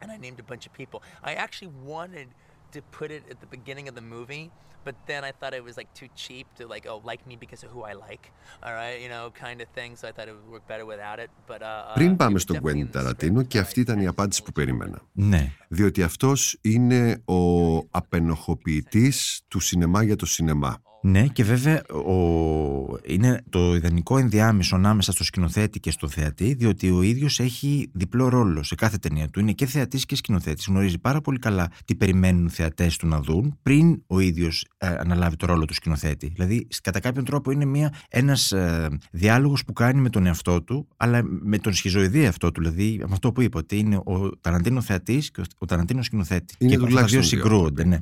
[0.00, 0.98] and I named a bunch of people.
[1.30, 2.28] I actually wanted
[2.76, 4.46] to put it at the beginning of the movie,
[4.86, 7.62] but then I thought it was like too cheap to like oh like me because
[7.64, 8.24] of who I like,
[8.64, 9.90] all right, you know, kind of thing.
[9.98, 11.30] So I thought it would work better without it.
[11.50, 15.02] But uh, Πριν πάμε στον Quentin Tarantino και αυτή ήταν η απάντηση που περίμενα.
[15.12, 15.52] Ναι.
[15.68, 20.82] Διότι αυτός είναι ο απενοχοποιητής του σινεμά για το σινεμά.
[21.06, 22.98] Ναι, και βέβαια ο...
[23.06, 28.28] είναι το ιδανικό ενδιάμεσο ανάμεσα στο σκηνοθέτη και στο θεατή, διότι ο ίδιος έχει διπλό
[28.28, 29.40] ρόλο σε κάθε ταινία του.
[29.40, 30.66] Είναι και θεατής και σκηνοθέτης.
[30.66, 34.86] Γνωρίζει πάρα πολύ καλά τι περιμένουν οι θεατές του να δουν πριν ο ίδιος ε,
[34.86, 36.32] αναλάβει το ρόλο του σκηνοθέτη.
[36.34, 41.22] Δηλαδή, κατά κάποιον τρόπο είναι ένας ε, διάλογος που κάνει με τον εαυτό του, αλλά
[41.24, 42.60] με τον σχιζοειδή εαυτό του.
[42.60, 46.54] Δηλαδή, με αυτό που είπα, ότι είναι ο Ταραντίνο θεατής και ο Ταραντίνο σκηνοθέτη.
[46.58, 47.84] Είναι και αυτά τα δύο συγκρούονται.
[47.84, 47.98] Ναι.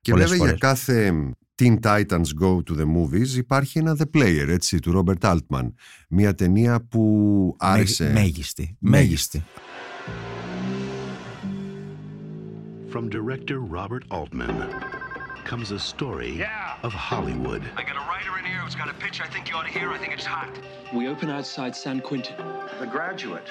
[0.00, 0.60] Και Πολλές βέβαια για φορές.
[0.60, 1.12] κάθε
[1.62, 5.72] Teen Titans Go to the Movies υπάρχει ένα The Player, έτσι, του Robert Altman.
[6.08, 8.10] Μια ταινία που άρεσε.
[8.12, 8.76] Μέγιστη.
[8.80, 9.44] Μέγιστη.
[12.92, 14.56] From director Robert Altman
[15.50, 16.34] comes a story
[16.86, 17.62] of Hollywood.
[17.80, 19.74] I got a writer in here who's got a pitch I think you ought to
[19.78, 19.88] hear.
[19.96, 20.52] I think it's hot.
[20.98, 22.36] We open outside San Quentin.
[22.82, 23.48] The Graduate,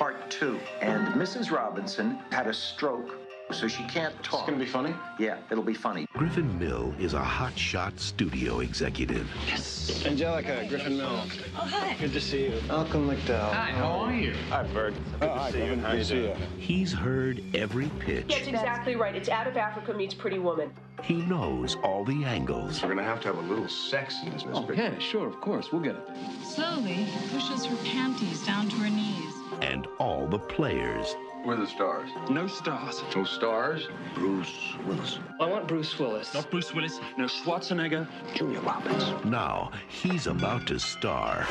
[0.00, 0.58] Part 2.
[0.92, 1.50] And Mrs.
[1.60, 3.10] Robinson had a stroke,
[3.51, 4.41] so she can't talk.
[4.41, 4.93] It's gonna be funny?
[5.19, 6.07] Yeah, it'll be funny.
[6.13, 9.29] Griffin Mill is a hotshot studio executive.
[9.47, 10.03] Yes.
[10.05, 11.07] Angelica, Griffin Mill.
[11.07, 11.95] Oh, hi.
[11.99, 12.61] Good to see you.
[12.67, 13.51] Malcolm McDowell.
[13.51, 14.33] Hi, how are you?
[14.49, 14.93] Hi, Berg.
[15.21, 16.33] Oh, good to see you.
[16.33, 16.47] How you?
[16.57, 18.29] He's heard every pitch.
[18.29, 19.15] That's exactly right.
[19.15, 20.71] It's Out of Africa meets Pretty Woman.
[21.03, 22.81] He knows all the angles.
[22.81, 25.39] We're gonna have to have a little sex in this, Miss Oh, yeah, sure, of
[25.39, 25.71] course.
[25.71, 26.07] We'll get it.
[26.43, 29.33] Slowly, he pushes her panties down to her knees.
[29.61, 31.15] And all the players.
[31.44, 32.10] We're the stars.
[32.28, 33.02] No stars.
[33.16, 33.88] No stars?
[34.14, 34.56] Bruce
[34.86, 35.18] Willis.
[35.40, 36.34] I want Bruce Willis.
[36.34, 37.00] Not Bruce Willis.
[37.16, 38.06] No Schwarzenegger.
[38.34, 39.06] Julia Roberts.
[39.24, 41.46] Now, he's about to star.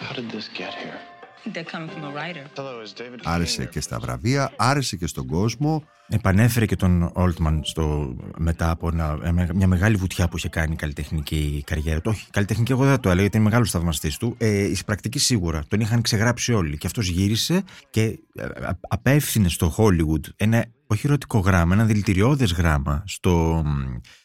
[0.00, 0.98] How did this get here?
[1.46, 2.44] They're coming from a writer.
[2.56, 5.84] Hello, is David Άρεσε και στα βραβεία, άρεσε και στον κόσμο.
[6.13, 8.87] Επανέφερε και τον Όλτμαν στο, μετά από
[9.23, 12.09] ένα- μια μεγάλη βουτιά που είχε κάνει η καλλιτεχνική καριέρα του.
[12.13, 14.35] Όχι, καλλιτεχνική εγώ δεν θα το έλεγα, γιατί είναι μεγάλος θαυμαστής του.
[14.37, 15.63] Ε, η πρακτική σίγουρα.
[15.67, 16.77] Τον είχαν ξεγράψει όλοι.
[16.77, 18.01] Και αυτός γύρισε και
[18.35, 23.63] ε, α- απέφθινε στο Hollywood ένα όχι ερωτικό γράμμα, ένα δηλητηριώδες γράμμα στο,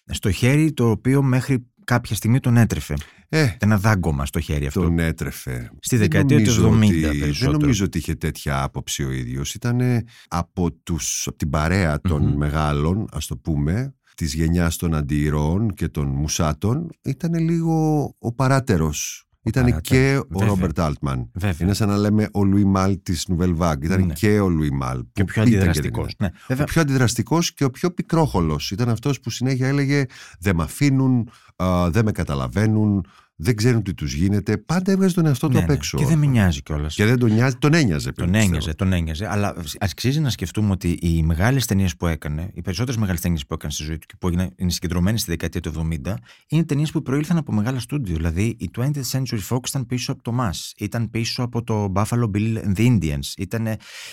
[0.06, 2.94] στο χέρι το οποίο μέχρι κάποια στιγμή τον έτρεφε.
[3.28, 4.80] Ε, ένα δάγκωμα στο χέρι αυτό.
[4.82, 5.70] Τον έτρεφε.
[5.80, 7.58] Στη Δεν δεκαετία του νομίζω 70 ότι- Δεν περισσότερο.
[7.58, 9.54] νομίζω ότι είχε τέτοια άποψη ο ίδιος.
[9.54, 9.80] Ήταν
[10.28, 12.36] από, τους, από την παρέα των Μμμ.
[12.36, 19.25] μεγάλων, ας το πούμε, της γενιάς των αντιηρώων και των μουσάτων, ήταν λίγο ο παράτερος.
[19.46, 20.48] Ήταν παράτερος, και ο βέβαια.
[20.48, 21.26] Ρόμπερτ Altman.
[21.32, 21.56] Βέβαια.
[21.60, 23.82] Είναι σαν να λέμε ο Λουί Μάλ της Nouvelle Vague.
[23.82, 24.12] Ήταν Ναι.
[24.12, 25.04] και ο Λουί Μάλ.
[25.12, 26.14] Και που πιο ήταν αντιδραστικός.
[26.18, 26.64] δεν Ναι, βέβαια.
[26.64, 28.70] Ο πιο αντιδραστικός και ο πιο πικρόχολος.
[28.70, 30.04] Ήταν αυτός που συνέχεια έλεγε
[30.40, 33.06] «Δεν με αφήνουν, α, δεν με καταλαβαίνουν,
[33.36, 34.56] δεν ξέρουν τι τους γίνεται».
[34.58, 35.74] Πάντα έβγαζε τον εαυτό του Ναι, απ' ναι.
[35.74, 35.98] έξω.
[35.98, 36.94] Και δεν με νοιάζει κιόλας.
[36.94, 38.12] Και δεν τον νοιάζει, τον ένοιαζε.
[38.12, 38.46] Τον πιστεύω.
[38.48, 39.26] ένοιαζε, τον ένοιαζε.
[39.30, 43.54] Αλλά αξίζει να σκεφτούμε ότι οι μεγάλες ταινίες που έκανε, οι περισσότερες μεγάλες ταινίες που
[43.54, 46.14] έκανε στη ζωή του και που έγινε, είναι συγκεντρωμένες στη δεκαετία του 70,
[46.48, 48.16] είναι ταινίες που προήλθαν από μεγάλα στούντιο.
[48.16, 52.30] Δηλαδή η 20th Century Fox ήταν πίσω από το Mass, ήταν πίσω από το Buffalo
[52.34, 53.66] Bill and the Indians, ήταν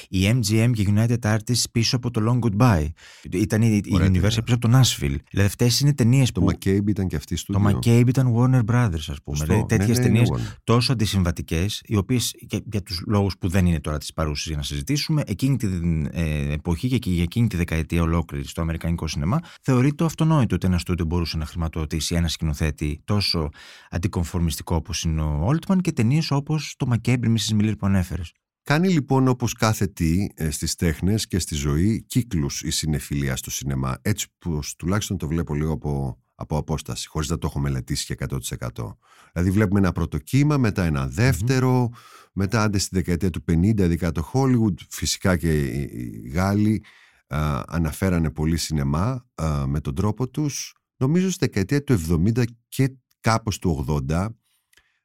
[0.09, 2.88] η MGM και η United Artists πίσω από το Long Goodbye,
[3.32, 4.41] ήταν η, η Ωραία Universal ταινία.
[4.43, 5.15] πίσω από το Nashville.
[5.30, 6.47] Δηλαδή αυτές είναι ταινίες Το που.
[6.51, 9.38] McCabe ήταν και αυτή στο Το McCabe ήταν Warner Brothers, ας πούμε.
[9.38, 9.53] Σωστό.
[9.53, 10.55] Δηλαδή, Ναι, τέτοιες ναι, ταινίες είναι Warner.
[10.64, 14.55] τόσο αντισυμβατικές, οι οποίες για, για τους λόγους που δεν είναι τώρα της παρούσης για
[14.57, 19.39] να συζητήσουμε, εκείνη την ε, εποχή και για εκείνη τη δεκαετία ολόκληρη στο Αμερικανικό σινεμά,
[19.61, 23.49] θεωρείται αυτονόητο ότι ένας στούντιο μπορούσε να χρηματοδοτήσει ένα σκηνοθέτη τόσο
[23.89, 27.59] αντικομφορμιστικό όπως είναι ο Όλτμαν και ταινίες όπως το McCabe Mrs.
[27.61, 28.32] Miller που ανέφερες.
[28.64, 33.51] Κάνει λοιπόν όπως κάθε τι ε, στις τέχνες και στη ζωή κύκλους η συνεφιλία στο
[33.51, 33.97] σινεμά.
[34.01, 38.25] Έτσι που τουλάχιστον το βλέπω λίγο από, από απόσταση, χωρίς να το έχω μελετήσει και
[38.29, 38.95] 100%.
[39.34, 41.89] Δηλαδή βλέπουμε ένα πρώτο κύμα, μετά ένα δεύτερο,
[42.34, 45.81] μετά άντε στη δεκαετία του 50, ειδικά το Hollywood, φυσικά και οι,
[46.23, 46.84] οι Γάλλοι
[47.27, 50.75] α, αναφέρανε πολύ σινεμά α, με τον τρόπο τους.
[50.97, 54.27] Νομίζω στη δεκαετία του 70 και κάπως του 80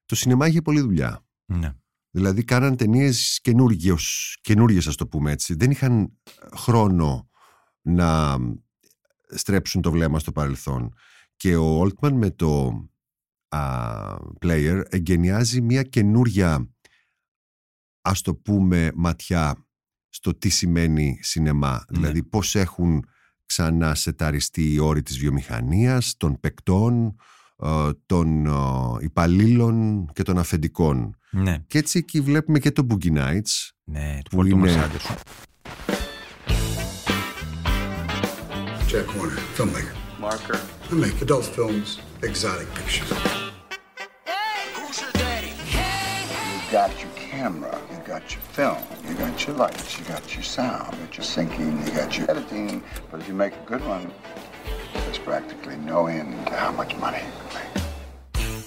[0.06, 1.26] το σινεμά είχε πολλή δουλειά.
[1.44, 1.74] Ναι.
[2.10, 3.38] Δηλαδή κάναν ταινίες
[4.40, 5.54] καινούργιες, ας το πούμε έτσι.
[5.54, 6.12] Δεν είχαν
[6.56, 7.28] χρόνο
[7.82, 8.36] να
[9.28, 10.94] στρέψουν το βλέμμα στο παρελθόν.
[11.38, 12.82] Και ο Όλτμαν με το
[13.48, 13.60] α,
[14.40, 16.68] Player εγκαινιάζει μια καινούρια
[18.02, 19.66] ας το πούμε ματιά
[20.08, 21.84] στο τι σημαίνει σινεμά.
[21.88, 21.98] Ναι.
[21.98, 23.04] Δηλαδή πώς έχουν
[23.46, 27.16] ξανά σεταριστεί οι όροι της βιομηχανίας, των παικτών,
[27.56, 28.50] ε, των ε,
[29.00, 31.16] υπαλλήλων και των αφεντικών.
[31.30, 31.58] Ναι.
[31.66, 33.68] Και έτσι εκεί βλέπουμε και το Boogie Nights.
[33.84, 35.16] Ναι, του που Πολ Τόμας είναι- Άντερσον.
[38.90, 39.94] Jack Warner, filmmaker.
[40.24, 40.77] Marker.
[40.90, 43.10] I make adult films, exotic pictures.
[43.10, 43.16] You
[46.72, 50.94] got your camera, you got your film, you got your lights, you got your sound,
[50.94, 52.82] you got your syncing, you got your editing.
[53.10, 54.10] But if you make a good one,
[54.94, 58.64] there's practically no end to how much money you can make.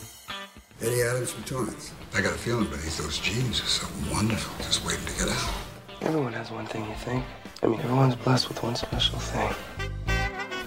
[0.79, 1.91] Eddie Adams from Torrance.
[2.13, 5.53] I got a feeling beneath those jeans is something wonderful just waiting to get out.
[6.01, 7.25] Everyone has one thing you think.
[7.63, 9.55] I mean, everyone's blessed with one special thing.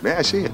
[0.02, 0.52] May I see it?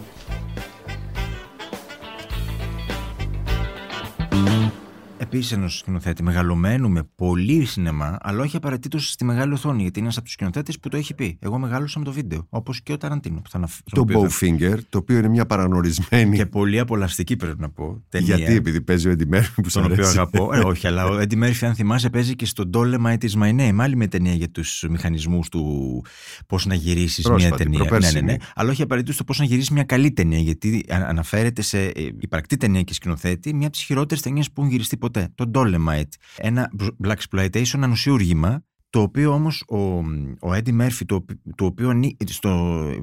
[5.32, 10.04] Επίση, ενός σκηνοθέτη μεγαλωμένου με πολύ σινεμά, αλλά όχι απαραίτητος στη μεγάλη οθόνη, γιατί είναι
[10.06, 11.38] ένας από τους σκηνοθέτες που το έχει πει.
[11.40, 13.40] Εγώ μεγάλωσα με το βίντεο, όπως και ο Ταραντίνο.
[13.40, 13.72] Που θα αναφ...
[13.90, 16.36] Το Bowfinger, το οποίο είναι μια παραγνωρισμένη.
[16.36, 18.02] Και πολύ απολαυστική πρέπει να πω.
[18.08, 20.18] Ταινία, Γιατί, επειδή παίζει ο Eddie Murphy που σου τον οποίο αρέσει.
[20.18, 20.50] αγαπώ.
[20.54, 23.76] Ε, όχι, αλλά ο Eddie Murphy, αν θυμάσαι, παίζει και στο Dolomite is my name.
[23.78, 26.04] Άλλη μια ταινία για τους μηχανισμούς του
[26.46, 27.78] πώς να γυρίσεις μια Πρόσφατη, ταινία.
[27.78, 28.24] Ναι, ναι, προπέρσινη.
[28.24, 28.34] ναι.
[28.54, 30.38] Αλλά όχι απαραίτητος στο πώς να γυρίσεις μια καλή ταινία.
[30.38, 34.60] Γιατί α- αναφέρεται σε ε, υπαρκτή ταινία και σκηνοθέτη, μια από τις χειρότερες ταινίες που
[34.60, 35.19] έχουν γυριστεί ποτέ.
[35.34, 36.12] Το Dolomite.
[36.36, 36.70] Ένα
[37.04, 38.64] black exploitation ανουσιούργημα.
[38.90, 39.78] Το οποίο όμως ο,
[40.40, 42.50] ο Eddie Murphy, το, το οποίο ανή- στο,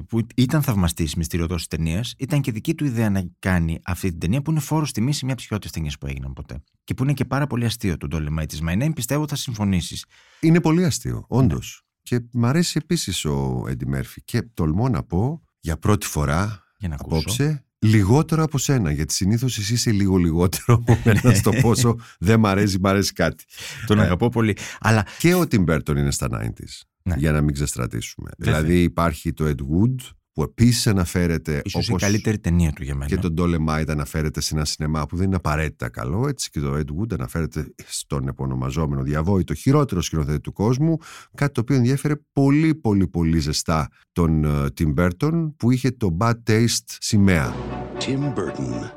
[0.08, 4.18] που ήταν θαυμαστής μυστηριωτός της ταινίας, ήταν και δική του ιδέα να κάνει αυτή την
[4.18, 6.62] ταινία που είναι φόρος τιμής σε μια από τις χειρότερες ταινίες που έγιναν ποτέ.
[6.84, 10.04] Και που είναι και πάρα πολύ αστείο το Dolomite της My Name, πιστεύω θα συμφωνήσεις.
[10.40, 11.82] Είναι πολύ αστείο, όντως.
[12.02, 14.16] Και μ' αρέσει επίσης ο Eddie Murphy.
[14.24, 17.58] Και τολμώ να πω για πρώτη φορά Για να ακούσω.
[17.78, 18.92] Απόψε λιγότερο από σένα.
[18.92, 23.12] Γιατί συνήθως εσύ είσαι λίγο λιγότερο από μένα στο πόσο δεν μ' αρέσει, μ' αρέσει
[23.12, 23.44] κάτι.
[23.86, 24.56] Τον αγαπώ πολύ.
[24.80, 26.82] Αλλά Και ο Tim Burton είναι στα 90s.
[27.02, 27.14] Ναι.
[27.18, 28.30] Για να μην ξεστρατήσουμε.
[28.38, 28.60] Βέβαια.
[28.60, 31.62] Δηλαδή υπάρχει το Ed Wood που επίσης αναφέρεται.
[31.64, 33.06] ίσως όπως η καλύτερη ταινία του για μένα.
[33.06, 36.28] Και τον Dolomite αναφέρεται σε ένα σινεμά που δεν είναι απαραίτητα καλό.
[36.28, 40.96] Έτσι και το Ed Wood αναφέρεται στον επωνομαζόμενο διαβόητο χειρότερο σκηνοθέτη του κόσμου.
[41.34, 46.16] Κάτι το οποίο ενδιέφερε πολύ πολύ πολύ ζεστά τον ε, Tim Burton που είχε το
[46.20, 47.54] Bad Taste σημαία.
[47.98, 48.90] Tim Burton,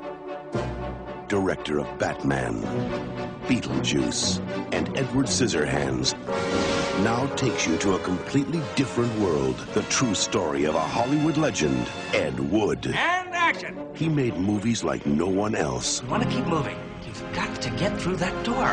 [1.28, 2.54] director of Batman,
[3.48, 4.40] Beetlejuice,
[4.76, 6.08] and Edward Scissorhands,
[7.00, 9.56] now takes you to a completely different world.
[9.74, 12.86] The true story of a Hollywood legend, Ed Wood.
[12.86, 13.86] And action!
[13.94, 16.02] He made movies like no one else.
[16.02, 16.76] You want to keep moving.
[17.06, 18.66] You've got to get through that door.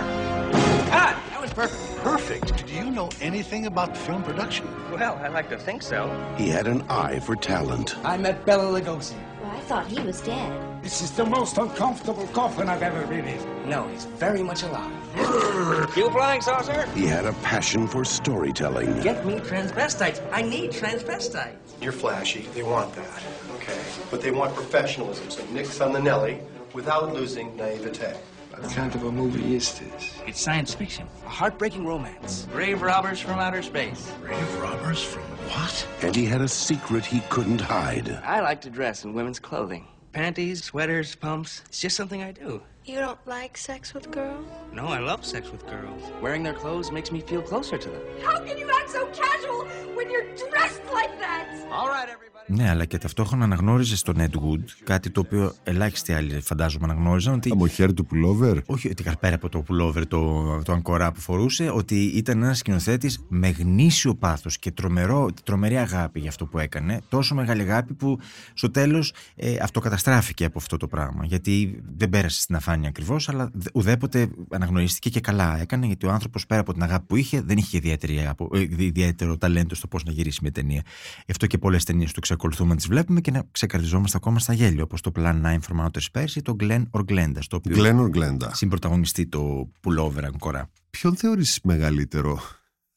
[0.91, 1.97] Ah, that was perfect.
[2.03, 2.67] Perfect.
[2.67, 4.67] Do you know anything about film production?
[4.91, 6.09] Well, I like to think so.
[6.37, 7.95] He had an eye for talent.
[8.05, 9.15] I met Bella Lugosi.
[9.49, 10.83] Well, I thought he was dead.
[10.83, 13.69] This is the most uncomfortable coffin I've ever been in.
[13.69, 14.91] No, he's very much alive.
[15.97, 16.85] you flying saucer?
[16.91, 19.01] He had a passion for storytelling.
[19.01, 20.21] Get me transvestites.
[20.31, 21.55] I need transvestites.
[21.81, 22.41] You're flashy.
[22.53, 23.23] They want that.
[23.55, 23.81] Okay.
[24.11, 25.31] But they want professionalism.
[25.31, 25.67] So Nick
[26.03, 26.41] Nelly
[26.73, 28.17] without losing naivete.
[28.61, 30.13] What kind of a movie is this?
[30.27, 31.07] It's science fiction.
[31.25, 32.45] A heartbreaking romance.
[32.51, 34.11] Brave robbers from outer space.
[34.21, 35.87] Brave robbers from what?
[36.01, 38.09] And he had a secret he couldn't hide.
[38.23, 39.87] I like to dress in women's clothing.
[40.11, 41.61] Panties, sweaters, pumps.
[41.67, 42.61] It's just something I do.
[42.85, 44.45] You don't like sex with girls?
[44.73, 46.01] No, I love sex with girls.
[46.21, 48.01] Wearing their clothes makes me feel closer to them.
[48.23, 51.47] How can you act so casual when you're dressed like that?
[51.71, 52.38] All right, everybody.
[52.51, 57.33] Ναι, αλλά και ταυτόχρονα αναγνώριζες τον Ed Wood, κάτι το οποίο ελάχιστοι άλλοι φαντάζομαι αναγνώριζαν.
[57.33, 57.49] Ότι...
[57.51, 58.57] Από χέρι του πουλόβερ.
[58.65, 63.25] Όχι, ότι πέρα από το pullover, το, το αγκορά που φορούσε, ότι ήταν ένας σκηνοθέτης
[63.27, 67.01] με γνήσιο πάθος και τρομερό, τρομερή αγάπη για αυτό που έκανε.
[67.09, 68.19] Τόσο μεγάλη αγάπη που
[68.53, 71.25] στο τέλος ε, αυτοκαταστράφηκε από αυτό το πράγμα.
[71.25, 76.11] Γιατί δεν πέρασε στην αφάνεια ακριβώς, αλλά δε- ουδέποτε αναγνωρίστηκε και καλά έκανε, γιατί ο
[76.11, 79.87] άνθρωπος πέρα από την αγάπη που είχε, δεν είχε ιδιαίτερη, αγάπη- ε, ιδιαίτερο ταλέντο στο
[79.87, 80.81] πώς να γυρίσει μια ταινία.
[81.25, 84.53] Γι' αυτό και πολλές ταινίες του εξακολουθούμε να τις βλέπουμε και να ξεκαρδιζόμαστε ακόμα στα
[84.53, 87.75] γέλια, όπως το Plan 9 from Outer Space ή το Glenn or Glenda, στο οποίο
[87.79, 88.49] Glenn or Glenda.
[88.51, 90.69] συμπροταγωνιστεί το pullover αγκορά.
[90.89, 92.39] Ποιον θεωρείς μεγαλύτερο,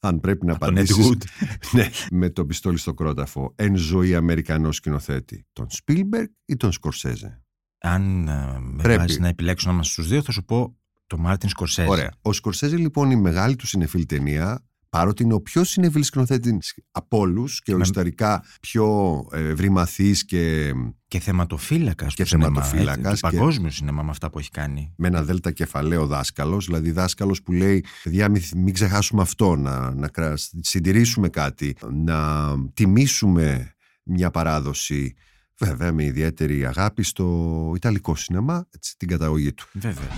[0.00, 1.22] αν πρέπει να τον απαντήσεις, Ed Wood.
[1.76, 7.42] ναι, με το πιστόλι στο κρόταφο, εν ζωή Αμερικανό σκηνοθέτη, τον Spielberg ή τον Σκορσέζε.
[7.78, 8.98] Αν ε, με Πρέπει.
[8.98, 10.76] βάζει να επιλέξω ανάμεσα στου δύο, θα σου πω
[11.06, 11.88] το Μάρτιν Σκορσέζε.
[11.88, 12.10] Ωραία.
[12.22, 14.64] Ο Σκορσέζε λοιπόν η μεγάλη του συνεφίλ ταινία,
[14.96, 18.86] παρότι είναι ο πιο συνεφίλ σκηνοθέτης από όλους και ο ιστορικά πιο
[19.32, 20.72] ε, ευρυμαθής και
[21.08, 22.46] Και θεματοφύλακας Και του σινεμά.
[22.62, 24.92] θεματοφύλακας έτσι, του και- παγκόσμιου σινεμά με αυτά που έχει κάνει.
[24.96, 29.94] με ένα δέλτα κεφαλαίο δάσκαλος, δηλαδή δάσκαλος που λέει: Παιδιά, μην, μην ξεχάσουμε αυτό, να,
[29.94, 35.14] να κρα- συντηρήσουμε κάτι, να τιμήσουμε μια παράδοση.
[35.58, 39.66] Βέβαια, με ιδιαίτερη αγάπη στο Ιταλικό σινεμά, έτσι, την καταγωγή του.
[39.72, 40.08] Βέβαια.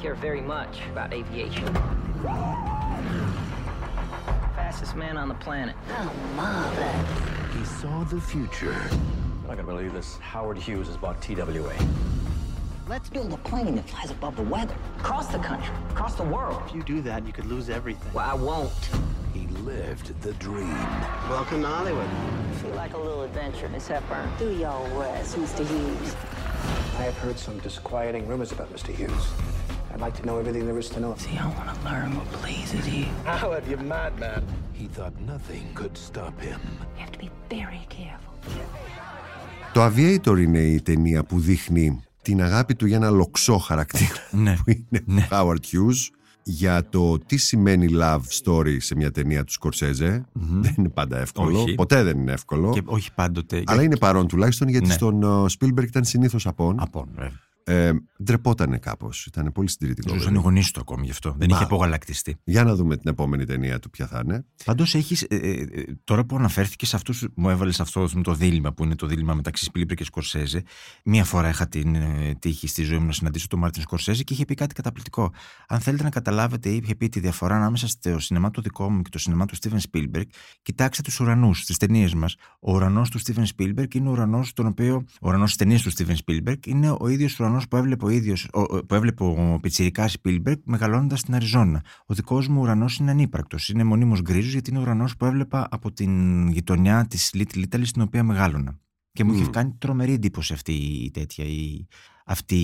[0.00, 1.66] Very much about aviation.
[4.54, 5.76] Fastest man on the planet.
[5.90, 7.56] Oh, marvelous.
[7.56, 8.72] He saw the future.
[8.72, 10.16] I'm not gonna believe this.
[10.18, 11.74] Howard Hughes has bought TWA.
[12.88, 16.62] Let's build a plane that flies above the weather, across the country, across the world.
[16.66, 18.12] If you do that, you could lose everything.
[18.12, 18.90] Well, I won't.
[19.34, 20.74] He lived the dream.
[21.28, 22.08] Welcome to Hollywood.
[22.62, 24.28] Feel like a little adventure, Miss Hepburn.
[24.38, 25.66] Do your worst, Mr.
[25.66, 26.16] Hughes.
[26.98, 28.94] I have heard some disquieting rumors about Mr.
[28.94, 29.28] Hughes.
[29.92, 31.12] I'd like to know everything there is to know.
[31.24, 33.06] See, I want to learn what pleases you.
[33.30, 34.42] Howard, you madman.
[34.80, 36.60] He thought nothing could stop him.
[36.96, 38.34] You have to be very careful.
[39.72, 44.56] Το Aviator είναι η ταινία που δείχνει την αγάπη του για ένα λοξό χαρακτήρα Ναι.
[44.56, 46.08] που είναι ο Howard Hughes
[46.42, 50.24] για το τι σημαίνει love story σε μια ταινία του Σκορσέζε.
[50.32, 51.62] Δεν είναι πάντα εύκολο.
[51.62, 51.74] Όχι.
[51.74, 52.70] Ποτέ δεν είναι εύκολο.
[52.72, 53.62] Και όχι πάντοτε.
[53.66, 54.92] Αλλά είναι παρόν τουλάχιστον γιατί Ναι.
[54.92, 55.26] στον ε,
[55.58, 56.76] Spielberg ήταν συνήθως απόν.
[56.80, 57.32] Απόν, βέβαια.
[57.70, 57.92] Ε,
[58.22, 59.26] ντρεπότανε κάπως.
[59.26, 60.14] Ήταν πολύ συντηρητικό.
[60.14, 61.34] Ζούσαν οι γονείς του ακόμη γι' αυτό.
[61.38, 61.56] Δεν Μα.
[61.56, 62.36] είχε απογαλακτιστεί.
[62.44, 64.44] Για να δούμε την επόμενη ταινία του ποια θα είναι.
[64.64, 65.26] Πάντως έχεις.
[66.04, 69.64] τώρα που αναφέρθηκες σε αυτούς, μου έβαλες αυτό το δίλημα που είναι το δίλημα μεταξύ
[69.64, 70.62] Σπίλμπεργκ και Σκορσέζε.
[71.04, 74.34] Μία φορά είχα την ε, τύχη στη ζωή μου να συναντήσω τον Μάρτιν Σκορσέζε και
[74.34, 75.32] είχε πει κάτι καταπληκτικό.
[75.68, 79.10] Αν θέλετε να καταλάβετε, είχε πει τη διαφορά ανάμεσα στο σινεμά το δικό μου και
[79.10, 80.26] το σινεμά του Στίβεν Σπίλμπεργκ,
[80.62, 82.36] κοιτάξτε τους ουρανούς στις ταινίες μας.
[82.60, 85.04] Ο ουρανός του Στίβεν Σπίλμπεργκ είναι ο ουρανός τον οποίο.
[85.20, 88.48] Ο ουρανός της ταινίας του Στίβεν Σπίλμπεργκ είναι ο ίδιος ουρανός που έβλεπε ο ίδιος.
[88.86, 91.84] που έβλεπε ο πιτσιρικά Σπίλμπεργκ μεγαλώνοντας στην Αριζόνα.
[92.06, 93.68] Ο δικός μου ουρανός είναι ανύπαρκτος.
[93.68, 97.82] Είναι μονίμως γκρίζος γιατί είναι ο ουρανός που έβλεπα από την γειτονιά της Little Italy
[97.84, 98.78] στην οποία μεγάλωνα.
[99.12, 99.50] Και μου είχε Μμ.
[99.50, 101.86] κάνει τρομερή εντύπωση αυτή η τέτοια, η,
[102.26, 102.56] αυτή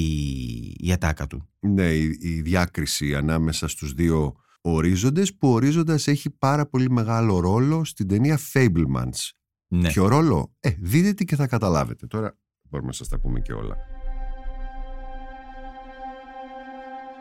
[0.79, 1.49] η ατάκα του.
[1.61, 7.41] Ναι, η, η διάκριση ανάμεσα στους δύο ορίζοντες που ο ορίζοντας έχει πάρα πολύ μεγάλο
[7.41, 9.31] ρόλο στην ταινία Fablemans.
[9.69, 9.89] Ναι.
[9.89, 12.07] Ποιο ρόλο; Ε, δείτε τι και θα καταλάβετε.
[12.07, 13.77] Τώρα μπορούμε να σας τα πούμε και όλα.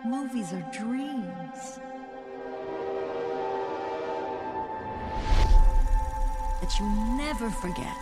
[0.06, 1.80] Movies are dreams.
[6.62, 6.86] That you
[7.18, 7.98] never forget.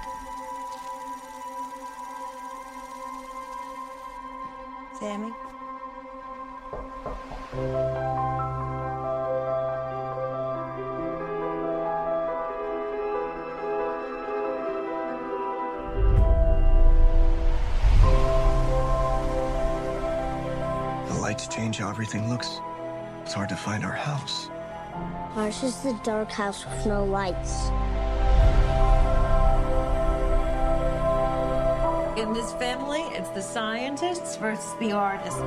[5.00, 5.32] Sammy?
[21.34, 22.60] The lights change how everything looks.
[23.24, 24.52] It's hard to find our house.
[25.36, 27.70] Ours is the dark house with no lights.
[32.22, 35.40] In this family, it's the scientists versus the artists.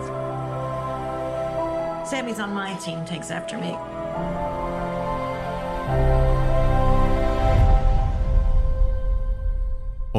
[2.11, 3.79] Sammy's on my team, takes after me.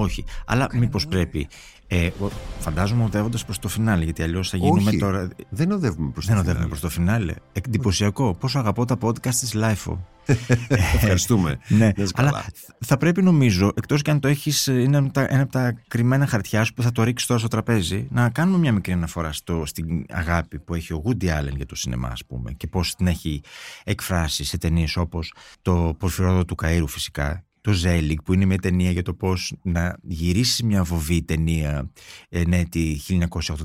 [0.02, 0.26] Όχι.
[0.46, 1.48] Αλλά μήπως πρέπει.
[1.90, 2.30] Ε, ο-
[2.60, 5.28] φαντάζομαι οδεύοντας προς το φινάλε, γιατί αλλιώς θα γίνουμε Όχι, τώρα.
[5.50, 6.68] δεν οδεύουμε προς το Δεν οδεύουμε φινάλε.
[6.68, 7.34] προς το φινάλε.
[7.52, 8.34] Εντυπωσιακό.
[8.34, 9.98] Πόσο αγαπώ τα podcast της Lifeo.
[10.68, 11.60] Ευχαριστούμε.
[11.68, 12.30] ναι, Να είσαι καλά.
[12.30, 12.46] αλλά
[12.86, 15.74] θα πρέπει νομίζω, εκτός και αν το έχεις, είναι ένα από τα, ένα από τα
[15.88, 19.32] κρυμμένα χαρτιά σου που θα το ρίξεις τώρα στο τραπέζι, να κάνουμε μια μικρή αναφορά
[19.32, 22.96] στο, στην αγάπη που έχει ο Woody Allen για το σινεμά, ας πούμε, και πώς
[22.96, 23.42] την έχει
[23.84, 27.46] εκφράσει σε ταινίες όπως το Πορφυρόδο του Καΐρου φυσικά.
[27.68, 31.92] Το Ζέλικ που είναι μια ταινία για το πώς να γυρίσεις μια βοβή ταινία
[32.30, 32.98] ε, ναι, τη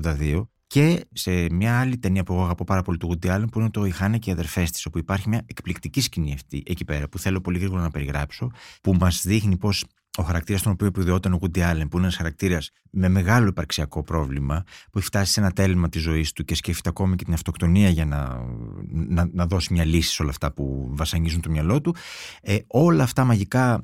[0.03, 3.59] 1982 και σε μια άλλη ταινία που εγώ αγαπώ πάρα πολύ του Woody Allen που
[3.59, 6.85] είναι το «Η Χάνα και οι αδερφές της» όπου υπάρχει μια εκπληκτική σκηνή αυτή, εκεί
[6.85, 8.51] πέρα που θέλω πολύ γρήγορα να περιγράψω
[8.81, 9.85] που μας δείχνει πως
[10.17, 14.03] ο χαρακτήρας τον οποίο επιδιώταν ο Woody Allen, που είναι ένας χαρακτήρας με μεγάλο υπαρξιακό
[14.03, 17.33] πρόβλημα, που έχει φτάσει σε ένα τέλμα της ζωής του και σκέφτεται ακόμη και την
[17.33, 18.45] αυτοκτονία για να,
[18.91, 21.95] να, να δώσει μια λύση σε όλα αυτά που βασανίζουν το μυαλό του.
[22.41, 23.79] Ε, όλα αυτά μαγικά ε,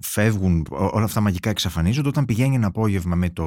[0.00, 3.44] φεύγουν, ό- όλα αυτά μαγικά εξαφανίζονται όταν πηγαίνει ένα απόγευμα με το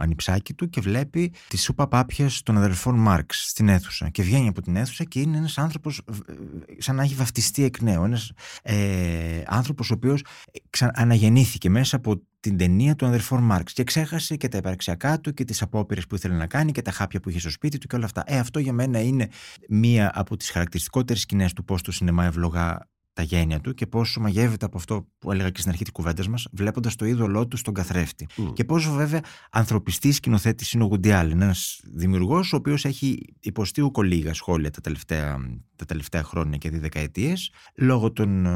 [0.00, 4.08] ανιψάκι του και βλέπει τι σούπα πάπιες των αδελφών Μάρξ στην αίθουσα.
[4.08, 6.32] Και βγαίνει από την αίθουσα και είναι ένας άνθρωπος ε,
[6.78, 8.04] σαν να έχει βαφτιστεί εκ νέου.
[8.04, 10.24] Ένας ε, άνθρωπος ο οποίος
[10.70, 15.34] ξα- αναγεννήθηκε μέσα από την ταινία του αδερφών Μάρξ και ξέχασε και τα υπαρξιακά του
[15.34, 17.86] και τις απόπειρες που ήθελε να κάνει και τα χάπια που είχε στο σπίτι του
[17.86, 18.22] και όλα αυτά.
[18.26, 19.28] Ε, αυτό για μένα είναι
[19.68, 22.88] μία από τις χαρακτηριστικότερες σκηνές του πώς το σινεμά ευλογά
[23.20, 26.28] τα γένεια του και πόσο μαγεύεται από αυτό που έλεγα και στην αρχή της κουβέντας
[26.28, 28.26] μας, βλέποντας το είδωλό του στον καθρέφτη.
[28.52, 29.20] Και πόσο βέβαια
[29.50, 34.80] ανθρωπιστής σκηνοθέτης είναι ο Γουντιάλ, ένας δημιουργός ο οποίος έχει υποστεί ούκο λίγα σχόλια τα
[34.80, 35.38] τελευταία,
[35.76, 38.50] τα τελευταία χρόνια και δεκαετίες λόγω των ε,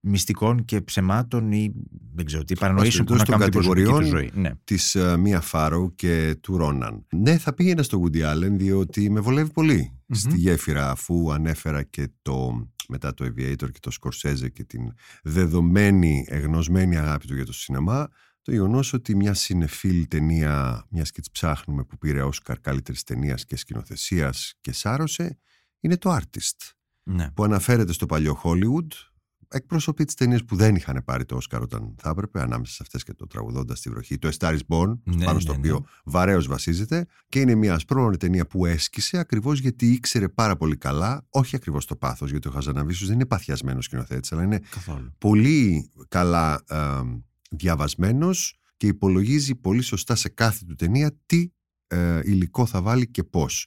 [0.00, 1.72] μυστικών και ψεμάτων ή
[2.14, 4.30] δεν ξέρω τι παρανοήσεων που να των κάνουν την προσωπική του κατηγοριών ζωή.
[4.34, 4.50] Ναι.
[4.64, 7.06] της ε, Μία Φάρο και του Ρόναν.
[7.08, 12.08] Ναι, θα πήγαινα στο Woody Allen διότι με βολεύει πολύ στη γέφυρα αφού ανέφερα και
[12.22, 14.92] το μετά το Aviator και το Scorsese και την
[15.22, 18.08] δεδομένη εγνωσμένη αγάπη του για το σινεμά
[18.46, 23.44] το γεγονός ότι μια συνεφίλ ταινία, μια και τη ψάχνουμε που πήρε Όσκαρ καλύτερης ταινίας
[23.44, 25.38] και σκηνοθεσίας και σάρωσε,
[25.80, 26.70] είναι το Artist.
[27.02, 27.30] Ναι.
[27.30, 28.88] Που αναφέρεται στο παλιό Hollywood,
[29.48, 33.02] εκπροσωπεί τις ταινίες που δεν είχαν πάρει το Όσκαρ όταν θα έπρεπε, ανάμεσα σε αυτές
[33.02, 34.18] και το τραγουδώντας στη βροχή.
[34.18, 35.58] Το A Star is Born, Ναι, πάνω ναι, στο ναι.
[35.58, 37.06] οποίο βαρέως βασίζεται.
[37.28, 41.84] Και είναι μια ασπρόμονη ταινία που έσκησε ακριβώς γιατί ήξερε πάρα πολύ καλά, όχι ακριβώς
[41.86, 45.14] το πάθος, γιατί ο Χαζαναβίσου δεν είναι παθιασμένος σκηνοθέτης, αλλά είναι Καθόλου.
[45.18, 46.76] πολύ καλά ε,
[47.50, 51.48] διαβασμένος και υπολογίζει πολύ σωστά σε κάθε του ταινία τι
[51.86, 53.66] ε, υλικό θα βάλει και πώς.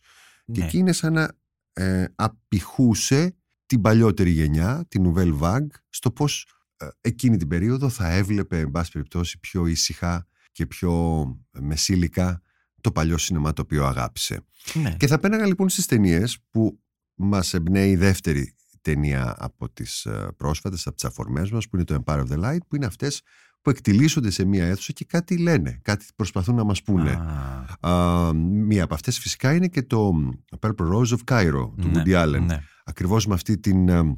[0.52, 0.66] Και Ναι.
[0.66, 1.38] εκεί είναι σαν να
[1.74, 3.36] ε, απηχούσε
[3.70, 6.48] την παλιότερη γενιά, την Nouvelle Vague, στο πώς
[6.78, 12.42] ε, εκείνη την περίοδο θα έβλεπε, εν πάση περιπτώσει, πιο ήσυχα και πιο μεσήλικα
[12.82, 14.46] το παλιό σινεμά το οποίο αγάπησε.
[14.74, 14.96] Ναι.
[14.98, 16.80] Και θα πέναγα λοιπόν στις ταινίες που
[17.14, 21.86] μας εμπνέει η δεύτερη ταινία από τις ε, πρόσφατες, από τις αφορμές μας, που είναι
[21.86, 23.22] το Empire of the Light, που είναι αυτές
[23.62, 27.12] που εκτιλήσονται σε μία αίθουσα και κάτι λένε, κάτι προσπαθούν να μας πούνε.
[27.80, 30.12] Α, μία από αυτές φυσικά είναι και το
[30.60, 32.42] Purple Rose of Cairo του Ναι, Woody Allen.
[32.46, 32.60] ναι.
[32.86, 34.18] Ακριβώς με αυτή την ε,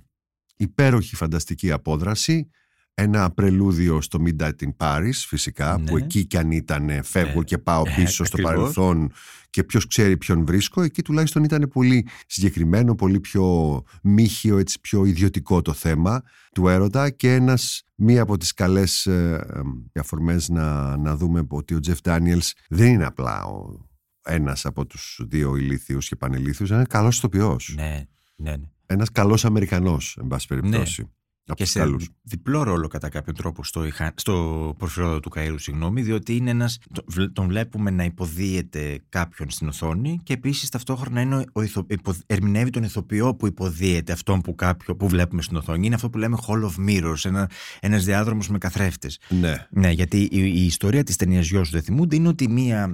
[0.58, 2.50] υπέροχη φανταστική απόδραση,
[2.94, 5.84] ένα πρελούδιο στο Midnight in Paris φυσικά, Ναι.
[5.90, 8.52] που εκεί κι αν ήταν φεύγω Ε, και πάω ε, πίσω στο ακριβώς.
[8.54, 9.12] παρελθόν
[9.50, 15.06] και ποιος ξέρει ποιον βρίσκω, εκεί τουλάχιστον ήταν πολύ συγκεκριμένο, πολύ πιο μύχιο, έτσι πιο
[15.06, 16.22] ιδιωτικό το θέμα
[16.54, 19.46] του έρωτα και ένας, μία από τις καλές ε,
[19.94, 23.90] ε, αφορμές να, να δούμε ότι ο Τζεφ Ντάνιελς δεν είναι απλά ο,
[24.24, 27.74] ένας από τους δύο ηλίθιους και πανηλίθιους, είναι καλός ηθοποιός.
[27.76, 28.06] Ναι,
[28.36, 28.66] ναι, ναι.
[28.86, 31.10] Ένας καλός Αμερικανός, εν πάση περιπτώσει.
[31.46, 32.10] Από και τους σε καλούς.
[32.22, 36.78] διπλό ρόλο κατά κάποιο τρόπο στο, Ιχα- στο Πορφυρόδο του Καΐρου, συγγνώμη, διότι είναι ένας,
[36.94, 41.86] το- βλέ- τον βλέπουμε να υποδίεται κάποιον στην οθόνη και επίσης ταυτόχρονα είναι ο, ηθο-
[41.92, 45.86] υπο- ερμηνεύει τον ηθοποιό που υποδίεται αυτόν που, κάποιο, που βλέπουμε στην οθόνη.
[45.86, 47.50] Είναι αυτό που λέμε Hall of Mirrors, ένα,
[47.80, 49.20] ένας διάδρομος με καθρέφτες.
[49.30, 49.68] Ναι.
[49.70, 52.92] Ναι, γιατί η, η ιστορία της ταινίας «Γιος σου δεν θυμούνται» είναι ότι μία μ,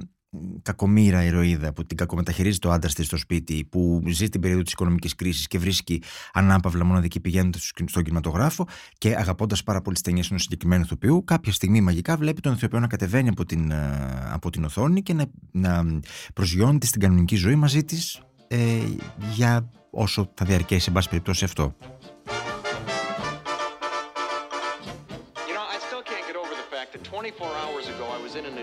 [0.62, 4.72] κακομήρα ηρωίδα που την κακομεταχειρίζει το άντρα της στο σπίτι, που ζει την περίοδο της
[4.72, 6.02] οικονομικής κρίσης και βρίσκει
[6.32, 8.66] ανάπαυλα μοναδική πηγαίνοντα στον κινηματογράφο
[8.98, 12.80] και αγαπώντας πάρα πολύ τις ταινίες ενός συγκεκριμένου ηθοποιού, κάποια στιγμή μαγικά βλέπει τον ηθοποιό
[12.80, 15.84] να κατεβαίνει από την, ε, από την οθόνη και να, να
[16.34, 18.58] προσγειώνεται στην κανονική ζωή μαζί της ε,
[19.34, 21.76] για όσο θα διαρκέσει, εν πάση περιπτώσει, αυτό.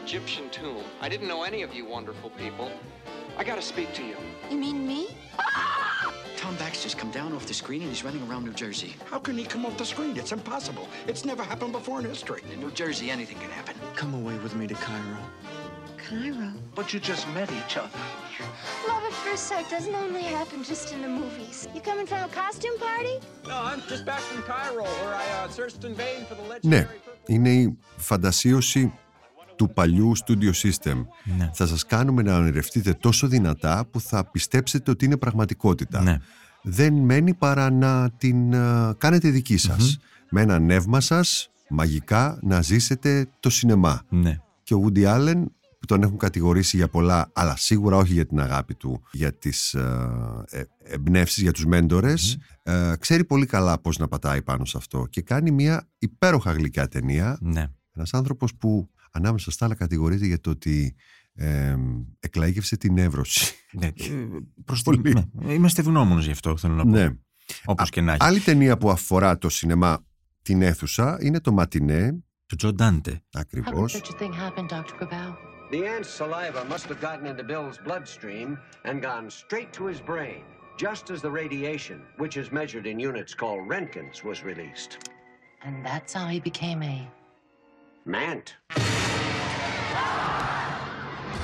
[0.04, 0.84] Egyptian tomb.
[1.00, 2.70] I didn't know any of you wonderful people.
[3.38, 4.16] I gotta speak to you.
[4.50, 5.08] You mean me?
[6.36, 8.94] Tom Baxter's come down off the screen and he's running around New Jersey.
[9.04, 10.16] How can he come off the screen?
[10.16, 10.88] It's impossible.
[11.06, 12.42] It's never happened before in history.
[12.52, 13.74] In New Jersey, anything can happen.
[13.94, 15.18] Come away with me to Cairo.
[15.98, 16.52] Cairo.
[16.74, 17.98] But you just met each other.
[18.88, 21.68] Love at first sight doesn't only happen just in the movies.
[21.74, 23.16] You coming from a costume party?
[23.46, 26.70] No, I'm just back from Cairo, where I uh, searched in vain for the legendary.
[26.70, 26.88] Ναι,
[27.26, 28.92] είναι η φαντασίωση
[29.55, 31.05] του παλιού studio system.
[31.37, 31.49] Ναι.
[31.53, 36.01] Θα σας κάνουμε να ονειρευτείτε τόσο δυνατά που θα πιστέψετε ότι είναι πραγματικότητα.
[36.01, 36.17] Ναι.
[36.63, 39.97] Δεν μένει παρά να την ε, κάνετε δική σας.
[40.29, 44.01] Με ένα νεύμα σας, μαγικά, να ζήσετε το σινεμά.
[44.09, 44.39] Ναι.
[44.63, 45.43] Και ο Woody Allen,
[45.79, 49.73] που τον έχουν κατηγορήσει για πολλά, αλλά σίγουρα όχι για την αγάπη του, για τις
[49.73, 50.09] ε,
[50.49, 55.05] ε, εμπνεύσεις, για τους μέντορες, ε, ξέρει πολύ καλά πώς να πατάει πάνω σε αυτό
[55.09, 57.37] και κάνει μια υπέροχα γλυκιά ταινία.
[57.41, 57.67] Ναι.
[57.95, 60.95] Ένας άνθρωπος που ανάμεσα στα άλλα κατηγορείται για το ότι
[61.33, 61.75] ε,
[62.19, 63.55] εκλαίγευσε την εύρωση.
[63.71, 63.91] Ναι, ε,
[64.65, 66.89] προς την- ναι, Είμαστε ευγνώμονες γι' αυτό, θέλω να πω.
[66.89, 67.09] Ναι.
[67.65, 68.23] Όπως και να έχει.
[68.23, 70.05] Άλλη ταινία που αφορά το σινεμά
[70.41, 72.23] την αίθουσα είναι το Ματινέ.
[72.47, 73.21] Του Τζο Ντάντε.
[73.33, 73.95] Ακριβώς.
[73.95, 74.95] a thing happen, Dr.
[74.99, 75.29] Cabal?
[75.71, 78.47] The ant's saliva must have gotten into Bill's bloodstream
[78.87, 80.41] and gone straight to his brain,
[80.85, 84.91] just as the radiation, which is measured in units called Roentgens, was released.
[85.65, 86.95] And that's how he became a.
[88.07, 88.55] Mant.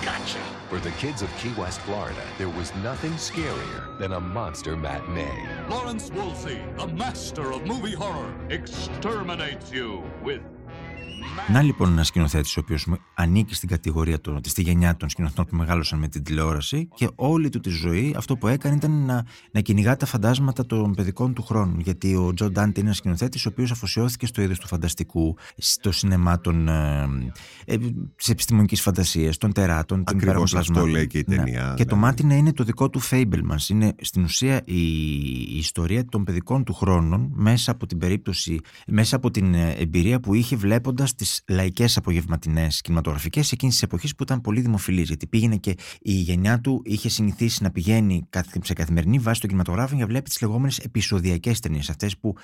[0.04, 0.40] Gotcha.
[0.70, 5.48] For the kids of Key West, Florida, there was nothing scarier than a monster matinee.
[5.68, 10.44] Lawrence Wolsey, the master of movie horror, exterminates you with
[11.52, 15.56] Να λοιπόν ένας σκηνοθέτης ο οποίος ανήκει στην κατηγορία, των, στη γενιά των σκηνοθετών που
[15.56, 19.60] μεγάλωσαν με την τηλεόραση και όλη του τη ζωή αυτό που έκανε ήταν να, να
[19.62, 21.80] κυνηγά τα φαντάσματα των παιδικών του χρόνων.
[21.80, 25.92] Γιατί ο Τζο Ντάντε είναι ένας σκηνοθέτης ο οποίος αφοσιώθηκε στο είδος του φανταστικού, στο
[25.92, 26.68] σινεμά των.
[26.68, 27.08] Ε,
[27.66, 27.78] ε,
[28.16, 30.90] της επιστημονικής φαντασίας, των τεράτων, των Ακριβώς υπέροχων αυτό πλασμάτων.
[30.92, 31.36] λέει και η Ναι.
[31.36, 32.02] ταινία, Και το ναι.
[32.02, 33.70] Matinee είναι το δικό του Fabelmans.
[33.70, 34.82] Είναι στην ουσία η,
[35.32, 40.20] η ιστορία των παιδικών του χρόνων μέσα από την περίπτωση, μέσα από την ε, εμπειρία
[40.20, 45.08] που είχε βλέποντας στι λαϊκές απογευματινές κινηματογραφικές εκείνης της εποχής που ήταν πολύ δημοφιλής.
[45.08, 48.30] Γιατί πήγαινε και η γενιά του είχε συνηθίσει να πηγαίνει
[48.62, 51.90] σε καθημερινή βάση στον κινηματογράφο για να βλέπει τις λεγόμενες επεισοδιακές ταινίες.
[51.90, 52.36] Αυτές που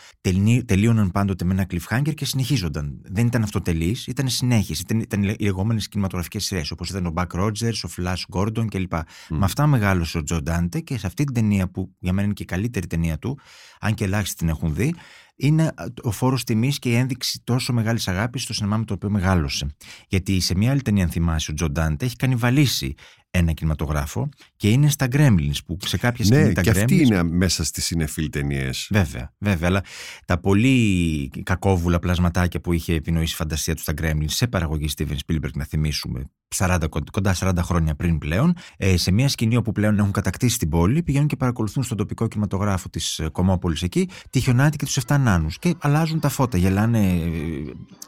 [0.65, 3.01] τελείωναν πάντοτε με ένα cliffhanger και συνεχίζονταν.
[3.03, 4.81] Δεν ήταν αυτοτελείς, ήταν συνέχιση.
[4.81, 8.93] Ήταν, ήταν οι λεγόμενες κινηματογραφικές σειρές, όπως ήταν ο Buck Rogers, ο Flash Gordon κλπ.
[8.93, 9.01] Mm.
[9.29, 12.33] Με αυτά μεγάλωσε ο Τζο Ντάντε και σε αυτή την ταινία που για μένα είναι
[12.33, 13.39] και η καλύτερη ταινία του,
[13.79, 14.95] αν και ελάχιστοι την έχουν δει,
[15.37, 19.09] είναι ο φόρος τιμής και η ένδειξη τόσο μεγάλης αγάπης στο σινεμά με το οποίο
[19.09, 19.67] μεγάλωσε.
[20.07, 22.95] Γιατί σε μια άλλη ταινία, αν θυμάσαι, ο Τζο Ντάντε έχει κανιβαλίσει
[23.37, 26.77] ένα κινηματογράφο και είναι στα Gremlins που σε κάποια ναι, στιγμή τα και Gremlins...
[26.77, 28.87] αυτή είναι μέσα στις σινεφίλ ταινίες.
[28.91, 29.83] Βέβαια, βέβαια, αλλά
[30.25, 35.17] τα πολύ κακόβουλα πλασματάκια που είχε επινοήσει η φαντασία του στα Gremlins σε παραγωγή Steven
[35.27, 36.23] Spielberg, να θυμίσουμε,
[36.55, 36.77] 40,
[37.11, 41.03] κοντά 40 χρόνια πριν πλέον, ε, σε μια σκηνή όπου πλέον έχουν κατακτήσει την πόλη,
[41.03, 45.17] πηγαίνουν και παρακολουθούν στον τοπικό κινηματογράφο της ε, κωμόπολης εκεί τη Χιονάτη και τους 7
[45.19, 45.59] νάνους.
[45.59, 47.23] Και αλλάζουν τα φώτα, γελάνε, ε,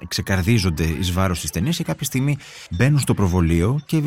[0.08, 2.38] ξεκαρδίζονται εις βάρος της ταινίας και κάποια στιγμή
[2.72, 4.02] μπαίνουν στο προβολείο και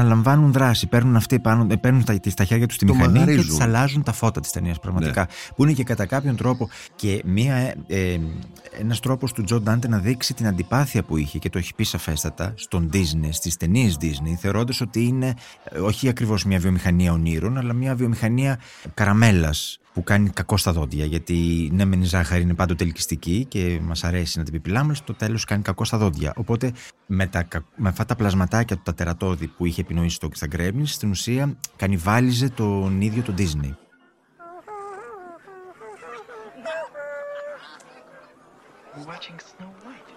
[0.00, 0.86] αναλαμβάνουν δράση.
[0.86, 4.40] Παίρνουν αυτοί πάνω, παίρνουν στα, στα χέρια τους τη μηχανή και τη αλλάζουν τα φώτα
[4.40, 5.20] της ταινίας πραγματικά.
[5.20, 5.26] Ναι.
[5.56, 7.56] Που είναι και κατά κάποιον τρόπο και μία,
[7.86, 8.18] ε,
[8.80, 11.84] ένας τρόπος του Τζο Ντάντε να δείξει την αντιπάθεια που είχε και το έχει πει
[11.84, 15.34] σαφέστατα στον Disney, στις ταινίες Disney, θεωρώντας ότι είναι
[15.82, 18.58] όχι ακριβώς μια βιομηχανία ονείρων, αλλά μια βιομηχανία
[18.94, 21.04] καραμέλας που κάνει κακό στα δόντια.
[21.04, 25.14] Γιατί ναι, μεν η ζάχαρη είναι πάντοτε ελκυστική και μας αρέσει να την πιπιλάμε, στο
[25.14, 26.32] τέλος κάνει κακό στα δόντια.
[26.36, 26.72] Οπότε
[27.06, 30.82] με, τα, με αυτά τα πλασματάκια του τα τερατώδη που είχε επινοήσει το στα Gremlins,
[30.84, 33.72] στην ουσία κανιβάλιζε τον ίδιο τον Disney.
[39.12, 40.10] watching Snow White.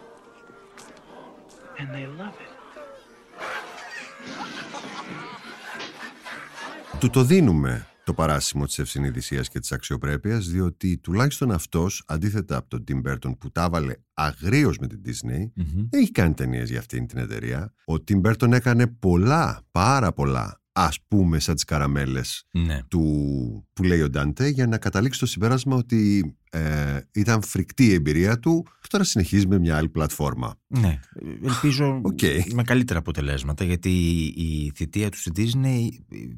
[1.80, 2.54] And they love it.
[7.00, 12.70] Του το δίνουμε το παράσημο της ευσυνειδησίας και της αξιοπρέπειας διότι τουλάχιστον αυτός αντίθετα από
[12.70, 15.88] τον Tim Burton που τα έβαλε αγρίως με την Disney mm-hmm.
[15.90, 20.59] δεν έχει κάνει ταινίες για αυτήν την εταιρεία ο Tim Burton έκανε πολλά, πάρα πολλά
[20.72, 22.84] ας πούμε σαν τις καραμέλες ναι.
[22.88, 23.02] του,
[23.74, 28.40] που λέει ο Ντάντε για να καταλήξει το συμπέρασμα ότι ε, ήταν φρικτή η εμπειρία
[28.40, 30.56] του και τώρα συνεχίζει με μια άλλη πλατφόρμα.
[30.68, 31.00] Ναι,
[31.44, 32.54] ελπίζω okay.
[32.54, 33.90] με καλύτερα αποτελέσματα γιατί
[34.36, 35.88] η θητεία του στη Disney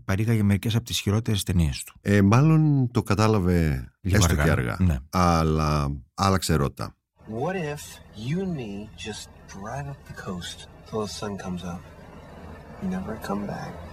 [0.05, 1.93] παρήγαγε μερικές από τις χειρότερες ταινίες του.
[2.01, 4.43] Ε, μάλλον το κατάλαβε Λίγο έστω αργά.
[4.43, 4.77] και αργά.
[4.79, 4.97] Ναι.
[5.09, 6.95] Αλλά άλλαξε ρότα.
[7.27, 7.83] What if
[8.27, 11.81] you and me just drive up the coast till the sun comes up?
[12.95, 13.90] Never come back.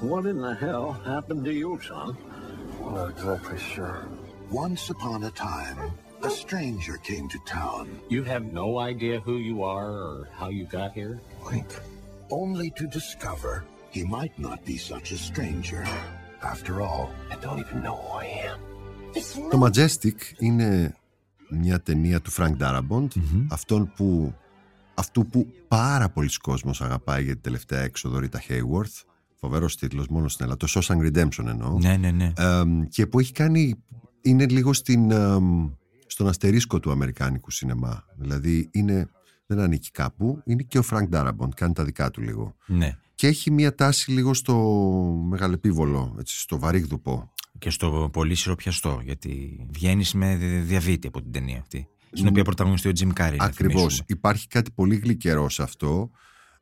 [0.00, 2.16] What in the hell happened to you, son?
[2.80, 4.08] Not exactly sure.
[4.50, 5.92] Once upon a time,
[6.22, 8.00] a stranger came to town.
[8.08, 11.20] You have no idea who you are or how you got here?
[11.46, 11.80] Wait.
[12.30, 15.86] Only to discover he might not be such a stranger.
[16.42, 18.58] After all, I don't even know who I am.
[19.50, 20.94] Το Majestic είναι
[21.50, 23.08] μια ταινία του Frank Darabont,
[23.48, 24.34] αυτόν που,
[24.94, 29.04] αυτού που πάρα πολλοί κόσμος αγαπάει για την τελευταία έξοδο Rita Hayworth,
[29.34, 32.32] φοβερός τίτλος μόνο στην Ελλάδα, το Shawshank Redemption εννοώ, Ναι, ναι, ναι.
[32.36, 33.74] Ε, και που έχει κάνει,
[34.20, 35.36] είναι λίγο στην, ε,
[36.06, 39.08] στον αστερίσκο του αμερικάνικου σινεμά, δηλαδή είναι,
[39.46, 42.54] δεν ανήκει κάπου, είναι και ο Frank Darabont, κάνει τα δικά του λίγο.
[42.66, 42.96] ναι.
[43.20, 44.54] Και έχει μια τάση λίγο στο
[45.28, 47.32] μεγαλεπίβολο, έτσι, στο βαρύγδουπο.
[47.58, 50.36] Και στο πολύ σιροπιαστό, γιατί βγαίνεις με
[50.66, 51.88] διαβήτη από την ταινία αυτή.
[52.12, 53.36] Στην οποία πρωταγωνιστεί ο Jim Carrey.
[53.36, 53.80] να Ακριβώς.
[53.80, 54.04] θυμίσουμε.
[54.06, 56.10] Υπάρχει κάτι πολύ γλυκερό σε αυτό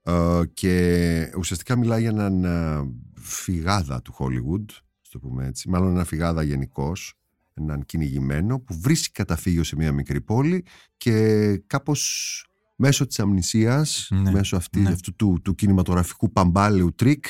[0.02, 2.90] ε, και ουσιαστικά μιλάει για έναν ε,
[3.20, 4.66] φυγάδα του Hollywood,
[5.00, 7.14] στο το πούμε έτσι, μάλλον ένα φυγάδα γενικώς,
[7.54, 10.64] έναν κυνηγημένο που βρίσκει καταφύγιο σε μια μικρή πόλη
[10.96, 12.42] και κάπως
[12.78, 14.88] μέσω της αμνησίας, Ναι, μέσω αυτής, ναι.
[14.90, 17.24] αυτού του, του κινηματογραφικού παμπάλαιου τρικ,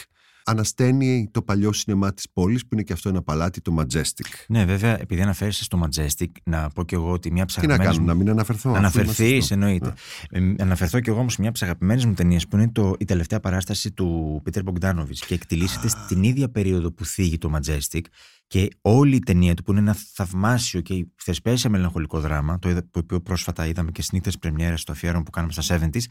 [0.45, 4.27] ανασταίνει το παλιό σινεμά της πόλης που είναι και αυτό ένα παλάτι, το Majestic.
[4.49, 7.66] Ναι, βέβαια, επειδή αναφέρεσαι στο Majestic, να πω και εγώ ότι μια από τις Τι
[7.66, 8.69] να αγαπημένες κάνουμε, μου- να μην αναφερθώ.
[8.70, 9.65] αφού αναφερθείς, είμαστε αυτό.
[9.66, 9.93] εννοείται.
[10.31, 12.95] Ε, αναφερθώ και εγώ όμως σε μια από τις αγαπημένες μου ταινίες που είναι το,
[12.99, 18.01] η τελευταία παράσταση του Πίτερ Μπογκντάνοβιτς και εκτυλίσσεται στην ίδια περίοδο που θίγει το Majestic.
[18.49, 22.83] Και όλη η ταινία του, που είναι ένα θαυμάσιο και θεσπέσια μελαγχολικό δράμα, το είδα-
[22.91, 26.05] το οποίο πρόσφατα είδαμε και στις Νύχτες Πρεμιέρας στο αφιέρωμα που κάναμε στα 70s,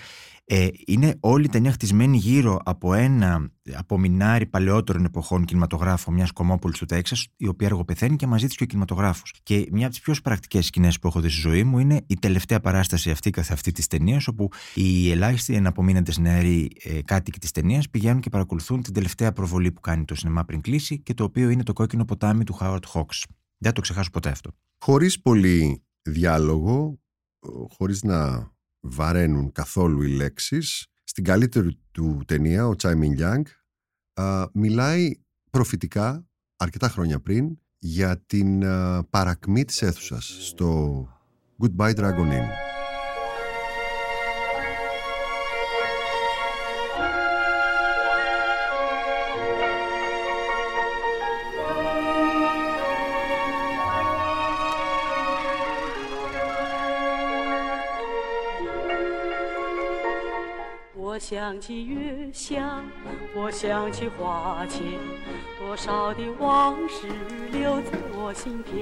[0.46, 6.74] ε, είναι όλη η ταινία χτισμένη γύρω από ένα απομεινάρι παλαιότερων εποχών κινηματογράφο μιας κομμόπολη
[6.74, 9.34] του Τέξας, η οποία αργοπεθαίνει και μαζί της και ο κινηματογράφος.
[9.44, 12.16] Και μια από τις πιο πρακτικέ σκηνές που έχω δει στη ζωή μου είναι η
[12.16, 17.52] τελευταία παράσταση αυτή καθ' αυτή της ταινίας, όπου οι ελάχιστοι εναπομείναντες νεαροί ε, κάτοικοι της
[17.52, 21.24] ταινίας πηγαίνουν και παρακολουθούν την τελευταία προβολή που κάνει το σινεμά πριν κλείσει και το
[21.24, 23.26] οποίο είναι το κόκκινο ποτάμι του Χάουαρτ Χόξ.
[23.58, 24.52] Δεν θα το ξεχάσω ποτέ αυτό.
[24.80, 27.00] χωρίς πολύ διάλογο,
[27.70, 33.46] χωρίς να βαραίνουν καθόλου οι λέξεις, στην καλύτερη του ταινία, ο Τσάι Μιν Γιάνγκ,
[34.54, 35.12] μιλάει
[35.52, 41.02] προφητικά αρκετά χρόνια πριν για την α, παρακμή της αίθουσας στο
[41.58, 42.77] Goodbye Dragon Inn.
[61.27, 62.83] 想起月下，
[63.35, 64.83] 我想起花前，
[65.59, 67.07] 多少的往事
[67.53, 68.77] 留在我心田。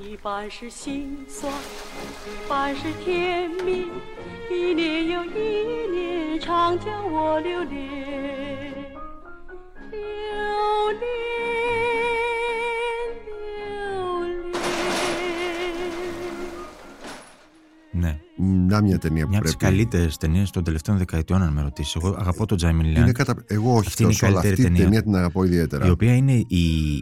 [0.00, 3.90] 一半是心酸，一半是甜蜜，
[4.50, 7.80] 一年又一年，常叫我留恋，
[9.90, 11.00] 留恋，
[13.36, 14.52] 留恋。
[17.90, 18.18] Ναι.
[18.39, 19.75] Να μια ταινία που Μια από τις πρέπει.
[19.77, 21.95] καλύτερες ταινίες των τελευταίων δεκαετιών, αν με ρωτήσεις.
[21.95, 23.01] Εγώ αγαπώ τον Τζάιμιν Λιάν.
[23.03, 23.35] Είναι κατα...
[23.47, 24.83] Εγώ όχι Αυτή είναι η τόσο, αλλά αυτή καλύτερη η ταινία.
[24.89, 25.85] ταινία την αγαπώ ιδιαίτερα.
[25.85, 26.47] Η οποία είναι, η,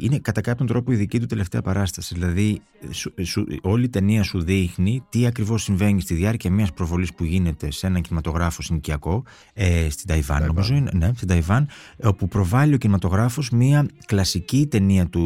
[0.02, 2.14] είναι κατά κάποιον τρόπο η δική του τελευταία παράσταση.
[2.14, 7.14] Δηλαδή, σου, σου- όλη η ταινία σου δείχνει τι ακριβώς συμβαίνει στη διάρκεια μιας προβολής
[7.14, 11.68] που γίνεται σε έναν κινηματογράφο συνοικιακό, ε, στην Ταϊβάν, νομίζω είναι, ναι, στην Ταϊβάν,
[12.04, 15.24] όπου προβάλλει ο κινηματογράφος μια κλασική ταινία του,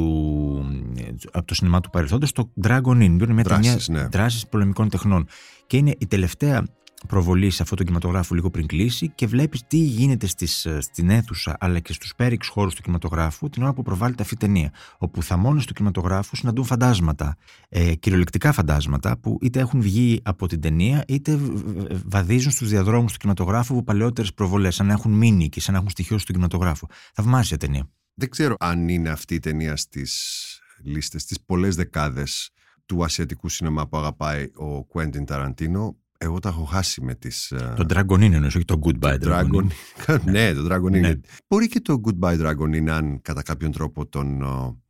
[0.98, 3.16] ε, από το σινεμά του παρελθόντος, το Dragon Inn.
[3.18, 4.08] που Είναι μια Δράσεις, ταινία ναι.
[4.08, 5.26] δράσης πολεμικών τεχνών.
[5.70, 6.66] Και είναι η τελευταία
[7.08, 11.10] προβολή σε αυτό το κινηματογράφο λίγο πριν κλείσει και βλέπεις τι γίνεται στις, ε, στην
[11.10, 14.72] αίθουσα αλλά και στους πέριξ χώρους του κινηματογράφου την ώρα που προβάλλεται αυτή η ταινία.
[14.98, 17.38] Όπου θαμώνες του κινηματογράφου συναντούν φαντάσματα,
[17.70, 22.70] ε, κυριολεκτικά φαντάσματα που είτε έχουν βγει από την ταινία είτε β- β- βαδίζουν στους
[22.70, 26.26] διαδρόμους του κινηματογράφου από παλαιότερες προβολές, σαν να έχουν μείνει και σαν να έχουν στοιχειώσει
[26.26, 26.88] του κινηματογράφου.
[27.14, 27.90] Θαυμάσια ταινία.
[28.14, 30.44] Δεν ξέρω αν είναι αυτή η ταινία στις
[30.84, 32.52] λίστες, στις πολλές δεκάδες
[32.90, 35.98] του ασιατικού σινεμά που αγαπάει ο Κουέντιν Ταραντίνο.
[36.18, 37.52] Εγώ τα έχω χάσει με τις...
[37.52, 39.64] ε, Το Dragon Inn εννοείς, όχι το Goodbye το Dragon.
[39.64, 39.68] Inn.
[40.06, 40.20] Dragon.
[40.32, 41.00] ναι, το Dragon Inn.
[41.00, 41.14] Ναι.
[41.48, 44.82] Μπορεί και το Goodbye Dragon Inn αν κατά κάποιον τρόπο τον, ο,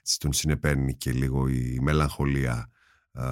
[0.00, 2.68] έτσι, τον συνεπέρνει και λίγο η μελαγχολία.
[3.12, 3.22] ε,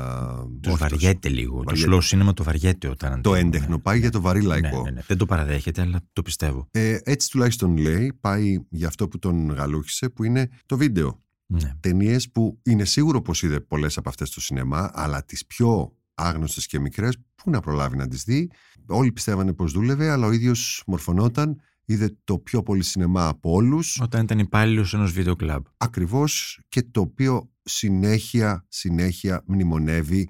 [0.60, 1.56] Τους όχι βαριέται τόσο- λίγο.
[1.58, 1.90] Το βαριέται.
[1.90, 3.22] slow cinema το βαριέται ο Ταραντίνο.
[3.22, 4.76] Το έντεχνο πάει για το βαρύ λαϊκό.
[4.76, 5.00] Ναι, ναι, ναι.
[5.06, 6.68] Δεν το παραδέχεται, αλλά το πιστεύω.
[6.70, 11.20] Ε, έτσι τουλάχιστον λέει, πάει για αυτό που τον γαλούχησε, που είναι το βίντεο.
[11.46, 11.74] Ναι.
[11.80, 16.66] Ταινίες που είναι σίγουρο πως είδε πολλές από αυτές στο σινεμά, αλλά τις πιο άγνωστες
[16.66, 18.50] και μικρές, πού να προλάβει να τις δει.
[18.86, 24.00] Όλοι πιστεύανε πως δούλευε, αλλά ο ίδιος μορφωνόταν, είδε το πιο πολύ σινεμά από όλους.
[24.00, 25.64] Όταν ήταν υπάλληλος ενός βίντεο κλαμπ.
[25.76, 30.28] Ακριβώς και το οποίο συνέχεια, συνέχεια μνημονεύει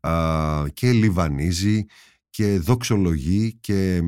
[0.00, 1.84] α, και λιβανίζει
[2.30, 4.02] και δοξολογεί και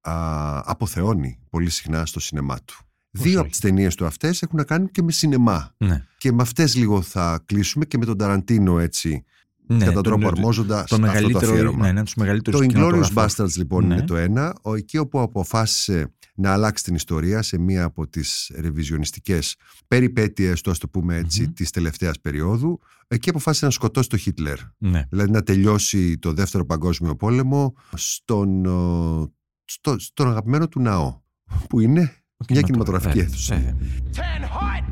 [0.00, 2.84] α, αποθεώνει πολύ συχνά στο σινεμά του.
[3.10, 5.74] Δύο από τις ταινίες του αυτές έχουν να κάνουν και με σινεμά.
[5.76, 6.04] Ναι.
[6.18, 9.24] Και με αυτές λίγο θα κλείσουμε και με τον Ταραντίνο έτσι
[9.66, 11.82] Ναι, κατά το- τρόπο το- αρμόζοντα το αυτό το μεγαλύτερο- αφιέρωμα.
[11.82, 13.34] ναι, ένα από τους μεγαλύτερους Το Inglourious κινηματογραφούς.
[13.36, 13.94] Bastards λοιπόν Ναι.
[13.94, 14.54] είναι το ένα.
[14.62, 19.56] Ο, εκεί όπου αποφάσισε να αλλάξει την ιστορία σε μία από τις ρεβιζιονιστικές
[19.88, 24.58] περιπέτειες, το ας το πούμε έτσι, της τελευταίας περίοδου, εκεί αποφάσισε να σκοτώσει τον Χίτλερ.
[24.78, 25.06] Ναι.
[25.10, 29.32] Δηλαδή να τελειώσει το δεύτερο παγκόσμιο πόλεμο στον, ο,
[29.64, 31.20] στο, στον αγαπημένο του ναό,
[31.68, 32.14] που είναι;
[32.49, 33.55] μια κινηματογραφική βέβαια, αίθουσα.
[33.55, 33.75] βέβαια.
[34.13, 34.83] Ten hot!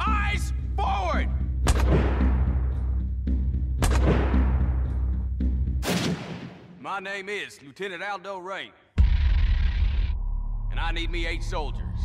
[0.00, 1.28] Eyes forward!
[6.80, 8.70] My name is Lieutenant Aldo Ray.
[10.70, 11.98] And I need me eight soldiers.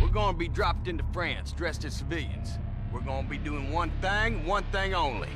[0.00, 2.48] We're gonna be dropped into France dressed as civilians.
[2.92, 5.30] We're gonna be doing one thing, one thing only.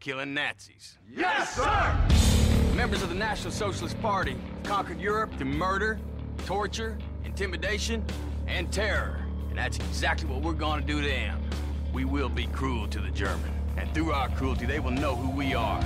[0.00, 0.98] Killing Nazis.
[1.22, 2.43] Yes, sir!
[2.75, 4.35] Members of the National Socialist Party
[4.65, 5.97] conquered Europe through murder,
[6.45, 8.03] torture, intimidation,
[8.47, 9.21] and terror.
[9.49, 11.41] And that's exactly what we're gonna do to them.
[11.93, 13.49] We will be cruel to the German.
[13.77, 15.81] And through our cruelty, they will know who we are.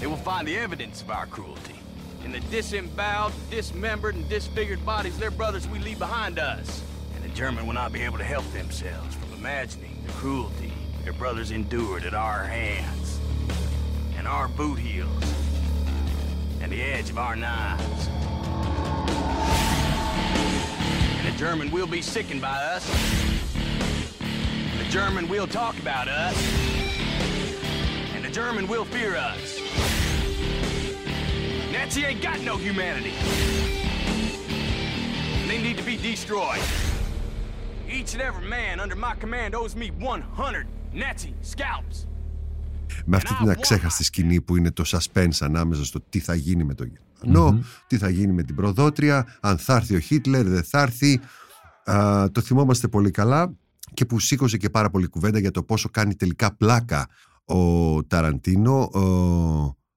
[0.00, 1.74] They will find the evidence of our cruelty.
[2.24, 6.82] In the disemboweled, dismembered, and disfigured bodies their brothers we leave behind us.
[7.14, 10.72] And the German will not be able to help themselves from imagining the cruelty
[11.04, 13.20] their brothers endured at our hands.
[14.16, 15.31] And our boot heels
[16.72, 18.08] the edge of our knives.
[21.18, 22.88] And the German will be sickened by us.
[24.78, 26.34] The German will talk about us.
[28.14, 29.60] And the German will fear us.
[31.70, 33.12] Nazi ain't got no humanity.
[35.46, 36.62] They need to be destroyed.
[37.86, 42.06] Each and every man under my command owes me 100 Nazi scalps.
[43.04, 46.74] Με αυτή την αξέχαστη σκηνή που είναι το suspense ανάμεσα στο τι θα γίνει με
[46.74, 47.02] τον γερμανο
[47.86, 51.20] τι θα γίνει με την προδότρια, αν θα έρθει ο Χίτλερ, δεν θα έρθει.
[51.84, 53.54] Α, το θυμόμαστε πολύ καλά
[53.94, 57.08] και που σήκωσε και πάρα πολύ κουβέντα για το πόσο κάνει τελικά πλάκα
[57.44, 59.00] ο Ταραντίνο ε,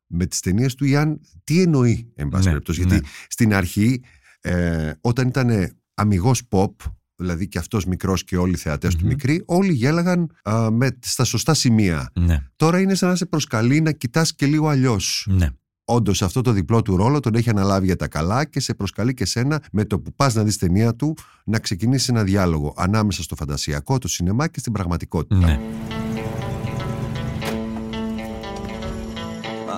[0.07, 2.79] με τις ταινίες του ή αν τι εννοεί εν πάση Ναι, περιπτώσει.
[2.79, 3.07] Γιατί ναι.
[3.27, 4.01] στην αρχή
[4.41, 6.71] ε, όταν ήταν αμυγός pop
[7.15, 11.23] δηλαδή και αυτός μικρός και όλοι οι θεατες του μικροί όλοι γέλαγαν α, με, στα
[11.23, 12.09] σωστά σημεία.
[12.13, 12.43] Ναι.
[12.55, 15.27] Τώρα είναι σαν να σε προσκαλεί να κοιτάς και λίγο αλλιώς.
[15.29, 15.49] Ναι.
[15.87, 19.13] Όντως αυτό το διπλό του ρόλο τον έχει αναλάβει για τα καλά και σε προσκαλεί
[19.13, 23.23] και σένα με το που πας να δεις ταινία του να ξεκινήσει ένα διάλογο ανάμεσα
[23.23, 25.45] στο φαντασιακό, το σινεμά και στην πραγματικότητα.
[25.45, 25.59] Ναι.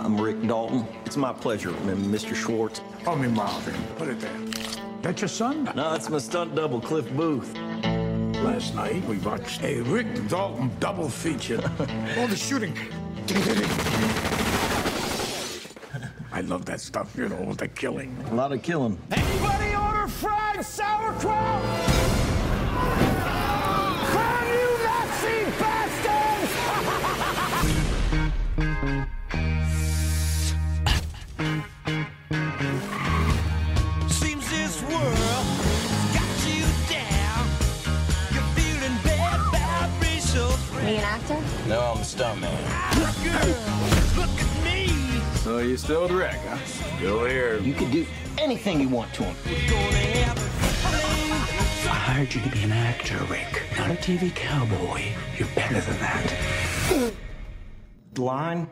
[0.08, 0.82] I'm Rick Dalton.
[1.06, 2.34] It's my pleasure, M- Mr.
[2.44, 2.80] Schwartz.
[3.04, 3.76] Call me Marvin.
[3.98, 4.87] Put it there.
[5.02, 5.70] That your son?
[5.76, 7.54] No, it's my stunt double, Cliff Booth.
[8.44, 11.62] Last night we watched a Rick Dalton double feature.
[12.18, 12.76] All the shooting.
[16.32, 18.18] I love that stuff, you know, with the killing.
[18.32, 19.00] A lot of killing.
[19.12, 21.87] Anybody order fried sauerkraut?
[41.68, 42.58] No, I'm a stuntman.
[43.26, 43.50] Girl,
[44.20, 44.80] look at me.
[45.44, 46.58] So you still with Rick, huh?
[46.66, 47.60] Still here.
[47.60, 48.06] You can do
[48.38, 49.36] anything you want to him.
[51.96, 55.02] I hired you to be an actor, Rick, not a TV cowboy.
[55.38, 56.28] You're better than that.
[58.18, 58.68] Line?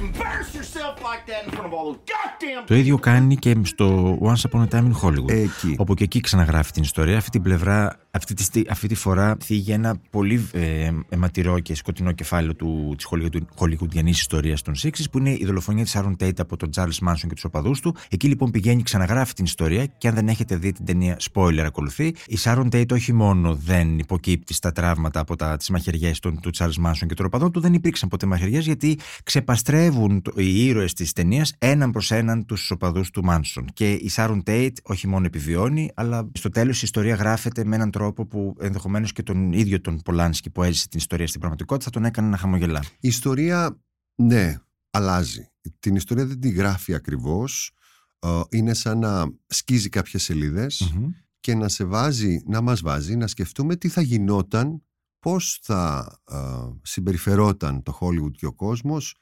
[0.00, 4.18] Embarrass yourself like that in front of all those goddamn Το ίδιο κάνει και στο
[4.22, 5.30] Once Upon a Time in Hollywood.
[5.30, 5.74] Εκεί.
[5.78, 7.16] Όπου και εκεί ξαναγράφει την ιστορία.
[7.16, 11.74] Αυτή την πλευρά, αυτή τη, στι- αυτή τη φορά θίγει ένα πολύ ε, αιματηρό και
[11.74, 13.06] σκοτεινό κεφάλαιο του, της
[13.54, 17.26] χολιγουντιανής ιστορίας των Sixes που είναι η δολοφονία της Aaron Tate από τον Charles Manson
[17.28, 17.96] και τους οπαδούς του.
[18.10, 22.06] Εκεί λοιπόν πηγαίνει, ξαναγράφει την ιστορία και αν δεν έχετε δει την ταινία, spoiler ακολουθεί.
[22.06, 26.50] Η Sharon Tate όχι μόνο δεν υποκύπτει στα τραύματα από τα, τις μαχαιριές των, του
[26.56, 30.92] Charles Manson και των οπαδών του, δεν υπήρξαν ποτέ μαχαιριές γιατί ξεπαστρεύουν το- οι ήρωες
[30.92, 33.64] της ταινίας έναν προς έναν τους οπαδούς του Manson.
[33.74, 37.90] Και η Sharon Tate όχι μόνο επιβιώνει, αλλά στο τέλος η ιστορία γράφεται με έναν
[37.90, 41.98] τρόπο που ενδεχομένως και τον ίδιο τον Πολάνσκι που έζησε την ιστορία στην πραγματικότητα θα
[41.98, 42.82] τον έκανε να χαμογελά.
[43.00, 43.80] Η ιστορία,
[44.14, 44.56] ναι,
[44.90, 45.46] αλλάζει.
[45.78, 47.72] Την ιστορία δεν τη γράφει ακριβώς.
[48.18, 50.94] Ε, Είναι σαν να σκίζει κάποιες σελίδες
[51.40, 54.82] και να σε βάζει, να μας βάζει να σκεφτούμε τι θα γινόταν,
[55.18, 56.36] πώς θα ε,
[56.82, 59.16] συμπεριφερόταν το Hollywood και ο κόσμος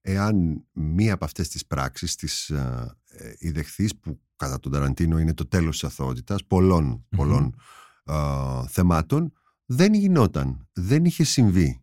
[0.00, 5.34] εάν μία από αυτές τις πράξεις της ε, ε, ιδεχθείς που κατά τον Ταραντίνο είναι
[5.34, 7.54] το τέλος της αθωότητας πολλών, πολλών
[8.04, 8.14] ε,
[8.68, 9.32] θεμάτων
[9.66, 11.78] δεν γινόταν, δεν είχε συμβεί.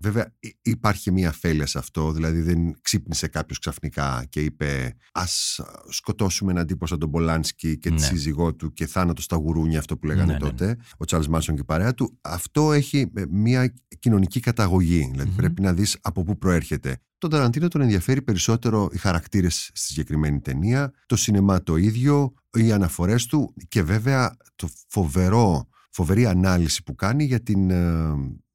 [0.00, 5.58] Βέβαια υ- υπάρχει μια αφέλεια σε αυτό, δηλαδή δεν ξύπνησε κάποιος ξαφνικά και είπε ας
[5.58, 8.00] α, σκοτώσουμε έναν τύπο σαν τον Πολάνσκι και τη Ναι.
[8.00, 10.50] σύζυγό του και θάνατο στα γουρούνια αυτό που λέγανε Ναι, ναι, ναι.
[10.50, 12.18] τότε, ο Τσάρλς Μάνσον και η παρέα του.
[12.20, 17.00] Αυτό έχει ε, μια κοινωνική καταγωγή, δηλαδή πρέπει να δεις από πού προέρχεται.
[17.18, 22.72] Τον Ταραντίνο τον ενδιαφέρει περισσότερο οι χαρακτήρες στη συγκεκριμένη ταινία, το σινεμά το ίδιο, οι
[22.72, 28.14] αναφορές του και βέβαια το φοβερό, φοβερή ανάλυση που κάνει για την ε,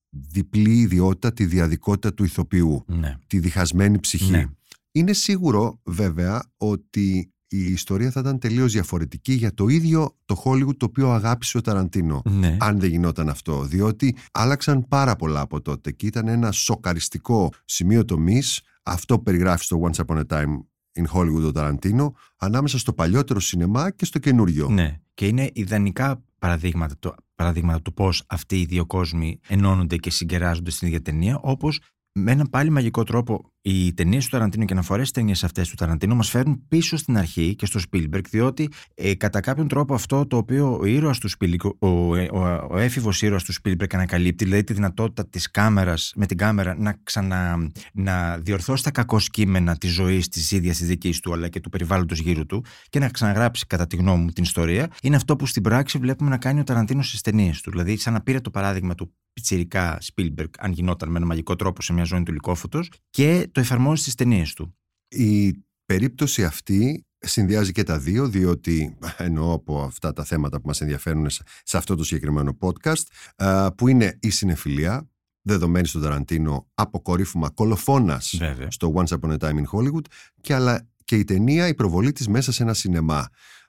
[0.09, 3.17] διπλή ιδιότητα, τη διαδικότητα του ηθοποιού, Ναι.
[3.27, 4.31] τη διχασμένη ψυχή.
[4.31, 4.45] Ναι.
[4.91, 10.77] Είναι σίγουρο βέβαια ότι η ιστορία θα ήταν τελείως διαφορετική για το ίδιο το Hollywood
[10.77, 12.21] το οποίο αγάπησε ο Ταραντίνο.
[12.29, 12.57] Ναι.
[12.59, 13.63] Αν δεν γινόταν αυτό.
[13.63, 18.41] Διότι άλλαξαν πάρα πολλά από τότε και ήταν ένα σοκαριστικό σημείο τομή.
[18.83, 20.59] Αυτό που περιγράφει στο Once Upon a Time
[20.93, 24.69] in Hollywood ο Ταραντίνο ανάμεσα στο παλιότερο σινεμά και στο καινούριο.
[24.69, 24.99] Ναι.
[25.13, 30.71] Και είναι ιδανικά παραδείγματα, το, παραδείγματα του πώς αυτοί οι δύο κόσμοι ενώνονται και συγκεράζονται
[30.71, 31.79] στην ίδια ταινία, όπως
[32.11, 35.75] με έναν πάλι μαγικό τρόπο οι ταινίες του Ταραντίνο και αναφορές στις ταινίες αυτές του
[35.75, 40.27] Ταραντίνο μας φέρνουν πίσω στην αρχή και στο Spielberg, διότι ε, κατά κάποιον τρόπο αυτό
[40.27, 44.63] το οποίο ο ήρωας του Spielberg, ο, ο, ο έφηβος ήρωας του Spielberg ανακαλύπτει, δηλαδή
[44.63, 49.91] τη δυνατότητα της κάμερας, με την κάμερα να ξανα να διορθώσει τα κακό κείμενα της
[49.91, 53.65] ζωής της ίδιας της δικής του αλλά και του περιβάλλοντος γύρω του και να ξαναγράψει
[53.65, 56.63] κατά τη γνώμη μου την ιστορία, είναι αυτό που στην πράξη βλέπουμε να κάνει ο
[56.63, 57.71] Ταραντίνος στις ταινίες του.
[57.71, 61.81] Δηλαδή, σαν να πήρε το παράδειγμα του πιτσιρικά Spielberg, αν γινόταν με ένα μαγικό τρόπο
[61.81, 64.75] σε μια ζώνη του λυκόφωτος, και το εφαρμόζει στις ταινίες του.
[65.07, 65.53] Η
[65.85, 71.29] περίπτωση αυτή συνδυάζει και τα δύο, διότι εννοώ από αυτά τα θέματα που μας ενδιαφέρουν
[71.29, 73.03] σε- σε αυτό το συγκεκριμένο podcast,
[73.35, 75.07] α, που είναι η συνεφιλία,
[75.41, 78.71] δεδομένη στον Ταραντίνο, αποκορύφωμα κολοφόνας Βέβαια.
[78.71, 80.05] στο Once Upon a Time in Hollywood,
[80.41, 83.27] και, αλλά και η ταινία η προβολή της μέσα σε ένα σινεμά,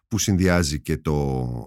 [0.08, 1.12] που συνδυάζει και το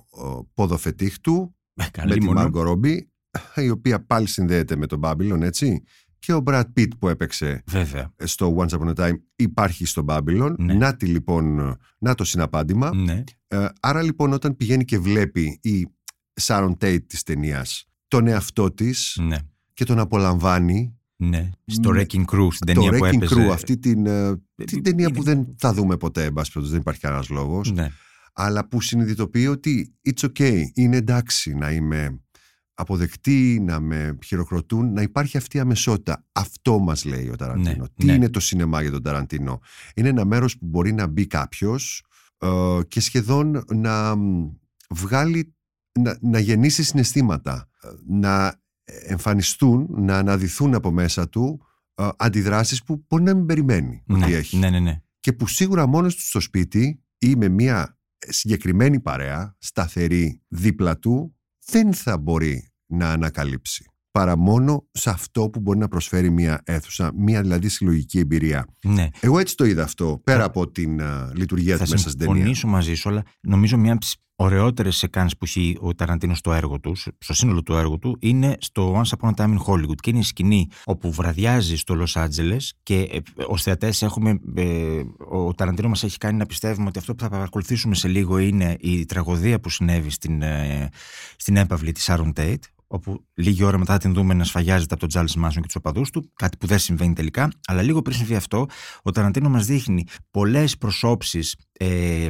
[0.09, 1.55] ο, πόδο φετίχ του,
[1.91, 2.39] καλή με τη μόνο.
[2.39, 3.11] Μάργκο Ρόμπι,
[3.55, 5.83] η οποία πάλι συνδέεται με τον Babylon, έτσι,
[6.19, 8.13] και ο Brad Pitt που έπαιξε Βέβαια.
[8.23, 10.53] στο Once Upon a Time υπάρχει στο Babylon.
[10.57, 12.95] Να τη λοιπόν, να το συναπάντημα.
[12.95, 13.23] Ναι.
[13.47, 15.87] Ε, άρα λοιπόν όταν πηγαίνει και βλέπει η
[16.41, 19.37] Sharon Tate της ταινίας τον εαυτό της Ναι.
[19.73, 23.47] και τον απολαμβάνει Ναι, στο Wrecking Crew, στην το ταινία που Wrecking έπαιζε.
[23.47, 26.79] Crew, αυτή την, ε, την ταινία που δεν θα δούμε ποτέ, εν πάση περιπτώσει, δεν
[26.79, 27.71] υπάρχει κανένας λόγος.
[27.71, 27.87] Ναι.
[28.33, 32.19] Αλλά που συνειδητοποιεί ότι it's okay, είναι εντάξει να είμαι
[32.79, 36.25] αποδεκτή, να με χειροκροτούν, να υπάρχει αυτή η αμεσότητα.
[36.31, 37.69] Αυτό μας λέει ο Ταραντίνο.
[37.77, 38.13] Ναι, Τι ναι.
[38.13, 39.59] είναι το σινεμά για τον Ταραντίνο;
[39.95, 42.03] Είναι ένα μέρος που μπορεί να μπει κάποιος
[42.37, 42.47] ε,
[42.87, 44.49] και σχεδόν να μ,
[44.89, 45.55] βγάλει,
[45.99, 51.61] να, να γεννήσει συναισθήματα, ε, να εμφανιστούν, να αναδυθούν από μέσα του
[51.95, 54.57] ε, αντιδράσεις που μπορεί να μην περιμένει ότι Ναι, έχει.
[54.57, 55.01] ναι, ναι, ναι.
[55.19, 61.35] Και που σίγουρα μόνος του στο σπίτι ή με μια συγκεκριμένη παρέα, σταθερή δίπλα του,
[61.65, 63.85] δεν θα μπορεί να ανακαλύψει.
[64.11, 68.67] Παρά μόνο σε αυτό που μπορεί να προσφέρει μια αίθουσα, μια δηλαδή συλλογική εμπειρία.
[68.83, 69.07] Ναι.
[69.19, 72.35] Εγώ έτσι το είδα αυτό, πέρα από την α, λειτουργία Θα του μέσα στην ταινία.
[72.35, 76.53] συμφωνήσω μαζί σου, αλλά νομίζω μια από τις ωραιότερες σεκάνες που έχει ο Ταραντίνο στο
[76.53, 79.95] έργο τους, στο σύνολο του έργου του, είναι στο Once Upon a Time in Hollywood.
[79.95, 84.39] Και είναι η σκηνή όπου βραδιάζει στο Λο Άντζελε και ως θεατές έχουμε.
[84.55, 88.37] ε, ο Ταραντίνο μας έχει κάνει να πιστεύουμε ότι αυτό που θα παρακολουθήσουμε σε λίγο
[88.37, 90.89] είναι η τραγωδία που συνέβη στην, ε,
[91.35, 95.09] στην έπαυλη της Sharon Tate, όπου λίγη ώρα μετά την δούμε να σφαγιάζεται από τον
[95.09, 97.51] Τζάλ Μάσον και τους οπαδούς του, κάτι που δεν συμβαίνει τελικά.
[97.67, 98.65] Αλλά λίγο πριν συμβεί αυτό,
[99.03, 102.27] ο Ταραντίνο μας δείχνει πολλές προσώψεις ε,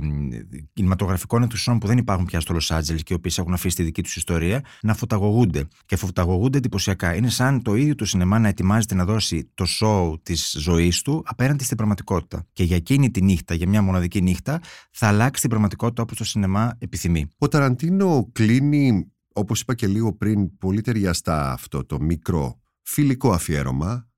[0.74, 3.84] κινηματογραφικών ενθουσιών που δεν υπάρχουν πια στο Λος Άντζελες και οι οποίες έχουν αφήσει τη
[3.84, 5.68] δική τους ιστορία να φωταγωγούνται.
[5.86, 7.16] Και φωταγωγούνται εντυπωσιακά.
[7.16, 11.24] Είναι σαν το ίδιο το σινεμά να ετοιμάζεται να δώσει το σοου της ζωής του
[11.26, 12.46] απέναντι στην πραγματικότητα.
[12.54, 14.62] Και για εκείνη τη νύχτα, για μια μοναδική νύχτα,
[14.92, 17.28] θα αλλάξει την πραγματικότητα όπως το σινεμά επιθυμεί.
[17.38, 24.10] Ο Ταραντίνο κλείνει, όπως είπα και λίγο πριν, πολύ ταιριαστά αυτό το μικρό φιλικό αφιέρωμα,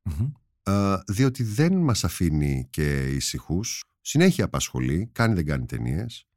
[0.64, 3.84] α, διότι δεν μας αφήνει και ησυχούς.
[4.02, 6.28] Συνέχεια απασχολεί, κάνει δεν κάνει ταινίες.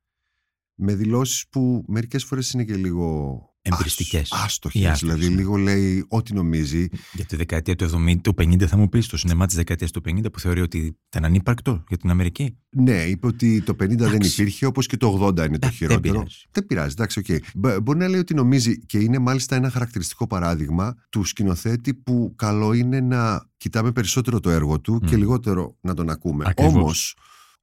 [0.75, 4.28] με δηλώσεις που μερικές φορές είναι και λίγο Εμπριστικές.
[4.44, 6.89] άστοχες, δηλαδή λίγο λέει ό,τι νομίζει.
[7.12, 10.01] Για τη δεκαετία του 70, του 50 θα μου πεις, το σινεμά της δεκαετίας του
[10.09, 14.20] 50 που θεωρεί ότι ήταν ανύπαρκτο για την Αμερική; Ναι, είπε ότι το 50 δεν
[14.20, 16.01] υπήρχε, όπως και το 80 είναι το χειρότερο.
[16.14, 16.36] πειράζει.
[16.51, 17.26] Δεν πειράζει, εντάξει, οκ.
[17.55, 22.32] Μπο- Μπορεί να λέει ότι νομίζει και είναι μάλιστα ένα χαρακτηριστικό παράδειγμα του σκηνοθέτη που
[22.36, 26.44] καλό είναι να κοιτάμε περισσότερο το έργο του και λιγότερο να τον ακούμε.
[26.48, 26.74] Ακριβώς.
[26.74, 27.16] Όμως,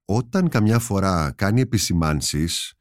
[0.04, 2.74] όταν καμιά φορά κάνει επισημάνσεις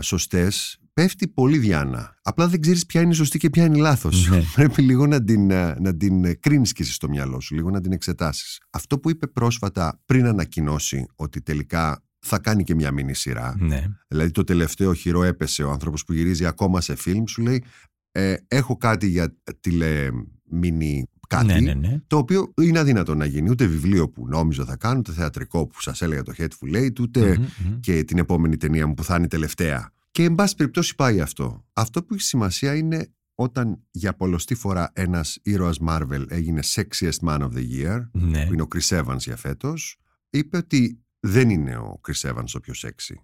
[0.00, 2.18] σωστές, πέφτει πολύ διάνα.
[2.22, 4.28] Απλά δεν ξέρεις ποια είναι η σωστή και ποια είναι η λάθος.
[4.28, 4.42] Ναι.
[4.54, 7.80] Πρέπει λίγο να την, α, να την κρίνεις και εσύ στο μυαλό σου, λίγο να
[7.80, 8.60] την εξετάσεις.
[8.70, 13.54] Αυτό που είπε πρόσφατα πριν ανακοινώσει ότι τελικά θα κάνει και μια μίνι σειρά.
[13.58, 13.84] Ναι.
[14.08, 17.64] Δηλαδή το τελευταίο οχυρό έπεσε ο άνθρωπος που γυρίζει ακόμα σε φιλμ σου λέει
[18.12, 20.08] ε, έχω κάτι για τηλε
[20.50, 22.00] μίνι κάτι Ναι, ναι, ναι.
[22.06, 25.80] το οποίο είναι αδύνατο να γίνει ούτε βιβλίο που νόμιζα θα κάνω ούτε θεατρικό που
[25.80, 27.80] σας έλεγα το Hateful Eight ούτε Μμμ, μμμ.
[27.80, 31.20] και την επόμενη ταινία μου που θα είναι η τελευταία και εν πάση περιπτώσει πάει
[31.20, 37.18] αυτό αυτό που έχει σημασία είναι όταν για πολλωστή φορά ένας ήρωας Marvel έγινε Sexiest
[37.24, 38.46] Man of the Year Ναι.
[38.46, 39.96] που είναι ο Chris Evans για φέτος
[40.30, 43.14] είπε ότι δεν είναι ο Chris Evans ο πιο sexy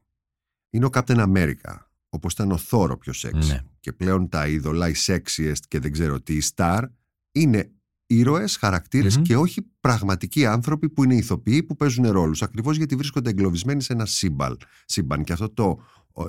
[0.70, 1.76] είναι ο Captain America
[2.08, 3.60] όπως ήταν ο Thor ο πιο sexy Ναι.
[3.80, 6.82] και πλέον τα είδωλα, οι sexiest και δεν ξέρω τι, οι star
[7.32, 7.68] είναι
[8.06, 13.30] ήρωες, χαρακτήρες και όχι πραγματικοί άνθρωποι που είναι ηθοποιοί που παίζουν ρόλους ακριβώς γιατί βρίσκονται
[13.30, 15.24] εγκλωβισμένοι σε ένα σύμπαν, σύμπαν.
[15.24, 15.82] και αυτό το, ο-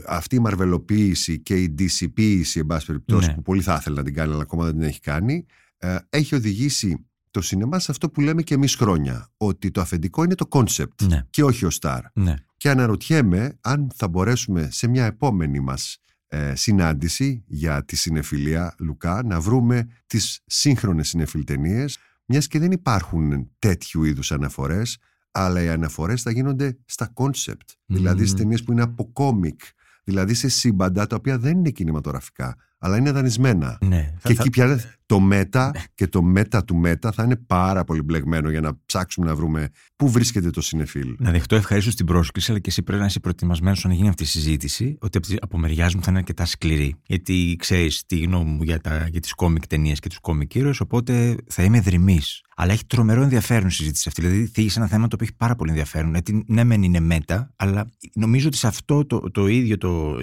[0.07, 3.33] αυτή η μαρβελοποίηση και η DC-ποίηση εν πάση περιπτώσει Ναι.
[3.33, 5.45] που πολύ θα ήθελε να την κάνει αλλά ακόμα δεν την έχει κάνει
[5.77, 10.23] ε, έχει οδηγήσει το σινεμά σε αυτό που λέμε και εμείς χρόνια ότι το αφεντικό
[10.23, 11.23] είναι το concept Ναι.
[11.29, 12.35] και όχι ο star Ναι.
[12.57, 15.97] και αναρωτιέμαι αν θα μπορέσουμε σε μια επόμενη μας
[16.27, 22.71] ε, συνάντηση για τη σινεφιλία Λουκά να βρούμε τις σύγχρονες σινεφίλ ταινίες μιας και δεν
[22.71, 24.97] υπάρχουν τέτοιου είδους αναφορές
[25.37, 29.61] αλλά οι αναφορές θα γίνονται στα concept δηλαδή στις ταινίες που είναι από κόμικ
[30.03, 32.55] δηλαδή σε σύμπαντα τα οποία δεν είναι κινηματογραφικά
[32.85, 34.13] αλλά είναι δανεισμένα Ναι.
[34.23, 38.01] και Θα- εκεί πια το meta και το meta του meta θα είναι πάρα πολύ
[38.01, 41.15] μπλεγμένο για να ψάξουμε να βρούμε πού βρίσκεται το σινεφίλ.
[41.19, 44.23] Να δεχτώ ευχαρίστως την πρόσκληση, αλλά και εσύ πρέπει να είσαι προετοιμασμένος να γίνει αυτή
[44.23, 46.95] η συζήτηση, ότι από, τη- από μεριά μου θα είναι αρκετά σκληρή.
[47.05, 50.79] Γιατί ξέρεις τη γνώμη μου για, τα, για τις κόμικ ταινίες και τους κόμικ ήρωες,
[50.79, 52.39] οπότε θα είμαι δριμύς.
[52.57, 54.21] Αλλά έχει τρομερό ενδιαφέρον η συζήτηση αυτή.
[54.21, 56.11] Δηλαδή, θίγεις ένα θέμα το οποίο έχει πάρα πολύ ενδιαφέρον.
[56.11, 60.15] Γιατί ναι, μεν είναι μέτα, αλλά νομίζω ότι σε αυτό το, το ίδιο, το,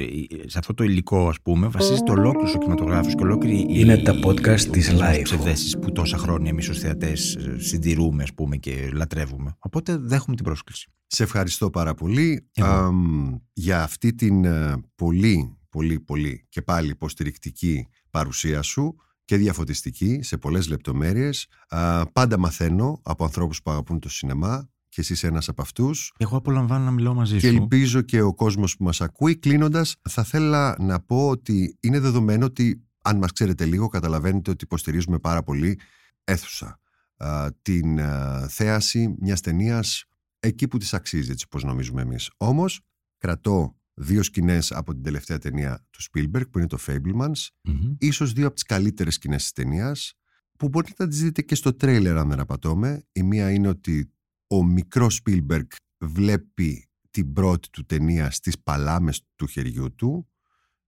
[0.47, 4.13] σε αυτό το υλικό, ας πούμε, βασίζεται ολόκληρο ο κινηματογράφος και ολόκληρη η- Είναι τα
[4.25, 5.23] podcast οι της δικές μας Life.
[5.23, 9.55] ψευδέσεις που τόσα χρόνια εμείς ως θεατές συντηρούμε, ας πούμε, και λατρεύουμε.
[9.59, 10.91] Οπότε δέχομαι την πρόσκληση.
[11.07, 17.87] Σε ευχαριστώ πάρα πολύ αμ, για αυτή την ε, πολύ, πολύ, πολύ και πάλι υποστηρικτική
[18.11, 21.47] παρουσία σου και διαφωτιστική σε πολλές λεπτομέρειες.
[21.69, 26.13] Α, πάντα μαθαίνω από ανθρώπους που αγαπούν το σινεμά και εσύ είσαι ένας από αυτούς.
[26.19, 27.57] Εγώ απολαμβάνω να μιλάω μαζί Και σου.
[27.57, 29.37] ελπίζω και ο κόσμος που μας ακούει.
[29.37, 34.65] Κλείνοντας, θα θέλα να πω ότι είναι δεδομένο ότι αν μας ξέρετε λίγο καταλαβαίνετε ότι
[34.65, 35.79] υποστηρίζουμε πάρα πολύ
[36.25, 36.79] αίθουσα.
[37.17, 40.05] α, την α, θέαση μιας ταινίας
[40.41, 42.31] εκεί που της αξίζει, έτσι όπως νομίζουμε εμείς.
[42.37, 42.81] Όμως,
[43.19, 47.95] κρατώ δύο σκηνές από την τελευταία ταινία του Spielberg, που είναι το Fablemans, Μμμ.
[47.99, 50.15] ίσως δύο από τις καλύτερες σκηνές της ταινίας,
[50.59, 53.03] που μπορείτε να τις δείτε και στο τρέιλερ αν δεν απατώμε.
[53.13, 54.13] Η μία είναι ότι
[54.53, 55.67] ο μικρός Spielberg
[56.05, 60.27] βλέπει την πρώτη του ταινία στις παλάμες του χεριού του.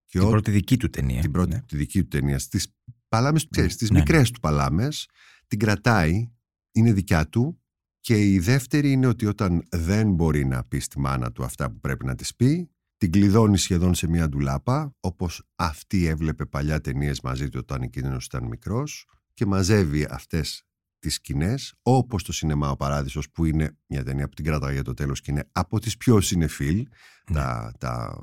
[0.07, 1.20] Και Την ό- πρώτη δική του ταινία.
[1.20, 1.61] την πρώτη ναι.
[1.61, 2.66] τη δική του ταινία στις
[3.09, 5.09] παλάμες, ξέρεις, στις ναι, μικρές του παλάμες
[5.47, 6.31] την κρατάει,
[6.73, 7.59] είναι δικιά του
[8.01, 11.81] και η δεύτερη είναι ότι όταν δεν μπορεί να πει στη μάνα του αυτά που
[11.81, 17.20] πρέπει να της πει την κλειδώνει σχεδόν σε μια ντουλάπα όπως αυτή έβλεπε παλιά ταινίες
[17.20, 20.62] μαζί του όταν εκείνος ήταν μικρός και μαζεύει αυτές
[21.05, 24.82] τις σκηνές, όπως το σινεμά ο Παράδεισος που είναι μια ταινία που την κρατάει για
[24.82, 26.86] το τέλος και είναι από τις πιο συνεφίλ
[27.32, 28.22] τα, τα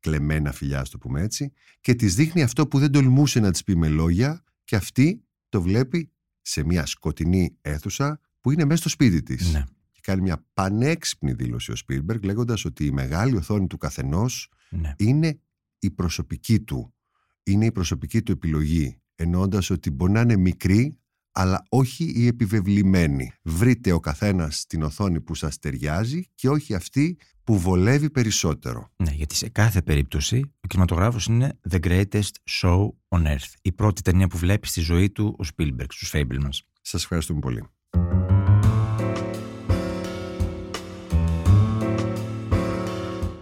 [0.00, 3.62] κλεμμένα φιλιά, ας το πούμε έτσι, και της δείχνει αυτό που δεν τολμούσε να της
[3.64, 8.88] πει με λόγια, και αυτή το βλέπει σε μια σκοτεινή αίθουσα που είναι μέσα στο
[8.88, 9.52] σπίτι της.
[9.52, 9.64] Ναι.
[9.90, 14.94] Και κάνει μια πανέξυπνη δήλωση ο Σπίλμπεργκ, λέγοντας ότι η μεγάλη οθόνη του καθενός Ναι.
[14.98, 15.40] είναι
[15.78, 16.94] η προσωπική του.
[17.42, 19.00] Είναι η προσωπική του επιλογή.
[19.14, 20.98] Εννοώντα ότι μπορεί να είναι μικρή,
[21.32, 23.32] αλλά όχι η επιβεβλημένη.
[23.42, 28.90] Βρείτε ο καθένας την οθόνη που σας ταιριάζει και όχι αυτή που βολεύει περισσότερο.
[28.96, 32.32] Ναι, γιατί σε κάθε περίπτωση ο κινηματογράφος είναι the greatest
[32.62, 33.52] show on earth.
[33.62, 36.58] Η πρώτη ταινία που βλέπει στη ζωή του ο Spielberg, στους Fablemans.
[36.82, 37.64] Σας ευχαριστούμε πολύ.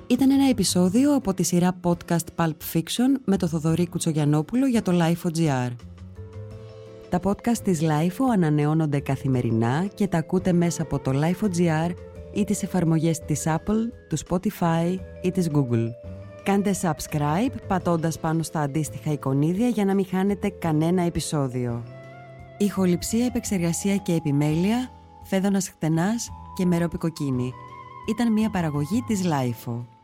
[0.06, 4.92] Ήταν ένα επεισόδιο από τη σειρά podcast Pulp Fiction με το Θοδωρή Κουτσογιανόπουλο για το
[4.94, 5.70] LIFO.gr.
[7.10, 11.90] Τα podcast της LIFO ανανεώνονται καθημερινά και τα ακούτε μέσα από το LIFO.gr
[12.32, 15.86] ή τις εφαρμογές της Apple, τους Spotify ή της Google.
[16.42, 21.82] Κάντε subscribe πατώντας πάνω στα αντίστοιχα εικονίδια για να μην χάνετε κανένα επεισόδιο.
[22.58, 24.90] Ηχοληψία, επεξεργασία και επιμέλεια,
[25.22, 27.52] φέδωνας χτενάς και μερόπικοκίνη.
[28.08, 29.99] Ήταν μια παραγωγή της LIFO.